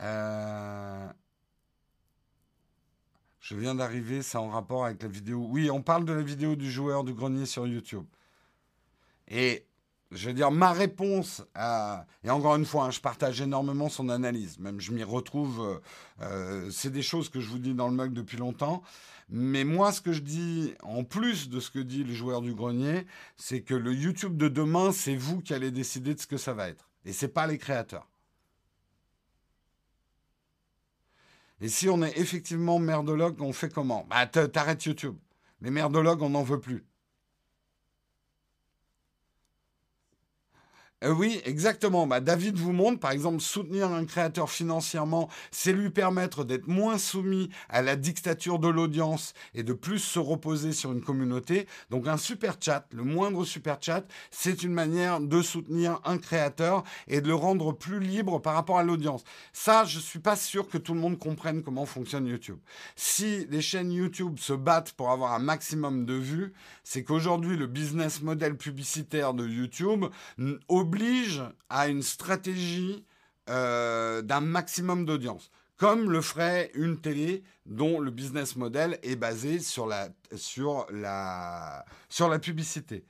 Euh, 0.00 0.81
je 3.52 3.58
viens 3.58 3.74
d'arriver, 3.74 4.22
c'est 4.22 4.38
en 4.38 4.48
rapport 4.48 4.86
avec 4.86 5.02
la 5.02 5.08
vidéo. 5.08 5.46
Oui, 5.46 5.70
on 5.70 5.82
parle 5.82 6.06
de 6.06 6.12
la 6.14 6.22
vidéo 6.22 6.56
du 6.56 6.70
joueur 6.70 7.04
du 7.04 7.12
grenier 7.12 7.44
sur 7.44 7.66
YouTube. 7.66 8.06
Et 9.28 9.66
je 10.10 10.28
veux 10.28 10.32
dire, 10.32 10.50
ma 10.50 10.72
réponse 10.72 11.44
à... 11.54 12.06
Et 12.24 12.30
encore 12.30 12.56
une 12.56 12.64
fois, 12.64 12.84
hein, 12.84 12.90
je 12.90 13.00
partage 13.00 13.42
énormément 13.42 13.90
son 13.90 14.08
analyse. 14.08 14.58
Même 14.58 14.80
je 14.80 14.92
m'y 14.92 15.04
retrouve. 15.04 15.60
Euh, 15.60 15.78
euh, 16.22 16.70
c'est 16.70 16.90
des 16.90 17.02
choses 17.02 17.28
que 17.28 17.40
je 17.40 17.50
vous 17.50 17.58
dis 17.58 17.74
dans 17.74 17.88
le 17.88 17.94
mug 17.94 18.14
depuis 18.14 18.38
longtemps. 18.38 18.82
Mais 19.28 19.64
moi, 19.64 19.92
ce 19.92 20.00
que 20.00 20.12
je 20.12 20.22
dis, 20.22 20.72
en 20.82 21.04
plus 21.04 21.50
de 21.50 21.60
ce 21.60 21.70
que 21.70 21.78
dit 21.78 22.04
le 22.04 22.14
joueur 22.14 22.40
du 22.40 22.54
grenier, 22.54 23.06
c'est 23.36 23.60
que 23.60 23.74
le 23.74 23.92
YouTube 23.92 24.38
de 24.38 24.48
demain, 24.48 24.92
c'est 24.92 25.16
vous 25.16 25.42
qui 25.42 25.52
allez 25.52 25.70
décider 25.70 26.14
de 26.14 26.20
ce 26.20 26.26
que 26.26 26.38
ça 26.38 26.54
va 26.54 26.70
être. 26.70 26.88
Et 27.04 27.12
c'est 27.12 27.28
pas 27.28 27.46
les 27.46 27.58
créateurs. 27.58 28.08
Et 31.62 31.68
si 31.68 31.88
on 31.88 32.02
est 32.02 32.18
effectivement 32.18 32.80
merdologue, 32.80 33.40
on 33.40 33.52
fait 33.52 33.72
comment? 33.72 34.04
Bah, 34.10 34.26
t'arrêtes 34.26 34.84
YouTube. 34.84 35.16
Les 35.60 35.70
merdologues, 35.70 36.20
on 36.22 36.30
n'en 36.30 36.42
veut 36.42 36.58
plus. 36.58 36.84
Euh, 41.02 41.12
oui, 41.12 41.40
exactement. 41.44 42.06
Bah, 42.06 42.20
David 42.20 42.56
vous 42.56 42.72
montre, 42.72 43.00
par 43.00 43.10
exemple, 43.10 43.40
soutenir 43.40 43.90
un 43.90 44.04
créateur 44.04 44.50
financièrement, 44.50 45.28
c'est 45.50 45.72
lui 45.72 45.90
permettre 45.90 46.44
d'être 46.44 46.68
moins 46.68 46.98
soumis 46.98 47.50
à 47.68 47.82
la 47.82 47.96
dictature 47.96 48.58
de 48.58 48.68
l'audience 48.68 49.34
et 49.54 49.62
de 49.62 49.72
plus 49.72 49.98
se 49.98 50.18
reposer 50.18 50.72
sur 50.72 50.92
une 50.92 51.02
communauté. 51.02 51.66
Donc 51.90 52.06
un 52.06 52.16
super 52.16 52.56
chat, 52.60 52.86
le 52.92 53.02
moindre 53.02 53.44
super 53.44 53.78
chat, 53.80 54.04
c'est 54.30 54.62
une 54.62 54.72
manière 54.72 55.20
de 55.20 55.42
soutenir 55.42 56.00
un 56.04 56.18
créateur 56.18 56.84
et 57.08 57.20
de 57.20 57.28
le 57.28 57.34
rendre 57.34 57.72
plus 57.72 57.98
libre 57.98 58.40
par 58.40 58.54
rapport 58.54 58.78
à 58.78 58.82
l'audience. 58.84 59.24
Ça, 59.52 59.84
je 59.84 59.98
suis 59.98 60.20
pas 60.20 60.36
sûr 60.36 60.68
que 60.68 60.78
tout 60.78 60.94
le 60.94 61.00
monde 61.00 61.18
comprenne 61.18 61.62
comment 61.62 61.86
fonctionne 61.86 62.26
YouTube. 62.26 62.58
Si 62.94 63.46
les 63.50 63.60
chaînes 63.60 63.90
YouTube 63.90 64.38
se 64.38 64.52
battent 64.52 64.92
pour 64.92 65.10
avoir 65.10 65.32
un 65.32 65.38
maximum 65.38 66.04
de 66.04 66.14
vues, 66.14 66.52
c'est 66.84 67.02
qu'aujourd'hui, 67.02 67.56
le 67.56 67.66
business 67.66 68.22
model 68.22 68.56
publicitaire 68.56 69.34
de 69.34 69.46
YouTube 69.46 70.04
à 71.68 71.88
une 71.88 72.02
stratégie 72.02 73.04
euh, 73.48 74.22
d'un 74.22 74.40
maximum 74.40 75.04
d'audience, 75.04 75.50
comme 75.76 76.10
le 76.10 76.20
ferait 76.20 76.70
une 76.74 77.00
télé 77.00 77.42
dont 77.66 78.00
le 78.00 78.10
business 78.10 78.56
model 78.56 78.98
est 79.02 79.16
basé 79.16 79.58
sur 79.58 79.86
la, 79.86 80.08
sur 80.36 80.86
la, 80.90 81.84
sur 82.08 82.28
la 82.28 82.38
publicité. 82.38 83.04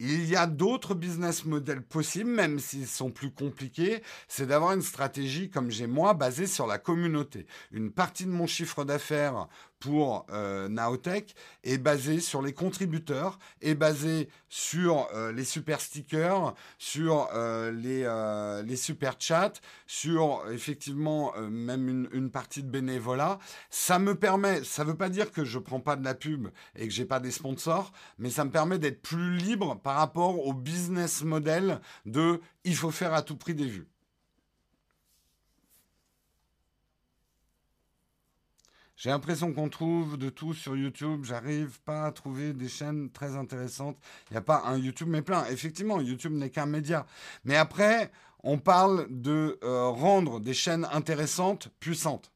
Il 0.00 0.28
y 0.28 0.34
a 0.34 0.48
d'autres 0.48 0.94
business 0.94 1.44
models 1.44 1.82
possibles, 1.82 2.30
même 2.30 2.58
s'ils 2.58 2.88
sont 2.88 3.12
plus 3.12 3.30
compliqués, 3.30 4.02
c'est 4.26 4.46
d'avoir 4.46 4.72
une 4.72 4.82
stratégie 4.82 5.48
comme 5.48 5.70
j'ai 5.70 5.86
moi 5.86 6.12
basée 6.14 6.48
sur 6.48 6.66
la 6.66 6.78
communauté. 6.78 7.46
Une 7.70 7.92
partie 7.92 8.24
de 8.24 8.30
mon 8.30 8.48
chiffre 8.48 8.84
d'affaires 8.84 9.46
pour 9.82 10.26
euh, 10.30 10.68
Naotech 10.68 11.34
est 11.64 11.78
basé 11.78 12.20
sur 12.20 12.40
les 12.40 12.52
contributeurs, 12.52 13.40
est 13.60 13.74
basé 13.74 14.28
sur 14.48 15.08
euh, 15.12 15.32
les 15.32 15.42
super 15.42 15.80
stickers, 15.80 16.54
sur 16.78 17.28
euh, 17.34 17.72
les, 17.72 18.02
les 18.64 18.76
super 18.76 19.16
chats, 19.18 19.54
sur 19.88 20.44
effectivement 20.52 21.32
même 21.50 21.88
une, 21.88 22.08
une, 22.12 22.30
partie 22.30 22.62
de 22.62 22.70
bénévolat. 22.70 23.40
Ça 23.70 23.98
me 23.98 24.14
permet, 24.14 24.62
ça 24.62 24.84
ne 24.84 24.90
veut 24.90 24.96
pas 24.96 25.08
dire 25.08 25.32
que 25.32 25.44
je 25.44 25.58
ne 25.58 25.64
prends 25.64 25.80
pas 25.80 25.96
de 25.96 26.04
la 26.04 26.14
pub 26.14 26.48
et 26.76 26.86
que 26.86 26.94
j'ai 26.94 27.04
pas 27.04 27.18
des 27.18 27.32
sponsors, 27.32 27.92
mais 28.18 28.30
ça 28.30 28.44
me 28.44 28.50
permet 28.50 28.78
d'être 28.78 29.02
plus 29.02 29.36
libre 29.36 29.80
par 29.82 29.96
rapport 29.96 30.46
au 30.46 30.52
business 30.52 31.24
model 31.24 31.80
de 32.06 32.40
il 32.62 32.76
faut 32.76 32.92
faire 32.92 33.14
à 33.14 33.22
tout 33.22 33.36
prix 33.36 33.54
des 33.54 33.66
vues. 33.66 33.91
J'ai 39.02 39.10
l'impression 39.10 39.52
qu'on 39.52 39.68
trouve 39.68 40.16
de 40.16 40.30
tout 40.30 40.54
sur 40.54 40.76
YouTube. 40.76 41.24
J'arrive 41.24 41.80
pas 41.80 42.06
à 42.06 42.12
trouver 42.12 42.52
des 42.52 42.68
chaînes 42.68 43.10
très 43.10 43.34
intéressantes. 43.34 43.98
Il 44.30 44.34
n'y 44.34 44.36
a 44.36 44.42
pas 44.42 44.62
un 44.64 44.78
YouTube, 44.78 45.08
mais 45.10 45.22
plein. 45.22 45.44
Effectivement, 45.46 46.00
YouTube 46.00 46.30
n'est 46.34 46.50
qu'un 46.50 46.66
média. 46.66 47.04
Mais 47.42 47.56
après, 47.56 48.12
on 48.44 48.58
parle 48.58 49.08
de 49.10 49.58
euh, 49.64 49.88
rendre 49.88 50.38
des 50.38 50.54
chaînes 50.54 50.86
intéressantes 50.92 51.68
puissantes. 51.80 52.30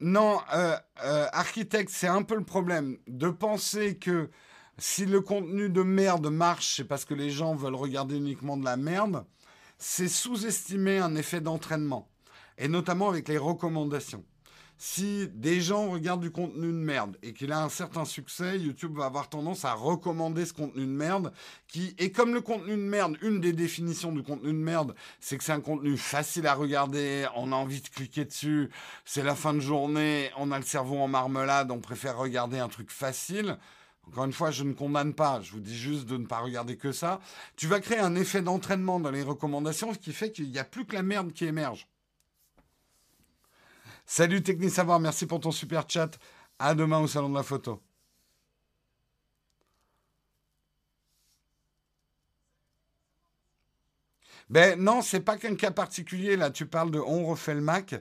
Non, 0.00 0.38
euh, 0.52 0.76
euh, 1.02 1.28
architecte, 1.32 1.92
c'est 1.94 2.08
un 2.08 2.22
peu 2.22 2.34
le 2.34 2.44
problème 2.44 2.98
de 3.06 3.30
penser 3.30 3.96
que 3.96 4.28
si 4.76 5.06
le 5.06 5.22
contenu 5.22 5.70
de 5.70 5.82
merde 5.82 6.26
marche, 6.26 6.76
c'est 6.76 6.84
parce 6.84 7.06
que 7.06 7.14
les 7.14 7.30
gens 7.30 7.54
veulent 7.54 7.74
regarder 7.74 8.18
uniquement 8.18 8.58
de 8.58 8.66
la 8.66 8.76
merde 8.76 9.24
c'est 9.78 10.08
sous-estimer 10.08 10.98
un 10.98 11.14
effet 11.16 11.40
d'entraînement, 11.40 12.08
et 12.58 12.68
notamment 12.68 13.08
avec 13.08 13.28
les 13.28 13.38
recommandations. 13.38 14.24
Si 14.76 15.28
des 15.28 15.60
gens 15.60 15.88
regardent 15.90 16.20
du 16.20 16.32
contenu 16.32 16.66
de 16.66 16.72
merde 16.72 17.16
et 17.22 17.32
qu'il 17.32 17.52
a 17.52 17.62
un 17.62 17.68
certain 17.68 18.04
succès, 18.04 18.58
YouTube 18.58 18.96
va 18.96 19.06
avoir 19.06 19.28
tendance 19.28 19.64
à 19.64 19.72
recommander 19.72 20.44
ce 20.44 20.52
contenu 20.52 20.84
de 20.84 20.90
merde 20.90 21.32
qui 21.68 21.94
est 21.96 22.10
comme 22.10 22.34
le 22.34 22.40
contenu 22.40 22.72
de 22.72 22.82
merde. 22.82 23.16
Une 23.22 23.40
des 23.40 23.52
définitions 23.52 24.10
du 24.10 24.24
contenu 24.24 24.48
de 24.48 24.58
merde, 24.58 24.94
c'est 25.20 25.38
que 25.38 25.44
c'est 25.44 25.52
un 25.52 25.60
contenu 25.60 25.96
facile 25.96 26.48
à 26.48 26.54
regarder, 26.54 27.26
on 27.36 27.52
a 27.52 27.56
envie 27.56 27.80
de 27.82 27.88
cliquer 27.88 28.24
dessus, 28.24 28.68
c'est 29.04 29.22
la 29.22 29.36
fin 29.36 29.54
de 29.54 29.60
journée, 29.60 30.30
on 30.36 30.50
a 30.50 30.58
le 30.58 30.64
cerveau 30.64 30.98
en 30.98 31.08
marmelade, 31.08 31.70
on 31.70 31.80
préfère 31.80 32.18
regarder 32.18 32.58
un 32.58 32.68
truc 32.68 32.90
facile. 32.90 33.56
Encore 34.08 34.24
une 34.24 34.32
fois, 34.32 34.50
je 34.50 34.64
ne 34.64 34.72
condamne 34.72 35.14
pas, 35.14 35.40
je 35.40 35.52
vous 35.52 35.60
dis 35.60 35.76
juste 35.76 36.06
de 36.06 36.16
ne 36.16 36.26
pas 36.26 36.38
regarder 36.38 36.76
que 36.76 36.92
ça. 36.92 37.20
Tu 37.56 37.66
vas 37.66 37.80
créer 37.80 37.98
un 37.98 38.14
effet 38.14 38.42
d'entraînement 38.42 39.00
dans 39.00 39.10
les 39.10 39.22
recommandations, 39.22 39.92
ce 39.92 39.98
qui 39.98 40.12
fait 40.12 40.30
qu'il 40.30 40.50
n'y 40.50 40.58
a 40.58 40.64
plus 40.64 40.84
que 40.84 40.94
la 40.94 41.02
merde 41.02 41.32
qui 41.32 41.44
émerge. 41.44 41.88
Salut 44.06 44.42
Techni 44.42 44.70
Savoir, 44.70 45.00
merci 45.00 45.26
pour 45.26 45.40
ton 45.40 45.50
super 45.50 45.84
chat. 45.88 46.18
À 46.58 46.74
demain 46.74 47.00
au 47.00 47.08
salon 47.08 47.30
de 47.30 47.34
la 47.34 47.42
photo. 47.42 47.83
Ben 54.50 54.78
non, 54.78 55.00
c'est 55.00 55.20
pas 55.20 55.36
qu'un 55.38 55.54
cas 55.56 55.70
particulier. 55.70 56.36
Là, 56.36 56.50
tu 56.50 56.66
parles 56.66 56.90
de 56.90 56.98
On 56.98 57.24
refait 57.26 57.54
le 57.54 57.62
Mac. 57.62 57.94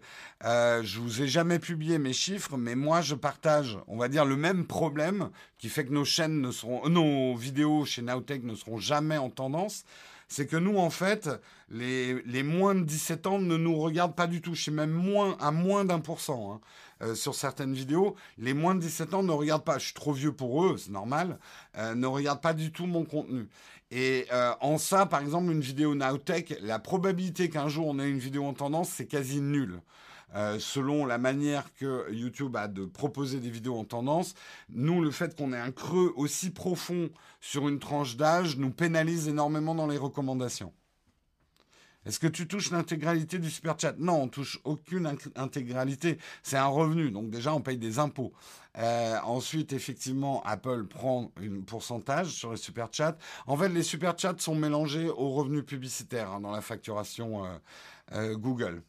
Euh, 0.44 0.84
je 0.84 1.00
vous 1.00 1.22
ai 1.22 1.28
jamais 1.28 1.58
publié 1.58 1.98
mes 1.98 2.14
chiffres, 2.14 2.58
mais 2.58 2.76
moi, 2.76 3.02
je 3.02 3.16
partage, 3.16 3.78
on 3.88 3.98
va 3.98 4.10
dire, 4.10 4.26
le 4.26 4.36
même 4.36 4.66
problème 4.66 5.30
qui 5.58 5.70
fait 5.70 5.86
que 5.86 5.94
nos 5.94 6.06
chaînes 6.06 6.42
ne 6.42 6.52
seront, 6.52 6.90
nos 6.90 7.36
vidéos 7.36 7.86
chez 7.86 8.02
Nowtech 8.02 8.44
ne 8.44 8.56
seront 8.56 8.78
jamais 8.78 9.18
en 9.18 9.30
tendance. 9.30 9.86
C'est 10.28 10.48
que 10.48 10.58
nous, 10.58 10.78
en 10.78 10.90
fait, 10.90 11.30
les, 11.70 12.22
les, 12.24 12.44
moins 12.44 12.76
de 12.76 12.84
17 12.84 13.28
ans 13.28 13.40
ne 13.40 13.56
nous 13.56 13.78
regardent 13.78 14.16
pas 14.16 14.28
du 14.28 14.42
tout. 14.42 14.56
Je 14.56 14.64
suis 14.64 14.72
même 14.72 14.92
moins, 14.92 15.38
à 15.40 15.52
moins 15.52 15.86
d'un 15.86 16.00
pour 16.00 16.20
cent. 16.20 16.54
Hein. 16.54 16.62
Euh, 17.04 17.16
sur 17.16 17.36
certaines 17.36 17.74
vidéos, 17.74 18.16
les 18.38 18.54
moins 18.54 18.76
de 18.76 18.80
17 18.80 19.14
ans 19.14 19.24
ne 19.24 19.32
regardent 19.32 19.64
pas. 19.64 19.78
Je 19.78 19.86
suis 19.86 19.94
trop 19.94 20.14
vieux 20.14 20.32
pour 20.32 20.66
eux, 20.66 20.78
c'est 20.78 20.92
normal. 20.92 21.38
Euh, 21.78 21.96
ne 21.96 22.08
regardent 22.08 22.42
pas 22.42 22.54
du 22.54 22.72
tout 22.72 22.86
mon 22.86 23.04
contenu. 23.04 23.48
Et 23.96 24.26
euh, 24.34 24.54
en 24.60 24.80
ça, 24.80 25.06
par 25.06 25.22
exemple, 25.22 25.52
une 25.52 25.62
vidéo 25.62 25.94
Nowtech, 25.94 26.58
la 26.62 26.80
probabilité 26.80 27.48
qu'un 27.48 27.68
jour 27.68 27.86
on 27.86 28.00
ait 28.00 28.10
une 28.10 28.18
vidéo 28.18 28.44
en 28.44 28.54
tendance, 28.54 28.90
c'est 28.90 29.06
quasi 29.06 29.40
nul. 29.40 29.82
Euh, 30.34 30.58
selon 30.58 31.06
la 31.06 31.20
manière 31.20 31.72
que 31.76 32.12
YouTube 32.12 32.56
a 32.56 32.68
de 32.68 32.86
proposer 32.86 33.40
des 33.40 33.52
vidéos 33.52 33.78
en 33.78 33.84
tendance, 33.84 34.34
nous, 34.70 35.00
le 35.04 35.12
fait 35.12 35.38
qu'on 35.38 35.54
ait 35.54 35.60
un 35.60 35.72
creux 35.72 36.12
aussi 36.16 36.50
profond 36.50 37.12
sur 37.40 37.70
une 37.70 37.78
tranche 37.78 38.18
d'âge 38.18 38.58
nous 38.58 38.72
pénalise 38.72 39.28
énormément 39.28 39.76
dans 39.76 39.86
les 39.86 39.98
recommandations. 39.98 40.74
Est-ce 42.06 42.20
que 42.20 42.28
tu 42.28 42.48
touches 42.48 42.72
l'intégralité 42.72 43.40
du 43.40 43.50
super 43.50 43.80
chat? 43.80 43.96
Non, 43.98 44.24
on 44.24 44.28
touche 44.28 44.60
aucune 44.66 45.16
intégralité. 45.36 46.18
C'est 46.42 46.58
un 46.58 46.68
revenu, 46.68 47.12
donc 47.12 47.30
déjà 47.30 47.54
on 47.54 47.62
paye 47.62 47.78
des 47.78 48.00
impôts. 48.00 48.34
Euh, 48.78 49.18
ensuite, 49.24 49.72
effectivement, 49.72 50.42
Apple 50.44 50.86
prend 50.88 51.32
un 51.38 51.62
pourcentage 51.62 52.30
sur 52.30 52.52
les 52.52 52.58
super 52.58 52.90
chats. 52.92 53.18
En 53.48 53.56
fait, 53.56 53.70
les 53.70 53.84
super 53.84 54.18
chats 54.18 54.36
sont 54.38 54.56
mélangés 54.56 55.10
aux 55.10 55.32
revenus 55.32 55.66
publicitaires 55.66 56.32
hein, 56.32 56.42
dans 56.42 56.52
la 56.52 56.62
facturation 56.62 57.46
euh, 57.46 57.50
euh, 58.14 58.36
Google. 58.36 58.82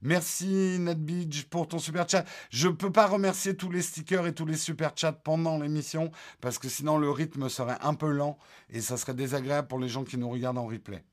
Merci 0.00 0.78
NetBeach 0.80 1.44
pour 1.44 1.68
ton 1.68 1.78
super 1.78 2.08
chat. 2.08 2.24
Je 2.50 2.68
ne 2.68 2.72
peux 2.72 2.90
pas 2.90 3.06
remercier 3.06 3.56
tous 3.56 3.70
les 3.70 3.82
stickers 3.82 4.26
et 4.26 4.34
tous 4.34 4.46
les 4.46 4.56
super 4.56 4.92
chats 4.96 5.12
pendant 5.12 5.58
l'émission 5.58 6.10
parce 6.40 6.58
que 6.58 6.68
sinon 6.68 6.98
le 6.98 7.10
rythme 7.10 7.48
serait 7.48 7.78
un 7.82 7.94
peu 7.94 8.10
lent 8.10 8.36
et 8.68 8.80
ça 8.80 8.96
serait 8.96 9.14
désagréable 9.14 9.68
pour 9.68 9.78
les 9.78 9.88
gens 9.88 10.02
qui 10.02 10.18
nous 10.18 10.28
regardent 10.28 10.58
en 10.58 10.66
replay. 10.66 11.04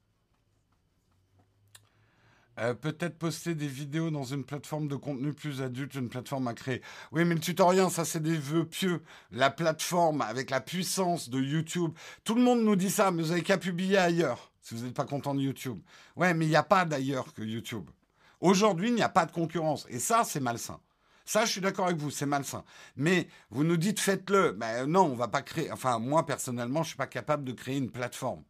Euh, 2.60 2.74
peut-être 2.74 3.18
poster 3.18 3.56
des 3.56 3.68
vidéos 3.68 4.12
dans 4.12 4.26
une 4.26 4.44
plateforme 4.44 4.90
de 4.90 4.98
contenu 4.98 5.34
plus 5.34 5.62
adulte, 5.62 5.96
une 5.96 6.10
plateforme 6.10 6.48
à 6.50 6.54
créer. 6.54 6.82
Oui, 7.12 7.24
mais 7.24 7.36
le 7.36 7.40
tutoriel, 7.40 7.90
ça, 7.90 8.04
c'est 8.04 8.22
des 8.22 8.38
vœux 8.38 8.66
pieux. 8.66 9.02
La 9.32 9.50
plateforme 9.50 10.22
avec 10.22 10.50
la 10.50 10.60
puissance 10.60 11.30
de 11.30 11.40
YouTube. 11.40 11.92
Tout 12.26 12.36
le 12.36 12.42
monde 12.42 12.62
nous 12.62 12.76
dit 12.76 12.90
ça, 12.90 13.12
mais 13.12 13.24
vous 13.24 13.30
n'avez 13.30 13.44
qu'à 13.44 13.58
publier 13.58 13.98
ailleurs 13.98 14.52
si 14.62 14.76
vous 14.76 14.84
n'êtes 14.84 14.94
pas 14.94 15.06
content 15.06 15.34
de 15.34 15.42
YouTube. 15.42 15.80
Ouais, 16.16 16.34
mais 16.34 16.46
il 16.46 16.50
n'y 16.50 16.56
a 16.56 16.64
pas 16.64 16.86
d'ailleurs 16.86 17.34
que 17.34 17.42
YouTube. 17.42 17.90
Aujourd'hui, 18.42 18.90
il 18.90 18.96
n'y 18.96 19.02
a 19.02 19.10
pas 19.10 19.26
de 19.26 19.32
concurrence. 19.32 19.86
Et 19.90 20.00
ça, 20.00 20.24
c'est 20.26 20.40
malsain. 20.40 20.80
Ça, 21.26 21.46
je 21.46 21.52
suis 21.52 21.62
d'accord 21.62 21.86
avec 21.86 21.98
vous, 21.98 22.12
c'est 22.12 22.26
malsain. 22.26 22.64
Mais 22.96 23.28
vous 23.52 23.64
nous 23.64 23.78
dites 23.78 24.00
faites-le. 24.00 24.52
Ben 24.52 24.86
non, 24.86 25.04
on 25.04 25.16
va 25.16 25.28
pas 25.28 25.42
créer. 25.44 25.72
Enfin, 25.72 26.00
moi, 26.00 26.26
personnellement, 26.26 26.84
je 26.84 26.88
ne 26.88 26.90
suis 26.90 26.98
pas 26.98 27.08
capable 27.08 27.44
de 27.44 27.52
créer 27.52 27.78
une 27.78 27.92
plateforme. 27.92 28.44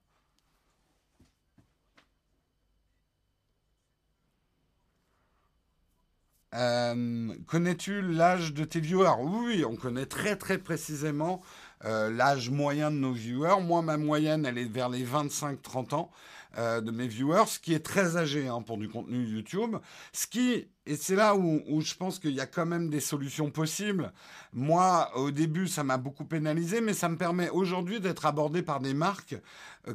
Euh, 6.56 7.36
connais-tu 7.46 8.02
l'âge 8.02 8.54
de 8.54 8.64
tes 8.64 8.80
viewers? 8.80 9.22
Oui, 9.22 9.64
on 9.66 9.76
connaît 9.76 10.08
très 10.08 10.36
très 10.36 10.58
précisément 10.58 11.42
euh, 11.86 12.10
l'âge 12.10 12.50
moyen 12.50 12.90
de 12.92 12.96
nos 12.96 13.14
viewers. 13.14 13.62
Moi, 13.62 13.82
ma 13.82 13.98
moyenne, 13.98 14.46
elle 14.46 14.58
est 14.58 14.66
vers 14.66 14.90
les 14.90 15.06
25-30 15.06 15.94
ans 15.94 16.12
euh, 16.58 16.82
de 16.82 16.90
mes 16.90 17.08
viewers, 17.08 17.46
ce 17.48 17.60
qui 17.60 17.74
est 17.76 17.86
très 17.86 18.18
âgé 18.18 18.48
hein, 18.48 18.64
pour 18.64 18.78
du 18.78 18.90
contenu 18.90 19.24
YouTube. 19.26 19.76
Ce 20.12 20.26
qui, 20.26 20.68
et 20.88 20.96
c'est 20.96 21.16
là 21.16 21.36
où, 21.36 21.62
où, 21.68 21.82
je 21.82 21.94
pense 21.94 22.18
qu'il 22.18 22.34
y 22.34 22.42
a 22.42 22.48
quand 22.48 22.66
même 22.66 22.90
des 22.90 23.00
solutions 23.00 23.52
possibles. 23.52 24.12
Moi, 24.52 25.12
au 25.16 25.30
début, 25.30 25.68
ça 25.68 25.84
m'a 25.84 25.98
beaucoup 25.98 26.26
pénalisé, 26.26 26.82
mais 26.82 26.94
ça 26.94 27.10
me 27.10 27.18
permet 27.18 27.50
aujourd'hui 27.50 28.00
d'être 28.00 28.26
abordé 28.26 28.64
par 28.64 28.80
des 28.80 28.96
marques 28.96 29.36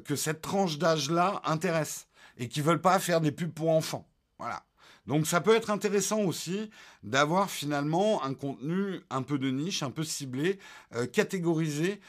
que 0.05 0.15
cette 0.15 0.41
tranche 0.41 0.79
d'âge-là 0.79 1.43
intéresse 1.45 2.07
et 2.39 2.49
qui 2.49 2.61
veulent 2.61 2.81
pas 2.81 3.01
faire 3.01 3.21
des 3.21 3.33
pubs 3.33 3.53
pour 3.53 3.71
enfants. 3.71 4.07
Voilà. 4.39 4.63
Donc 5.07 5.27
ça 5.27 5.41
peut 5.41 5.55
être 5.55 5.71
intéressant 5.71 6.21
aussi 6.23 6.71
d'avoir 7.03 7.51
finalement 7.51 8.25
un 8.25 8.33
contenu 8.35 9.01
un 9.11 9.23
peu 9.23 9.39
de 9.39 9.51
niche, 9.51 9.83
un 9.83 9.91
peu 9.91 10.03
ciblé, 10.03 10.59
euh, 10.95 11.07
catégorisé 11.07 12.01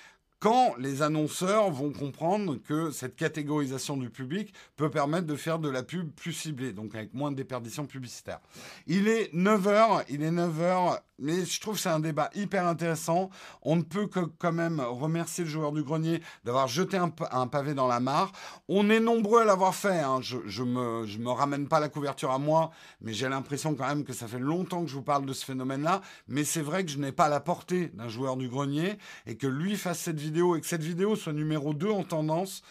quand 0.46 0.76
les 0.78 1.02
annonceurs 1.02 1.72
vont 1.72 1.92
comprendre 1.92 2.58
que 2.58 2.92
cette 2.92 3.16
catégorisation 3.16 3.98
du 3.98 4.12
public 4.12 4.54
peut 4.76 4.92
permettre 4.92 5.26
de 5.26 5.36
faire 5.36 5.58
de 5.58 5.70
la 5.70 5.82
pub 5.82 6.12
plus 6.12 6.34
ciblée, 6.34 6.72
donc 6.72 6.94
avec 6.94 7.16
moins 7.16 7.32
de 7.32 7.36
déperditions 7.36 7.88
publicitaires. 7.88 8.42
Il 8.86 9.08
est 9.08 9.34
9h, 9.34 10.04
il 10.08 10.22
est 10.22 10.30
9h, 10.30 11.00
mais 11.18 11.46
je 11.46 11.60
trouve 11.60 11.76
que 11.76 11.82
c'est 11.82 11.90
un 11.90 12.00
débat 12.00 12.30
hyper 12.36 12.68
intéressant. 12.68 13.32
On 13.64 13.78
ne 13.78 13.82
peut 13.82 14.06
que 14.06 14.20
quand 14.20 14.52
même 14.52 14.80
remercier 14.82 15.46
le 15.46 15.50
joueur 15.50 15.72
du 15.72 15.82
grenier 15.82 16.22
d'avoir 16.44 16.68
jeté 16.68 16.98
un, 16.98 17.10
pavé 17.48 17.74
dans 17.74 17.88
la 17.88 18.00
mare. 18.00 18.32
On 18.68 18.92
est 18.92 19.00
nombreux 19.00 19.42
à 19.42 19.46
l'avoir 19.46 19.74
fait, 19.74 20.00
hein. 20.00 20.20
je, 20.22 20.38
je, 20.46 20.62
me, 20.62 21.08
je 21.08 21.18
me 21.18 21.32
ramène 21.32 21.68
pas 21.68 21.80
la 21.80 21.90
couverture 21.90 22.30
à 22.30 22.38
moi, 22.38 22.70
mais 23.02 23.14
j'ai 23.14 23.30
l'impression 23.30 23.74
quand 23.74 23.88
même 23.88 24.04
que 24.04 24.14
ça 24.14 24.28
fait 24.28 24.38
longtemps 24.38 24.84
que 24.84 24.90
je 24.92 24.96
vous 24.96 25.02
parle 25.02 25.26
de 25.26 25.34
ce 25.34 25.44
phénomène-là, 25.44 26.02
mais 26.28 26.44
c'est 26.44 26.62
vrai 26.62 26.86
que 26.86 26.92
je 26.92 27.00
n'ai 27.00 27.12
pas 27.12 27.30
la 27.30 27.40
portée 27.40 27.88
d'un 27.88 28.10
joueur 28.10 28.38
du 28.38 28.48
grenier 28.48 29.00
et 29.26 29.38
que 29.38 29.48
lui 29.48 29.76
fasse 29.76 30.00
cette 30.00 30.20
vidéo 30.20 30.35
et 30.56 30.62
que 30.62 30.68
cette 30.68 30.84
vidéo 30.84 31.16
soit 31.16 31.34
numéro 31.34 31.74
2 31.74 31.90
en 31.90 32.04
tendance, 32.04 32.62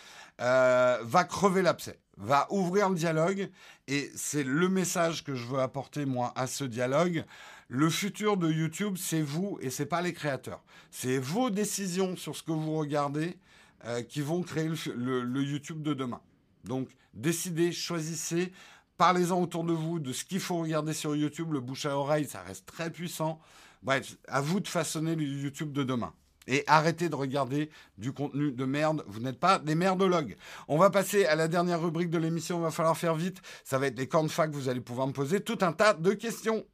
euh, 0.40 0.98
va 1.02 1.24
crever 1.24 1.62
l'abcès, 1.62 1.98
va 2.16 2.46
ouvrir 2.50 2.90
le 2.90 2.96
dialogue. 2.96 3.50
Et 3.86 4.10
c'est 4.16 4.44
le 4.44 4.68
message 4.68 5.24
que 5.24 5.34
je 5.34 5.46
veux 5.46 5.60
apporter, 5.60 6.06
moi, 6.06 6.32
à 6.36 6.46
ce 6.46 6.64
dialogue. 6.64 7.24
Le 7.68 7.88
futur 7.88 8.36
de 8.36 8.50
YouTube, 8.50 8.96
c'est 8.98 9.22
vous 9.22 9.58
et 9.60 9.70
c'est 9.70 9.86
pas 9.86 10.02
les 10.02 10.12
créateurs. 10.12 10.62
C'est 10.90 11.18
vos 11.18 11.50
décisions 11.50 12.16
sur 12.16 12.36
ce 12.36 12.42
que 12.42 12.52
vous 12.52 12.76
regardez 12.76 13.38
euh, 13.86 14.02
qui 14.02 14.20
vont 14.20 14.42
créer 14.42 14.68
le, 14.94 15.42
YouTube 15.42 15.82
de 15.82 15.94
demain. 15.94 16.20
Donc, 16.64 16.88
décidez, 17.14 17.72
choisissez, 17.72 18.52
parlez-en 18.96 19.40
autour 19.40 19.64
de 19.64 19.72
vous 19.72 19.98
de 19.98 20.12
ce 20.12 20.24
qu'il 20.24 20.40
faut 20.40 20.58
regarder 20.58 20.94
sur 20.94 21.14
YouTube. 21.14 21.52
Le 21.52 21.60
bouche 21.60 21.86
à 21.86 21.96
oreille, 21.96 22.26
ça 22.26 22.42
reste 22.42 22.66
très 22.66 22.90
puissant. 22.90 23.40
Bref, 23.82 24.16
à 24.28 24.40
vous 24.40 24.60
de 24.60 24.68
façonner 24.68 25.14
le 25.14 25.22
YouTube 25.22 25.72
de 25.72 25.84
demain. 25.84 26.12
Et 26.46 26.64
arrêtez 26.66 27.08
de 27.08 27.14
regarder 27.14 27.70
du 27.98 28.12
contenu 28.12 28.52
de 28.52 28.64
merde. 28.64 29.04
Vous 29.06 29.20
n'êtes 29.20 29.40
pas 29.40 29.58
des 29.58 29.74
merdologues. 29.74 30.36
On 30.68 30.78
va 30.78 30.90
passer 30.90 31.24
à 31.26 31.36
la 31.36 31.48
dernière 31.48 31.82
rubrique 31.82 32.10
de 32.10 32.18
l'émission. 32.18 32.58
Il 32.58 32.62
va 32.62 32.70
falloir 32.70 32.96
faire 32.96 33.14
vite. 33.14 33.40
Ça 33.64 33.78
va 33.78 33.86
être 33.86 33.98
les 33.98 34.08
cornes 34.08 34.28
fac. 34.28 34.50
Vous 34.50 34.68
allez 34.68 34.80
pouvoir 34.80 35.06
me 35.06 35.12
poser 35.12 35.40
tout 35.40 35.58
un 35.62 35.72
tas 35.72 35.94
de 35.94 36.12
questions. 36.12 36.64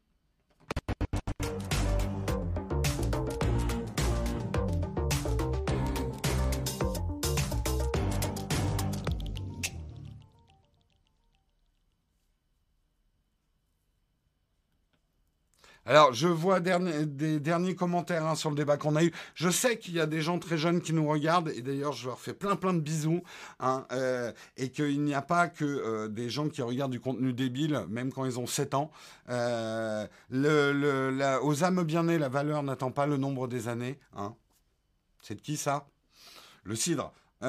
Alors, 15.91 16.13
je 16.13 16.29
vois 16.29 16.61
des 16.61 17.41
derniers 17.41 17.75
commentaires 17.75 18.25
hein, 18.25 18.37
sur 18.37 18.49
le 18.49 18.55
débat 18.55 18.77
qu'on 18.77 18.95
a 18.95 19.03
eu. 19.03 19.13
Je 19.35 19.51
sais 19.51 19.77
qu'il 19.77 19.95
y 19.95 20.01
a 20.01 20.07
des 20.07 20.23
gens 20.23 20.39
très 20.39 20.57
jeunes 20.57 20.81
qui 20.81 20.93
nous 20.93 21.09
regardent, 21.09 21.49
et 21.49 21.63
d'ailleurs, 21.63 21.95
je 21.95 22.07
leur 22.07 22.21
fais 22.21 22.33
plein 22.33 22.55
plein 22.55 22.73
de 22.73 22.79
bisous, 22.79 23.25
hein, 23.59 23.85
euh, 23.91 24.31
et 24.57 24.71
qu'il 24.71 25.03
n'y 25.03 25.15
a 25.15 25.21
pas 25.21 25.49
que 25.49 25.65
euh, 25.65 26.07
des 26.07 26.31
gens 26.31 26.49
qui 26.49 26.63
regardent 26.63 26.93
du 26.93 27.01
contenu 27.01 27.33
débile, 27.33 27.87
même 27.89 28.13
quand 28.13 28.25
ils 28.25 28.39
ont 28.39 28.47
7 28.47 28.75
ans. 28.75 28.93
Euh, 29.31 30.07
aux 31.43 31.65
âmes 31.65 31.83
bien 31.83 32.05
nées, 32.05 32.19
la 32.19 32.29
valeur 32.29 32.63
n'attend 32.63 32.93
pas 32.93 33.07
le 33.07 33.17
nombre 33.17 33.49
des 33.49 33.67
années. 33.67 33.99
Hein. 34.17 34.37
C'est 35.21 35.35
de 35.35 35.41
qui 35.41 35.57
ça? 35.57 35.89
Le 36.63 36.77
cidre. 36.77 37.13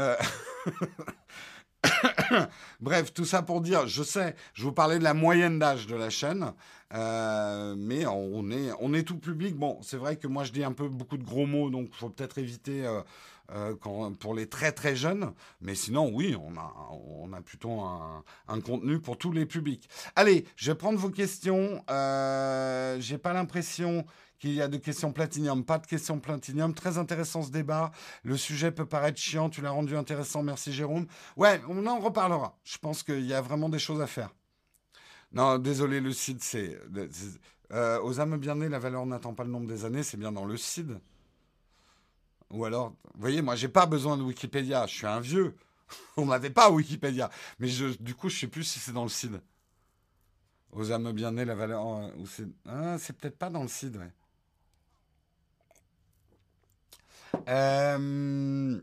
Bref, 2.80 3.14
tout 3.14 3.26
ça 3.26 3.42
pour 3.42 3.62
dire, 3.62 3.88
je 3.88 4.04
sais, 4.04 4.36
je 4.54 4.64
vous 4.64 4.72
parlais 4.72 5.00
de 5.00 5.04
la 5.04 5.14
moyenne 5.14 5.60
d'âge 5.60 5.88
de 5.88 5.96
la 5.96 6.10
chaîne, 6.10 6.54
euh, 6.94 7.76
mais 7.78 8.06
on 8.06 8.50
est, 8.52 8.72
on 8.80 8.94
est 8.94 9.04
tout 9.04 9.18
public. 9.18 9.56
Bon, 9.56 9.80
c'est 9.82 9.98
vrai 9.98 10.18
que 10.18 10.28
moi 10.28 10.44
je 10.44 10.52
dis 10.52 10.64
un 10.64 10.74
peu 10.74 10.88
beaucoup 10.88 11.18
de 11.18 11.24
gros 11.24 11.46
mots, 11.46 11.70
donc 11.70 11.94
faut 11.94 12.10
peut-être 12.10 12.38
éviter 12.38 12.86
euh, 12.86 13.02
euh, 13.52 13.76
pour 14.20 14.34
les 14.34 14.48
très 14.48 14.72
très 14.72 14.96
jeunes. 14.96 15.34
Mais 15.62 15.76
sinon, 15.76 16.12
oui, 16.14 16.36
on 16.36 16.56
a, 16.58 16.74
on 16.92 17.34
a 17.34 17.42
plutôt 17.42 17.82
un, 17.82 18.24
un 18.48 18.62
contenu 18.62 19.00
pour 19.00 19.18
tous 19.18 19.32
les 19.32 19.46
publics. 19.46 19.90
Allez, 20.16 20.46
je 20.56 20.72
vais 20.72 20.78
prendre 20.78 21.00
vos 21.00 21.10
questions. 21.10 21.84
J'ai 23.00 23.18
pas 23.18 23.34
l'impression 23.34 24.06
qu'il 24.42 24.54
y 24.54 24.62
a 24.62 24.68
de 24.68 24.78
questions 24.78 25.14
platinium, 25.14 25.64
pas 25.64 25.78
de 25.78 25.86
questions 25.86 26.20
platinium. 26.20 26.74
Très 26.74 26.98
intéressant 26.98 27.44
ce 27.44 27.52
débat. 27.52 27.92
Le 28.24 28.36
sujet 28.36 28.72
peut 28.72 28.88
paraître 28.88 29.20
chiant, 29.20 29.52
tu 29.52 29.62
l'as 29.62 29.70
rendu 29.70 29.96
intéressant, 29.96 30.42
merci 30.42 30.74
Jérôme. 30.74 31.06
Ouais, 31.38 31.62
on 31.70 31.86
en 31.86 32.00
reparlera. 32.00 32.58
Je 32.64 32.80
pense 32.80 33.04
qu'il 33.04 33.26
y 33.26 33.36
a 33.36 33.42
vraiment 33.42 33.70
des 33.70 33.78
choses 33.78 34.02
à 34.02 34.08
faire. 34.08 34.34
Non, 35.32 35.60
désolé, 35.60 36.02
le 36.02 36.12
CID, 36.12 36.42
c'est... 36.42 36.78
Euh, 37.72 38.02
aux 38.02 38.20
âmes 38.20 38.38
bien 38.38 38.56
nées, 38.56 38.68
la 38.68 38.80
valeur 38.80 39.06
n'attend 39.06 39.34
pas 39.34 39.44
le 39.44 39.52
nombre 39.52 39.68
des 39.68 39.86
années, 39.86 40.04
c'est 40.04 40.18
bien 40.18 40.32
dans 40.32 40.44
le 40.44 40.58
CID. 40.58 41.00
Ou 42.50 42.66
alors, 42.66 42.90
vous 43.14 43.22
voyez, 43.22 43.42
moi, 43.44 43.56
j'ai 43.56 43.70
pas 43.70 43.86
besoin 43.86 44.18
de 44.18 44.24
Wikipédia, 44.24 44.88
je 44.88 44.96
suis 44.96 45.08
un 45.08 45.22
vieux. 45.22 45.56
On 46.18 46.26
m'avait 46.26 46.50
pas 46.50 46.72
Wikipédia. 46.72 47.30
Mais 47.60 47.70
du 48.00 48.16
coup, 48.16 48.28
je 48.28 48.40
sais 48.40 48.48
plus 48.48 48.64
si 48.64 48.80
c'est 48.80 48.92
dans 48.92 49.04
le 49.04 49.10
CID. 49.10 49.40
Aux 50.72 50.92
âmes 50.92 51.12
bien 51.12 51.32
nées, 51.32 51.46
la 51.46 51.56
valeur... 51.56 52.12
Ah, 52.68 52.98
c'est 52.98 53.16
peut-être 53.16 53.38
pas 53.38 53.52
dans 53.52 53.62
le 53.62 53.70
CID, 53.70 53.98
ouais. 53.98 54.12
Euh, 57.48 58.82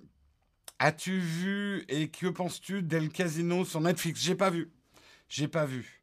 as-tu 0.79 1.19
vu 1.19 1.85
et 1.89 2.09
que 2.09 2.27
penses-tu 2.27 2.83
d'El 2.83 3.11
Casino 3.11 3.65
sur 3.65 3.81
Netflix? 3.81 4.21
J'ai 4.21 4.35
pas 4.35 4.51
vu. 4.51 4.71
J'ai 5.29 5.49
pas 5.49 5.65
vu. 5.65 6.03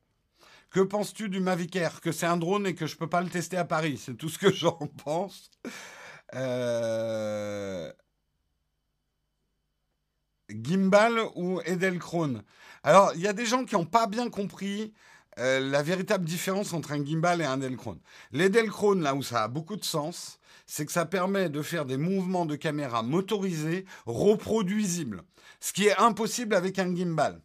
Que 0.69 0.81
penses-tu 0.81 1.29
du 1.29 1.39
Mavic 1.39 1.75
Air 1.75 2.01
Que 2.01 2.11
c'est 2.11 2.25
un 2.25 2.37
drone 2.37 2.67
et 2.67 2.75
que 2.75 2.85
je 2.85 2.97
peux 2.97 3.07
pas 3.07 3.21
le 3.21 3.29
tester 3.29 3.57
à 3.57 3.65
Paris. 3.65 3.97
C'est 3.97 4.15
tout 4.15 4.29
ce 4.29 4.37
que 4.37 4.51
j'en 4.53 4.77
pense. 5.03 5.49
Euh, 6.33 7.91
Gimbal 10.49 11.19
ou 11.35 11.61
Edelkrone 11.61 12.43
Alors, 12.83 13.13
il 13.15 13.21
y 13.21 13.27
a 13.27 13.33
des 13.33 13.45
gens 13.45 13.65
qui 13.65 13.75
n'ont 13.75 13.85
pas 13.85 14.07
bien 14.07 14.29
compris 14.29 14.93
euh, 15.39 15.59
la 15.59 15.83
véritable 15.83 16.25
différence 16.25 16.73
entre 16.73 16.93
un 16.93 17.05
gimbal 17.05 17.41
et 17.41 17.45
un 17.45 17.61
Edelkrone. 17.61 17.99
L'Edelkrone, 18.31 19.01
là 19.01 19.15
où 19.15 19.23
ça 19.23 19.43
a 19.43 19.47
beaucoup 19.47 19.75
de 19.75 19.83
sens, 19.83 20.39
c'est 20.66 20.86
que 20.86 20.91
ça 20.91 21.05
permet 21.05 21.49
de 21.49 21.61
faire 21.61 21.86
des 21.86 21.97
mouvements 21.97 22.45
de 22.45 22.55
caméra 22.55 23.03
motorisés 23.03 23.86
reproduisibles, 24.05 25.24
ce 25.59 25.74
qui 25.74 25.88
est 25.88 25.97
impossible 25.97 26.55
avec 26.55 26.80
un 26.80 26.95
gimbal. 26.95 27.41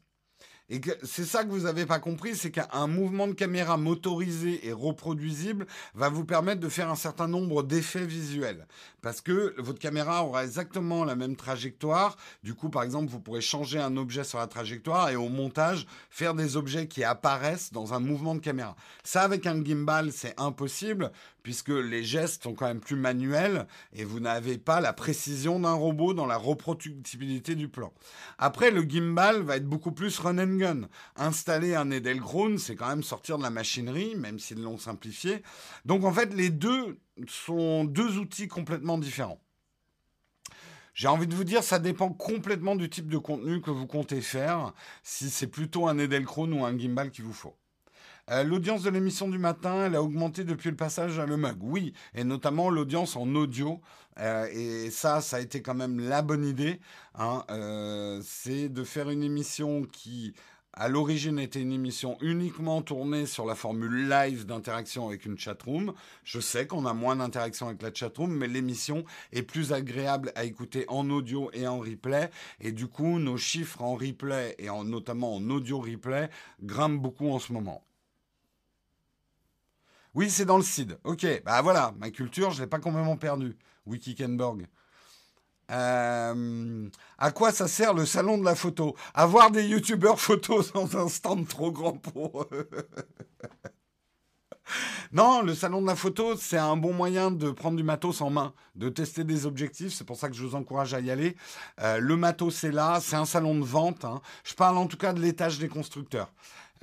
Et 0.72 0.80
c'est 1.02 1.24
ça 1.24 1.42
que 1.42 1.50
vous 1.50 1.62
n'avez 1.62 1.84
pas 1.84 1.98
compris, 1.98 2.36
c'est 2.36 2.52
qu'un 2.52 2.86
mouvement 2.86 3.26
de 3.26 3.32
caméra 3.32 3.76
motorisé 3.76 4.68
et 4.68 4.72
reproduisible 4.72 5.66
va 5.94 6.08
vous 6.08 6.24
permettre 6.24 6.60
de 6.60 6.68
faire 6.68 6.88
un 6.88 6.96
certain 6.96 7.26
nombre 7.26 7.64
d'effets 7.64 8.06
visuels. 8.06 8.68
Parce 9.02 9.20
que 9.20 9.52
votre 9.58 9.80
caméra 9.80 10.24
aura 10.24 10.44
exactement 10.44 11.04
la 11.04 11.16
même 11.16 11.34
trajectoire. 11.34 12.16
Du 12.44 12.54
coup, 12.54 12.70
par 12.70 12.84
exemple, 12.84 13.10
vous 13.10 13.18
pourrez 13.18 13.40
changer 13.40 13.80
un 13.80 13.96
objet 13.96 14.22
sur 14.22 14.38
la 14.38 14.46
trajectoire 14.46 15.10
et 15.10 15.16
au 15.16 15.28
montage, 15.28 15.88
faire 16.08 16.34
des 16.34 16.56
objets 16.56 16.86
qui 16.86 17.02
apparaissent 17.02 17.72
dans 17.72 17.92
un 17.92 17.98
mouvement 17.98 18.36
de 18.36 18.40
caméra. 18.40 18.76
Ça, 19.02 19.22
avec 19.22 19.46
un 19.46 19.64
gimbal, 19.64 20.12
c'est 20.12 20.38
impossible 20.38 21.10
puisque 21.42 21.70
les 21.70 22.04
gestes 22.04 22.42
sont 22.42 22.54
quand 22.54 22.66
même 22.66 22.80
plus 22.80 22.96
manuels 22.96 23.66
et 23.92 24.04
vous 24.04 24.20
n'avez 24.20 24.58
pas 24.58 24.80
la 24.80 24.92
précision 24.92 25.60
d'un 25.60 25.72
robot 25.72 26.14
dans 26.14 26.26
la 26.26 26.36
reproductibilité 26.36 27.54
du 27.54 27.68
plan. 27.68 27.92
Après, 28.38 28.70
le 28.70 28.82
gimbal 28.82 29.42
va 29.42 29.56
être 29.56 29.68
beaucoup 29.68 29.92
plus 29.92 30.18
run 30.18 30.38
and 30.38 30.56
gun. 30.56 30.80
Installer 31.16 31.74
un 31.74 31.90
Edelkrone, 31.90 32.58
c'est 32.58 32.76
quand 32.76 32.88
même 32.88 33.02
sortir 33.02 33.38
de 33.38 33.42
la 33.42 33.50
machinerie, 33.50 34.14
même 34.16 34.38
s'ils 34.38 34.62
l'ont 34.62 34.78
simplifié. 34.78 35.42
Donc 35.84 36.04
en 36.04 36.12
fait, 36.12 36.34
les 36.34 36.50
deux 36.50 36.98
sont 37.28 37.84
deux 37.84 38.18
outils 38.18 38.48
complètement 38.48 38.98
différents. 38.98 39.40
J'ai 40.94 41.08
envie 41.08 41.26
de 41.26 41.34
vous 41.34 41.44
dire, 41.44 41.62
ça 41.62 41.78
dépend 41.78 42.10
complètement 42.10 42.76
du 42.76 42.90
type 42.90 43.08
de 43.08 43.18
contenu 43.18 43.60
que 43.60 43.70
vous 43.70 43.86
comptez 43.86 44.20
faire, 44.20 44.74
si 45.02 45.30
c'est 45.30 45.46
plutôt 45.46 45.88
un 45.88 45.98
Edelkrone 45.98 46.52
ou 46.52 46.64
un 46.64 46.76
gimbal 46.76 47.10
qu'il 47.10 47.24
vous 47.24 47.32
faut. 47.32 47.56
Euh, 48.30 48.44
l'audience 48.44 48.82
de 48.82 48.90
l'émission 48.90 49.28
du 49.28 49.38
matin, 49.38 49.86
elle 49.86 49.96
a 49.96 50.02
augmenté 50.02 50.44
depuis 50.44 50.70
le 50.70 50.76
passage 50.76 51.18
à 51.18 51.26
Le 51.26 51.36
Mug. 51.36 51.56
Oui, 51.62 51.92
et 52.14 52.22
notamment 52.22 52.70
l'audience 52.70 53.16
en 53.16 53.34
audio. 53.34 53.80
Euh, 54.18 54.46
et 54.52 54.90
ça, 54.90 55.20
ça 55.20 55.38
a 55.38 55.40
été 55.40 55.62
quand 55.62 55.74
même 55.74 55.98
la 55.98 56.22
bonne 56.22 56.44
idée. 56.44 56.80
Hein. 57.16 57.44
Euh, 57.50 58.20
c'est 58.24 58.68
de 58.68 58.84
faire 58.84 59.10
une 59.10 59.24
émission 59.24 59.82
qui 59.84 60.34
à 60.72 60.88
l'origine 60.88 61.40
était 61.40 61.60
une 61.60 61.72
émission 61.72 62.16
uniquement 62.20 62.80
tournée 62.80 63.26
sur 63.26 63.44
la 63.44 63.56
formule 63.56 64.08
live 64.08 64.46
d'interaction 64.46 65.08
avec 65.08 65.26
une 65.26 65.36
chatroom. 65.36 65.92
Je 66.22 66.38
sais 66.38 66.68
qu'on 66.68 66.86
a 66.86 66.94
moins 66.94 67.16
d'interaction 67.16 67.66
avec 67.66 67.82
la 67.82 67.92
chatroom, 67.92 68.32
mais 68.32 68.46
l'émission 68.46 69.04
est 69.32 69.42
plus 69.42 69.72
agréable 69.72 70.32
à 70.36 70.44
écouter 70.44 70.84
en 70.86 71.10
audio 71.10 71.50
et 71.52 71.66
en 71.66 71.80
replay. 71.80 72.30
Et 72.60 72.70
du 72.70 72.86
coup, 72.86 73.18
nos 73.18 73.36
chiffres 73.36 73.82
en 73.82 73.96
replay 73.96 74.54
et 74.58 74.70
en, 74.70 74.84
notamment 74.84 75.34
en 75.34 75.50
audio 75.50 75.80
replay 75.80 76.30
grimpent 76.62 77.02
beaucoup 77.02 77.30
en 77.30 77.40
ce 77.40 77.52
moment. 77.52 77.82
Oui, 80.14 80.30
c'est 80.30 80.44
dans 80.44 80.56
le 80.56 80.62
CID. 80.62 80.98
Ok, 81.04 81.26
bah 81.44 81.62
voilà, 81.62 81.94
ma 81.98 82.10
culture, 82.10 82.50
je 82.50 82.62
l'ai 82.62 82.66
pas 82.66 82.80
complètement 82.80 83.16
perdue. 83.16 83.56
Wiki 83.86 84.14
Kenborg. 84.14 84.66
Euh, 85.70 86.88
à 87.18 87.30
quoi 87.30 87.52
ça 87.52 87.68
sert 87.68 87.94
le 87.94 88.04
salon 88.04 88.38
de 88.38 88.44
la 88.44 88.56
photo? 88.56 88.96
Avoir 89.14 89.50
des 89.50 89.66
youtubeurs 89.66 90.20
photos 90.20 90.72
dans 90.74 90.96
un 90.96 91.08
stand 91.08 91.46
trop 91.46 91.70
grand 91.70 91.94
pour 91.94 92.46
eux. 92.52 92.68
Non, 95.12 95.42
le 95.42 95.56
salon 95.56 95.82
de 95.82 95.88
la 95.88 95.96
photo, 95.96 96.36
c'est 96.36 96.56
un 96.56 96.76
bon 96.76 96.92
moyen 96.92 97.32
de 97.32 97.50
prendre 97.50 97.76
du 97.76 97.82
matos 97.82 98.20
en 98.20 98.30
main, 98.30 98.54
de 98.76 98.88
tester 98.88 99.24
des 99.24 99.44
objectifs. 99.44 99.92
C'est 99.92 100.04
pour 100.04 100.16
ça 100.16 100.28
que 100.28 100.36
je 100.36 100.44
vous 100.44 100.54
encourage 100.54 100.94
à 100.94 101.00
y 101.00 101.10
aller. 101.10 101.36
Euh, 101.80 101.98
le 101.98 102.16
matos, 102.16 102.54
c'est 102.54 102.70
là. 102.70 103.00
C'est 103.00 103.16
un 103.16 103.24
salon 103.24 103.58
de 103.58 103.64
vente. 103.64 104.04
Hein. 104.04 104.20
Je 104.44 104.54
parle 104.54 104.78
en 104.78 104.86
tout 104.86 104.96
cas 104.96 105.12
de 105.12 105.20
l'étage 105.20 105.58
des 105.58 105.68
constructeurs. 105.68 106.32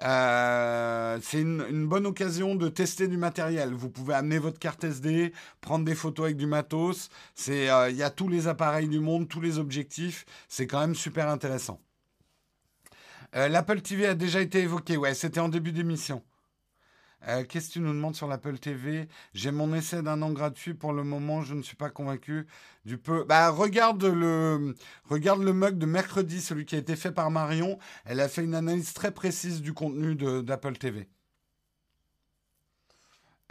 Euh, 0.04 1.18
c'est 1.22 1.41
une, 1.41 1.88
bonne 1.88 2.06
occasion 2.06 2.56
de 2.56 2.70
tester 2.70 3.08
du 3.08 3.18
matériel. 3.18 3.74
Vous 3.74 3.89
pouvez 3.89 4.14
amener 4.14 4.38
votre 4.38 4.60
carte 4.60 4.84
SD, 4.84 5.34
prendre 5.62 5.86
des 5.86 5.95
photos 5.95 6.26
avec 6.26 6.38
du 6.38 6.45
matos. 6.45 7.10
Euh, 7.50 7.88
il 7.89 7.95
y 7.95 8.04
a 8.04 8.10
tous 8.10 8.28
les 8.28 8.48
appareils 8.48 8.88
du 8.88 9.00
monde, 9.00 9.28
tous 9.28 9.41
les 9.41 9.58
objectifs. 9.58 10.26
C'est 10.48 10.68
quand 10.68 10.80
même 10.80 10.95
super 10.95 11.30
intéressant. 11.30 11.82
Euh, 13.36 13.48
L'Apple 13.48 13.82
TV 13.82 14.06
a 14.06 14.16
déjà 14.16 14.41
été 14.41 14.60
évoqué. 14.60 14.98
Ouais, 14.98 15.14
c'était 15.14 15.39
en 15.39 15.50
début 15.50 15.72
d'émission. 15.72 16.24
Euh, 17.28 17.43
qu'est-ce 17.43 17.70
que 17.70 17.74
tu 17.74 17.80
nous 17.80 17.93
demandes 17.93 18.15
sur 18.15 18.28
l'Apple 18.28 18.57
TV 18.59 19.07
J'ai 19.34 19.51
mon 19.51 19.74
essai 19.74 20.01
d'un 20.01 20.22
an 20.22 20.32
gratuit 20.32 20.74
pour 20.74 20.93
le 20.93 21.03
moment, 21.03 21.41
je 21.41 21.55
ne 21.55 21.61
suis 21.61 21.76
pas 21.76 21.89
convaincu 21.89 22.45
du 22.86 22.97
peu. 22.97 23.24
Bah, 23.24 23.49
regarde 23.49 24.03
le, 24.03 24.76
regarde 25.05 25.41
le 25.41 25.51
mug 25.51 25.78
de 25.78 25.86
mercredi, 25.86 26.41
celui 26.41 26.65
qui 26.65 26.76
a 26.76 26.80
été 26.80 26.95
fait 26.95 27.11
par 27.11 27.32
Marion. 27.32 27.80
Elle 28.05 28.20
a 28.20 28.30
fait 28.30 28.43
une 28.43 28.55
analyse 28.55 28.93
très 28.93 29.11
précise 29.11 29.61
du 29.61 29.74
contenu 29.74 30.15
d'Apple 30.15 30.78
TV. 30.78 31.09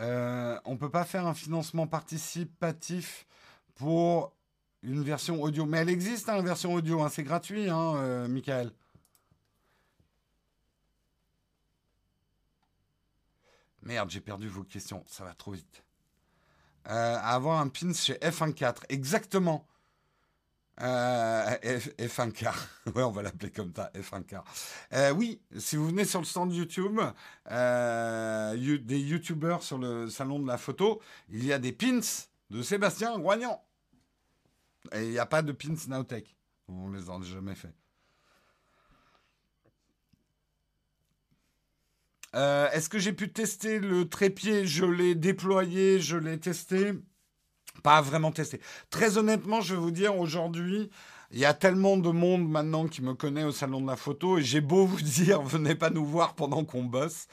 Euh, 0.00 0.58
on 0.64 0.72
ne 0.72 0.78
peut 0.78 0.90
pas 0.90 1.04
faire 1.04 1.26
un 1.26 1.34
financement 1.34 1.86
participatif 1.86 3.26
pour 3.74 4.32
une 4.82 5.02
version 5.02 5.42
audio. 5.42 5.66
Mais 5.66 5.78
elle 5.78 5.88
existe, 5.90 6.28
hein, 6.28 6.40
version 6.42 6.74
audio, 6.74 7.02
hein, 7.02 7.08
c'est 7.10 7.24
gratuit, 7.24 7.68
hein, 7.68 7.96
euh, 7.96 8.28
Michael. 8.28 8.72
Merde, 13.82 14.10
j'ai 14.10 14.20
perdu 14.20 14.48
vos 14.48 14.64
questions, 14.64 15.04
ça 15.06 15.24
va 15.24 15.34
trop 15.34 15.52
vite. 15.52 15.84
Euh, 16.88 17.18
avoir 17.20 17.60
un 17.60 17.68
pins 17.68 17.92
chez 17.92 18.14
F14, 18.14 18.82
exactement. 18.88 19.66
Euh, 20.82 21.78
F, 21.78 21.88
1K, 21.98 22.52
ouais, 22.94 23.02
on 23.02 23.10
va 23.10 23.22
l'appeler 23.22 23.50
comme 23.50 23.72
ça, 23.74 23.90
F1K. 23.94 24.42
Euh, 24.92 25.10
oui, 25.12 25.40
si 25.56 25.76
vous 25.76 25.88
venez 25.88 26.04
sur 26.04 26.20
le 26.20 26.26
stand 26.26 26.52
YouTube, 26.52 27.00
des 27.48 29.00
YouTubeurs 29.00 29.62
sur 29.62 29.78
le 29.78 30.10
salon 30.10 30.38
de 30.38 30.46
la 30.46 30.58
photo, 30.58 31.00
il 31.30 31.44
y 31.44 31.52
a 31.52 31.58
des 31.58 31.72
pins 31.72 32.00
de 32.50 32.62
Sébastien 32.62 33.16
Roignan. 33.16 33.62
Et 34.92 35.04
il 35.04 35.10
n'y 35.10 35.18
a 35.18 35.26
pas 35.26 35.42
de 35.42 35.52
pins 35.52 35.74
Nowtech. 35.88 36.36
On 36.68 36.90
les 36.90 37.08
a 37.08 37.20
jamais 37.22 37.54
fait. 37.54 37.74
Euh, 42.36 42.70
est-ce 42.72 42.88
que 42.88 42.98
j'ai 42.98 43.12
pu 43.12 43.32
tester 43.32 43.78
le 43.78 44.08
trépied? 44.08 44.66
Je 44.66 44.84
l'ai 44.84 45.14
déployé, 45.14 46.00
je 46.00 46.16
l'ai 46.16 46.38
testé. 46.38 46.92
Pas 47.82 48.02
vraiment 48.02 48.30
testé. 48.30 48.60
Très 48.90 49.16
honnêtement, 49.16 49.60
je 49.60 49.74
vais 49.74 49.80
vous 49.80 49.90
dire, 49.90 50.18
aujourd'hui, 50.18 50.90
il 51.30 51.38
y 51.38 51.44
a 51.44 51.54
tellement 51.54 51.96
de 51.96 52.10
monde 52.10 52.48
maintenant 52.48 52.86
qui 52.86 53.02
me 53.02 53.14
connaît 53.14 53.44
au 53.44 53.52
salon 53.52 53.80
de 53.80 53.86
la 53.86 53.96
photo 53.96 54.38
et 54.38 54.42
j'ai 54.42 54.60
beau 54.60 54.86
vous 54.86 55.00
dire, 55.02 55.42
venez 55.42 55.74
pas 55.74 55.90
nous 55.90 56.04
voir 56.04 56.34
pendant 56.34 56.64
qu'on 56.64 56.84
bosse. 56.84 57.26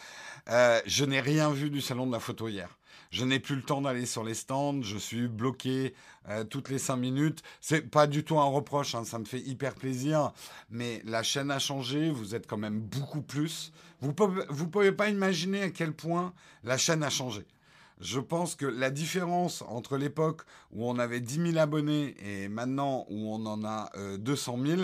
Euh, 0.50 0.80
je 0.86 1.06
n'ai 1.06 1.20
rien 1.20 1.52
vu 1.52 1.70
du 1.70 1.82
salon 1.82 2.08
de 2.08 2.12
la 2.12 2.20
photo 2.20 2.48
hier. 2.48 2.70
Je 3.14 3.26
n'ai 3.26 3.40
plus 3.40 3.56
le 3.56 3.62
temps 3.62 3.82
d'aller 3.82 4.08
sur 4.08 4.24
les 4.24 4.34
stands, 4.34 4.82
je 4.82 4.98
suis 4.98 5.28
bloqué 5.28 5.94
euh, 6.30 6.44
toutes 6.44 6.70
les 6.70 6.80
cinq 6.80 6.96
minutes. 6.96 7.44
C'est 7.62 7.84
pas 7.84 8.08
du 8.08 8.24
tout 8.24 8.40
un 8.40 8.46
reproche, 8.46 8.96
hein, 8.96 9.06
ça 9.06 9.20
me 9.20 9.26
fait 9.26 9.40
hyper 9.40 9.76
plaisir. 9.76 10.34
Mais 10.72 11.00
la 11.06 11.22
chaîne 11.22 11.52
a 11.52 11.60
changé, 11.60 12.10
vous 12.10 12.34
êtes 12.34 12.48
quand 12.48 12.58
même 12.58 12.80
beaucoup 12.80 13.22
plus. 13.22 13.72
Vous 14.02 14.08
ne 14.08 14.66
pouvez 14.66 14.92
pas 14.92 15.10
imaginer 15.10 15.62
à 15.62 15.70
quel 15.70 15.94
point 15.94 16.34
la 16.64 16.76
chaîne 16.76 17.04
a 17.04 17.12
changé. 17.12 17.46
Je 18.02 18.20
pense 18.20 18.56
que 18.56 18.66
la 18.66 18.90
différence 18.90 19.62
entre 19.68 19.98
l'époque 19.98 20.42
où 20.72 20.90
on 20.90 20.98
avait 20.98 21.22
10 21.22 21.52
000 21.52 21.58
abonnés 21.60 22.16
et 22.20 22.48
maintenant 22.48 23.06
où 23.12 23.32
on 23.32 23.46
en 23.46 23.64
a 23.64 23.92
200 24.18 24.58
000, 24.66 24.82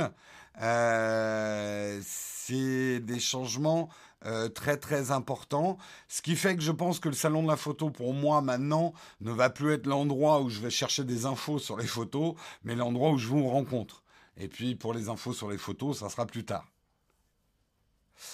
euh, 0.61 1.99
c'est 2.03 2.99
des 2.99 3.19
changements 3.19 3.89
euh, 4.25 4.49
très 4.49 4.77
très 4.77 5.11
important. 5.11 5.77
Ce 6.07 6.21
qui 6.21 6.35
fait 6.35 6.55
que 6.55 6.61
je 6.61 6.71
pense 6.71 6.99
que 6.99 7.09
le 7.09 7.15
salon 7.15 7.43
de 7.43 7.47
la 7.47 7.57
photo 7.57 7.89
pour 7.89 8.13
moi 8.13 8.41
maintenant 8.41 8.93
ne 9.21 9.31
va 9.31 9.49
plus 9.49 9.73
être 9.73 9.87
l'endroit 9.87 10.41
où 10.41 10.49
je 10.49 10.59
vais 10.59 10.69
chercher 10.69 11.03
des 11.03 11.25
infos 11.25 11.59
sur 11.59 11.77
les 11.77 11.87
photos, 11.87 12.35
mais 12.63 12.75
l'endroit 12.75 13.11
où 13.11 13.17
je 13.17 13.27
vous 13.27 13.47
rencontre. 13.47 14.03
Et 14.37 14.47
puis 14.47 14.75
pour 14.75 14.93
les 14.93 15.09
infos 15.09 15.33
sur 15.33 15.49
les 15.49 15.57
photos, 15.57 15.99
ça 15.99 16.09
sera 16.09 16.25
plus 16.25 16.45
tard. 16.45 16.67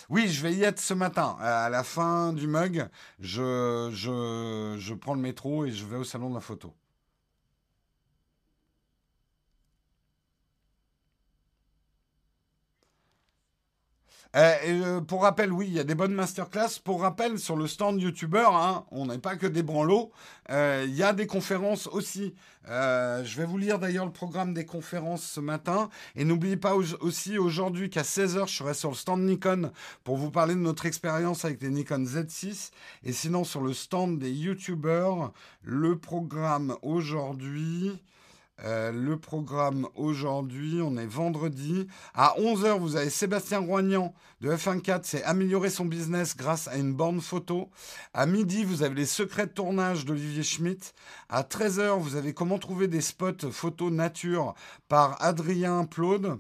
Oui, 0.10 0.28
je 0.28 0.42
vais 0.42 0.54
y 0.54 0.64
être 0.64 0.80
ce 0.80 0.94
matin. 0.94 1.38
À 1.40 1.70
la 1.70 1.84
fin 1.84 2.34
du 2.34 2.48
mug, 2.48 2.88
je, 3.20 3.90
je, 3.94 4.76
je 4.80 4.94
prends 4.96 5.14
le 5.14 5.22
métro 5.22 5.66
et 5.66 5.72
je 5.72 5.86
vais 5.86 5.98
au 5.98 6.04
salon 6.04 6.30
de 6.30 6.36
la 6.36 6.42
photo. 6.42 6.74
Euh, 14.36 14.54
euh, 14.66 15.02
pour 15.02 15.22
rappel, 15.22 15.54
oui, 15.54 15.68
il 15.68 15.74
y 15.74 15.80
a 15.80 15.86
des 15.86 15.96
bonnes 15.96 16.14
masterclass. 16.14 16.80
Pour 16.84 17.02
rappel, 17.02 17.40
sur 17.40 17.56
le 17.56 17.68
stand 17.68 18.02
YouTuber, 18.02 18.48
hein, 18.52 18.84
on 18.92 19.06
n'est 19.06 19.18
pas 19.18 19.38
que 19.38 19.48
des 19.48 19.64
branlots. 19.64 20.12
Euh, 20.50 20.84
il 20.86 20.94
y 20.94 21.04
a 21.04 21.14
des 21.14 21.26
conférences 21.26 21.88
aussi. 21.88 22.36
je 22.68 23.38
vais 23.38 23.46
vous 23.46 23.58
lire 23.58 23.80
d'ailleurs 23.80 24.06
le 24.06 24.12
programme 24.12 24.54
des 24.54 24.66
conférences 24.66 25.24
ce 25.24 25.40
matin. 25.40 25.90
Et 26.18 26.26
n'oubliez 26.26 26.58
pas 26.58 26.76
aussi 26.76 27.38
aujourd'hui 27.38 27.90
qu'à 27.90 28.02
16h, 28.02 28.50
je 28.50 28.56
serai 28.56 28.74
sur 28.74 28.90
le 28.90 28.96
stand 28.96 29.22
Nikon 29.22 29.72
pour 30.04 30.18
vous 30.18 30.32
parler 30.32 30.54
de 30.56 30.60
notre 30.60 30.86
expérience 30.86 31.46
avec 31.46 31.62
les 31.62 31.70
Nikon 31.70 32.04
Z6. 32.04 32.72
Et 33.04 33.14
sinon, 33.14 33.46
sur 33.46 33.62
le 33.62 33.74
stand 33.74 34.20
des 34.20 34.32
YouTubers, 34.32 35.32
le 35.64 35.98
programme 35.98 36.76
aujourd'hui... 36.82 38.02
Euh, 38.64 38.92
le 38.92 39.18
programme 39.18 39.88
aujourd'hui, 39.96 40.80
on 40.82 40.96
est 40.96 41.06
vendredi. 41.06 41.88
À 42.14 42.36
11h, 42.40 42.80
vous 42.80 42.96
avez 42.96 43.10
Sébastien 43.10 43.60
Roignan 43.60 44.14
de 44.40 44.50
F1.4, 44.50 45.02
c'est 45.04 45.24
améliorer 45.24 45.70
son 45.70 45.86
business 45.86 46.38
grâce 46.38 46.68
à 46.70 46.78
une 46.78 46.94
borne 46.94 47.20
photo. 47.20 47.70
À 48.14 48.26
midi, 48.26 48.64
vous 48.64 48.84
avez 48.84 48.96
les 48.96 49.06
secrets 49.06 49.48
de 49.48 49.52
tournage 49.52 50.06
d'Olivier 50.06 50.44
Schmitt. 50.44 50.94
À 51.28 51.44
13h, 51.44 52.00
vous 52.00 52.16
avez 52.16 52.34
comment 52.34 52.58
trouver 52.58 52.88
des 52.88 53.02
spots 53.02 53.52
photo 53.52 53.90
nature 53.90 54.56
par 54.88 55.22
Adrien 55.22 55.84
Plaude. 55.86 56.40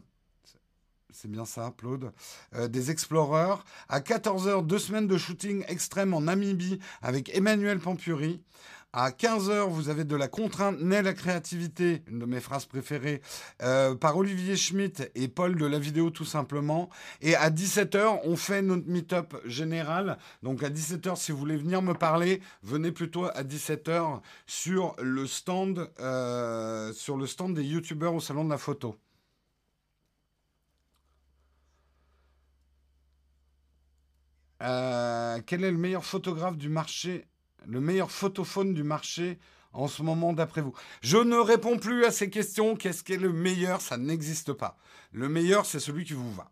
C'est 1.15 1.31
bien 1.31 1.45
ça, 1.45 1.73
Claude. 1.77 2.11
Euh, 2.55 2.67
des 2.67 2.91
Explorers. 2.91 3.63
À 3.87 4.01
14h, 4.01 4.65
deux 4.65 4.79
semaines 4.79 5.07
de 5.07 5.17
shooting 5.17 5.63
extrême 5.69 6.13
en 6.13 6.21
Namibie 6.21 6.79
avec 7.01 7.33
Emmanuel 7.33 7.79
Pampuri. 7.79 8.41
À 8.97 9.09
15h, 9.09 9.67
vous 9.67 9.89
avez 9.89 10.05
de 10.05 10.15
la 10.15 10.29
contrainte 10.29 10.79
naît 10.79 11.01
la 11.01 11.11
créativité, 11.11 12.01
une 12.07 12.19
de 12.19 12.25
mes 12.25 12.39
phrases 12.39 12.63
préférées, 12.63 13.21
euh, 13.61 13.93
par 13.93 14.15
Olivier 14.15 14.55
Schmitt 14.55 15.11
et 15.15 15.27
Paul 15.27 15.57
de 15.57 15.65
la 15.65 15.79
vidéo 15.79 16.11
tout 16.11 16.23
simplement. 16.23 16.89
Et 17.19 17.35
à 17.35 17.49
17h, 17.49 18.21
on 18.23 18.37
fait 18.37 18.61
notre 18.61 18.87
meet-up 18.87 19.35
général. 19.43 20.17
Donc 20.43 20.63
à 20.63 20.69
17h, 20.69 21.17
si 21.17 21.33
vous 21.33 21.37
voulez 21.37 21.57
venir 21.57 21.81
me 21.81 21.93
parler, 21.93 22.41
venez 22.63 22.93
plutôt 22.93 23.25
à 23.25 23.43
17h 23.43 24.21
sur 24.47 24.95
le 25.01 25.27
stand, 25.27 25.91
euh, 25.99 26.93
sur 26.93 27.17
le 27.17 27.27
stand 27.27 27.53
des 27.53 27.65
youtubeurs 27.65 28.13
au 28.13 28.21
salon 28.21 28.45
de 28.45 28.49
la 28.49 28.57
photo. 28.57 28.95
Euh, 34.61 35.41
quel 35.45 35.65
est 35.65 35.71
le 35.71 35.77
meilleur 35.77 36.05
photographe 36.05 36.55
du 36.55 36.69
marché 36.69 37.27
le 37.67 37.81
meilleur 37.81 38.11
photophone 38.11 38.73
du 38.73 38.83
marché 38.83 39.39
en 39.73 39.87
ce 39.87 40.01
moment 40.01 40.33
d'après 40.33 40.61
vous 40.61 40.73
Je 41.01 41.17
ne 41.17 41.37
réponds 41.37 41.77
plus 41.77 42.05
à 42.05 42.11
ces 42.11 42.29
questions. 42.29 42.75
Qu'est-ce 42.75 43.03
qui 43.03 43.13
est 43.13 43.17
le 43.17 43.33
meilleur? 43.33 43.81
Ça 43.81 43.97
n'existe 43.97 44.53
pas. 44.53 44.77
Le 45.11 45.29
meilleur, 45.29 45.65
c'est 45.65 45.79
celui 45.79 46.05
qui 46.05 46.13
vous 46.13 46.33
va. 46.33 46.51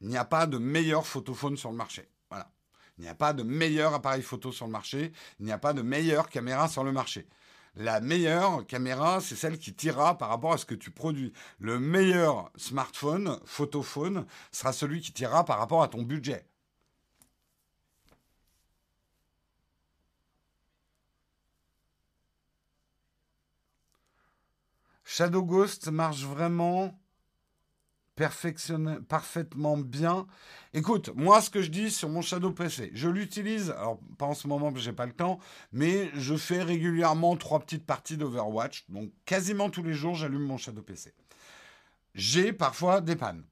Il 0.00 0.08
n'y 0.08 0.16
a 0.16 0.24
pas 0.24 0.46
de 0.46 0.58
meilleur 0.58 1.06
photophone 1.06 1.56
sur 1.56 1.70
le 1.70 1.76
marché. 1.76 2.08
Voilà. 2.30 2.50
Il 2.98 3.04
n'y 3.04 3.10
a 3.10 3.14
pas 3.14 3.32
de 3.32 3.42
meilleur 3.42 3.94
appareil 3.94 4.22
photo 4.22 4.52
sur 4.52 4.66
le 4.66 4.72
marché. 4.72 5.12
Il 5.40 5.46
n'y 5.46 5.52
a 5.52 5.58
pas 5.58 5.72
de 5.72 5.82
meilleure 5.82 6.28
caméra 6.28 6.68
sur 6.68 6.84
le 6.84 6.92
marché. 6.92 7.26
La 7.76 8.00
meilleure 8.00 8.64
caméra, 8.66 9.20
c'est 9.20 9.34
celle 9.34 9.58
qui 9.58 9.74
tirera 9.74 10.16
par 10.16 10.28
rapport 10.28 10.52
à 10.52 10.58
ce 10.58 10.64
que 10.64 10.76
tu 10.76 10.92
produis. 10.92 11.32
Le 11.58 11.80
meilleur 11.80 12.52
smartphone, 12.56 13.40
photophone, 13.44 14.26
sera 14.52 14.72
celui 14.72 15.00
qui 15.00 15.12
tirera 15.12 15.44
par 15.44 15.58
rapport 15.58 15.82
à 15.82 15.88
ton 15.88 16.02
budget. 16.02 16.46
Shadow 25.16 25.44
Ghost 25.44 25.92
marche 25.92 26.24
vraiment 26.24 26.92
parfaitement 29.08 29.76
bien. 29.76 30.26
Écoute, 30.72 31.10
moi, 31.14 31.40
ce 31.40 31.50
que 31.50 31.62
je 31.62 31.70
dis 31.70 31.92
sur 31.92 32.08
mon 32.08 32.20
Shadow 32.20 32.50
PC, 32.50 32.90
je 32.94 33.08
l'utilise, 33.08 33.70
alors 33.70 34.00
pas 34.18 34.26
en 34.26 34.34
ce 34.34 34.48
moment 34.48 34.72
parce 34.72 34.80
que 34.80 34.80
j'ai 34.80 34.92
pas 34.92 35.06
le 35.06 35.12
temps, 35.12 35.38
mais 35.70 36.10
je 36.16 36.34
fais 36.34 36.64
régulièrement 36.64 37.36
trois 37.36 37.60
petites 37.60 37.86
parties 37.86 38.16
d'Overwatch. 38.16 38.86
Donc, 38.88 39.12
quasiment 39.24 39.70
tous 39.70 39.84
les 39.84 39.94
jours, 39.94 40.16
j'allume 40.16 40.42
mon 40.42 40.56
Shadow 40.56 40.82
PC. 40.82 41.14
J'ai 42.16 42.52
parfois 42.52 43.00
des 43.00 43.14
pannes. 43.14 43.44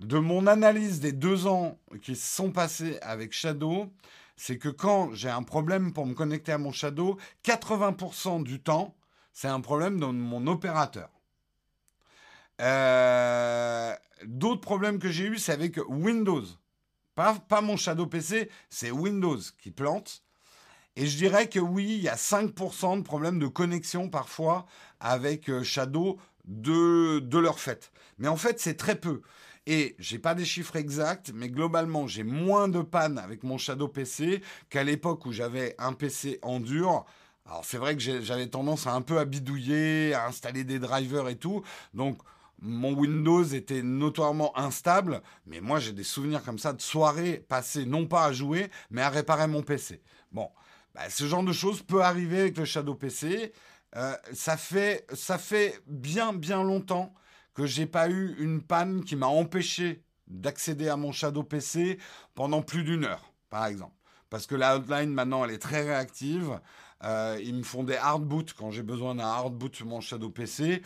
De 0.00 0.18
mon 0.18 0.46
analyse 0.46 1.00
des 1.00 1.12
deux 1.12 1.46
ans 1.46 1.78
qui 2.00 2.16
se 2.16 2.34
sont 2.34 2.50
passés 2.50 2.96
avec 3.02 3.34
Shadow, 3.34 3.92
c'est 4.38 4.56
que 4.56 4.70
quand 4.70 5.12
j'ai 5.12 5.28
un 5.28 5.42
problème 5.42 5.92
pour 5.92 6.06
me 6.06 6.14
connecter 6.14 6.52
à 6.52 6.56
mon 6.56 6.72
Shadow, 6.72 7.18
80% 7.44 8.42
du 8.42 8.62
temps, 8.62 8.94
c'est 9.34 9.48
un 9.48 9.60
problème 9.60 10.00
dans 10.00 10.12
mon 10.12 10.46
opérateur. 10.46 11.10
Euh, 12.60 13.92
d'autres 14.24 14.60
problèmes 14.60 15.00
que 15.00 15.10
j'ai 15.10 15.24
eu, 15.24 15.38
c'est 15.38 15.52
avec 15.52 15.78
Windows. 15.88 16.44
Pas, 17.16 17.60
mon 17.60 17.76
Shadow 17.76 18.06
PC, 18.06 18.48
c'est 18.70 18.92
Windows 18.92 19.38
qui 19.60 19.70
plante. 19.70 20.22
Et 20.96 21.06
je 21.06 21.16
dirais 21.16 21.48
que 21.48 21.58
oui, 21.58 21.96
il 21.96 22.02
y 22.02 22.08
a 22.08 22.14
5% 22.14 22.98
de 22.98 23.02
problèmes 23.02 23.40
de 23.40 23.48
connexion 23.48 24.08
parfois 24.08 24.66
avec 25.00 25.50
euh, 25.50 25.64
Shadow 25.64 26.18
de, 26.44 27.18
de 27.18 27.38
leur 27.38 27.58
fait. 27.58 27.90
Mais 28.18 28.28
en 28.28 28.36
fait, 28.36 28.60
c'est 28.60 28.76
très 28.76 28.94
peu. 28.94 29.22
Et 29.66 29.96
j'ai 29.98 30.20
pas 30.20 30.36
des 30.36 30.44
chiffres 30.44 30.76
exacts, 30.76 31.32
mais 31.34 31.48
globalement, 31.48 32.06
j'ai 32.06 32.22
moins 32.22 32.68
de 32.68 32.82
panne 32.82 33.18
avec 33.18 33.42
mon 33.42 33.58
Shadow 33.58 33.88
PC 33.88 34.42
qu'à 34.70 34.84
l'époque 34.84 35.26
où 35.26 35.32
j'avais 35.32 35.74
un 35.78 35.94
PC 35.94 36.38
en 36.42 36.60
dur 36.60 37.04
alors 37.46 37.64
c'est 37.64 37.76
vrai 37.76 37.96
que 37.96 38.00
j'avais 38.00 38.46
tendance 38.46 38.86
à 38.86 38.94
un 38.94 39.02
peu 39.02 39.18
à 39.18 39.24
bidouiller, 39.24 40.14
à 40.14 40.26
installer 40.26 40.64
des 40.64 40.78
drivers 40.78 41.28
et 41.28 41.36
tout. 41.36 41.62
Donc 41.92 42.18
mon 42.60 42.94
Windows 42.94 43.44
était 43.44 43.82
notoirement 43.82 44.56
instable, 44.58 45.20
mais 45.46 45.60
moi 45.60 45.78
j'ai 45.78 45.92
des 45.92 46.04
souvenirs 46.04 46.42
comme 46.42 46.58
ça 46.58 46.72
de 46.72 46.80
soirées 46.80 47.44
passées 47.48 47.84
non 47.84 48.06
pas 48.06 48.24
à 48.24 48.32
jouer, 48.32 48.70
mais 48.90 49.02
à 49.02 49.10
réparer 49.10 49.46
mon 49.46 49.62
PC. 49.62 50.00
Bon, 50.32 50.48
bah, 50.94 51.10
ce 51.10 51.24
genre 51.26 51.42
de 51.42 51.52
choses 51.52 51.82
peut 51.82 52.02
arriver 52.02 52.40
avec 52.40 52.56
le 52.56 52.64
Shadow 52.64 52.94
PC. 52.94 53.52
Euh, 53.96 54.16
ça, 54.32 54.56
fait, 54.56 55.06
ça 55.12 55.38
fait 55.38 55.80
bien 55.86 56.32
bien 56.32 56.62
longtemps 56.62 57.12
que 57.52 57.66
j'ai 57.66 57.86
pas 57.86 58.08
eu 58.08 58.34
une 58.38 58.62
panne 58.62 59.04
qui 59.04 59.16
m'a 59.16 59.26
empêché 59.26 60.02
d'accéder 60.26 60.88
à 60.88 60.96
mon 60.96 61.12
Shadow 61.12 61.42
PC 61.42 61.98
pendant 62.34 62.62
plus 62.62 62.82
d'une 62.84 63.04
heure, 63.04 63.32
par 63.50 63.66
exemple. 63.66 63.94
Parce 64.30 64.46
que 64.46 64.54
la 64.54 64.76
hotline 64.76 65.12
maintenant 65.12 65.44
elle 65.44 65.52
est 65.52 65.58
très 65.58 65.82
réactive. 65.82 66.58
Euh, 67.04 67.38
ils 67.42 67.54
me 67.54 67.62
font 67.62 67.84
des 67.84 67.96
hard 67.96 68.24
boots 68.24 68.54
quand 68.54 68.70
j'ai 68.70 68.82
besoin 68.82 69.14
d'un 69.14 69.24
hard 69.24 69.54
boot 69.54 69.76
sur 69.76 69.86
mon 69.86 70.00
Shadow 70.00 70.30
PC. 70.30 70.82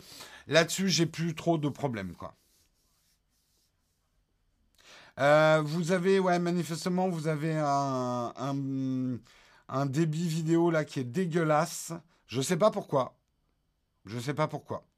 Là-dessus, 0.47 0.89
j'ai 0.89 1.05
plus 1.05 1.35
trop 1.35 1.57
de 1.57 1.69
problèmes, 1.69 2.13
quoi. 2.13 2.35
Euh, 5.19 5.61
vous 5.63 5.91
avez, 5.91 6.19
ouais, 6.19 6.39
manifestement, 6.39 7.09
vous 7.09 7.27
avez 7.27 7.55
un, 7.57 9.19
débit 9.85 10.27
vidéo 10.27 10.71
là 10.71 10.85
qui 10.85 10.99
est 10.99 11.03
dégueulasse. 11.03 11.93
Je 12.27 12.41
sais 12.41 12.57
pas 12.57 12.71
pourquoi. 12.71 13.17
Je 14.05 14.19
sais 14.19 14.33
pas 14.33 14.47
pourquoi. 14.47 14.88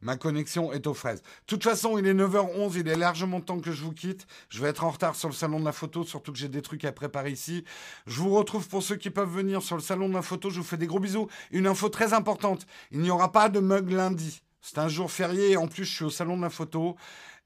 Ma 0.00 0.16
connexion 0.16 0.72
est 0.72 0.86
aux 0.86 0.94
fraises. 0.94 1.22
De 1.22 1.46
toute 1.46 1.64
façon, 1.64 1.98
il 1.98 2.06
est 2.06 2.14
9h11, 2.14 2.74
il 2.76 2.88
est 2.88 2.96
largement 2.96 3.40
temps 3.40 3.58
que 3.58 3.72
je 3.72 3.82
vous 3.82 3.92
quitte. 3.92 4.26
Je 4.48 4.62
vais 4.62 4.68
être 4.68 4.84
en 4.84 4.90
retard 4.90 5.16
sur 5.16 5.28
le 5.28 5.34
salon 5.34 5.58
de 5.58 5.64
la 5.64 5.72
photo, 5.72 6.04
surtout 6.04 6.32
que 6.32 6.38
j'ai 6.38 6.48
des 6.48 6.62
trucs 6.62 6.84
à 6.84 6.92
préparer 6.92 7.30
ici. 7.30 7.64
Je 8.06 8.20
vous 8.20 8.34
retrouve 8.34 8.68
pour 8.68 8.82
ceux 8.82 8.96
qui 8.96 9.10
peuvent 9.10 9.32
venir 9.32 9.60
sur 9.60 9.74
le 9.74 9.82
salon 9.82 10.08
de 10.08 10.14
la 10.14 10.22
photo. 10.22 10.50
Je 10.50 10.58
vous 10.58 10.66
fais 10.66 10.76
des 10.76 10.86
gros 10.86 11.00
bisous. 11.00 11.26
Une 11.50 11.66
info 11.66 11.88
très 11.88 12.12
importante, 12.12 12.66
il 12.92 13.00
n'y 13.00 13.10
aura 13.10 13.32
pas 13.32 13.48
de 13.48 13.58
mug 13.58 13.90
lundi. 13.90 14.40
C'est 14.60 14.78
un 14.78 14.88
jour 14.88 15.10
férié 15.10 15.52
et 15.52 15.56
en 15.56 15.66
plus 15.66 15.84
je 15.84 15.94
suis 15.94 16.04
au 16.04 16.10
salon 16.10 16.36
de 16.36 16.42
la 16.42 16.50
photo. 16.50 16.96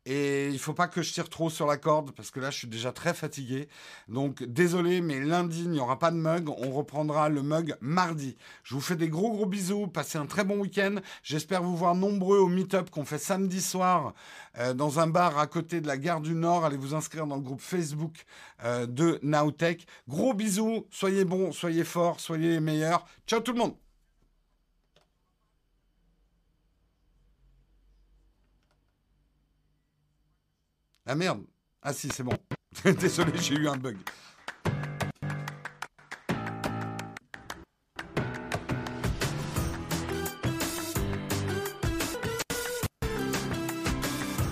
Et 0.05 0.49
il 0.49 0.59
faut 0.59 0.75
pas 0.75 0.89
que 0.89 1.01
je 1.01 1.13
tire 1.13 1.29
trop 1.29 1.49
sur 1.49 1.67
la 1.67 1.77
corde 1.77 2.11
parce 2.11 2.33
que 2.33 2.41
là 2.41 2.51
je 2.51 2.59
suis 2.59 2.69
déjà 2.69 2.91
très 2.91 3.15
fatigué. 3.15 3.69
Donc 4.09 4.43
désolé, 4.43 5.01
mais 5.01 5.21
lundi 5.21 5.63
il 5.63 5.71
n'y 5.71 5.79
aura 5.79 5.99
pas 5.99 6.11
de 6.11 6.17
mug. 6.17 6.49
On 6.49 6.73
reprendra 6.73 7.29
le 7.29 7.43
mug 7.43 7.77
mardi. 7.81 8.37
Je 8.65 8.75
vous 8.75 8.81
fais 8.81 8.97
des 8.97 9.09
gros 9.09 9.31
gros 9.31 9.47
bisous. 9.47 9.87
Passez 9.87 10.19
un 10.19 10.27
très 10.27 10.45
bon 10.45 10.59
week-end. 10.59 10.97
J'espère 11.23 11.63
vous 11.63 11.77
voir 11.77 11.95
nombreux 11.95 12.39
au 12.39 12.49
meet-up 12.49 12.91
qu'on 12.91 13.05
fait 13.05 13.19
samedi 13.19 13.61
soir 13.61 14.15
euh, 14.59 14.75
dans 14.75 14.99
un 14.99 15.07
bar 15.07 15.39
à 15.39 15.47
côté 15.47 15.81
de 15.81 15.87
la 15.87 15.97
gare 15.97 16.21
du 16.21 16.35
Nord. 16.35 16.65
Allez 16.65 16.77
vous 16.77 16.95
inscrire 16.95 17.29
dans 17.29 17.37
le 17.37 17.43
groupe 17.43 17.61
Facebook 17.61 18.25
euh, 18.65 18.87
de 18.87 19.21
Nowtech. 19.23 19.87
Gros 20.09 20.35
bisous. 20.35 20.87
Soyez 20.91 21.25
bons, 21.25 21.53
soyez 21.53 21.85
forts, 21.85 22.19
soyez 22.19 22.49
les 22.49 22.61
meilleurs. 22.61 23.07
Ciao 23.29 23.39
tout 23.39 23.53
le 23.53 23.59
monde. 23.59 23.75
Ah 31.07 31.15
merde 31.15 31.45
Ah 31.83 31.93
si, 31.93 32.09
c'est 32.09 32.23
bon. 32.23 32.37
Désolé, 32.85 33.33
j'ai 33.39 33.55
eu 33.55 33.69
un 33.69 33.77
bug. 33.77 33.97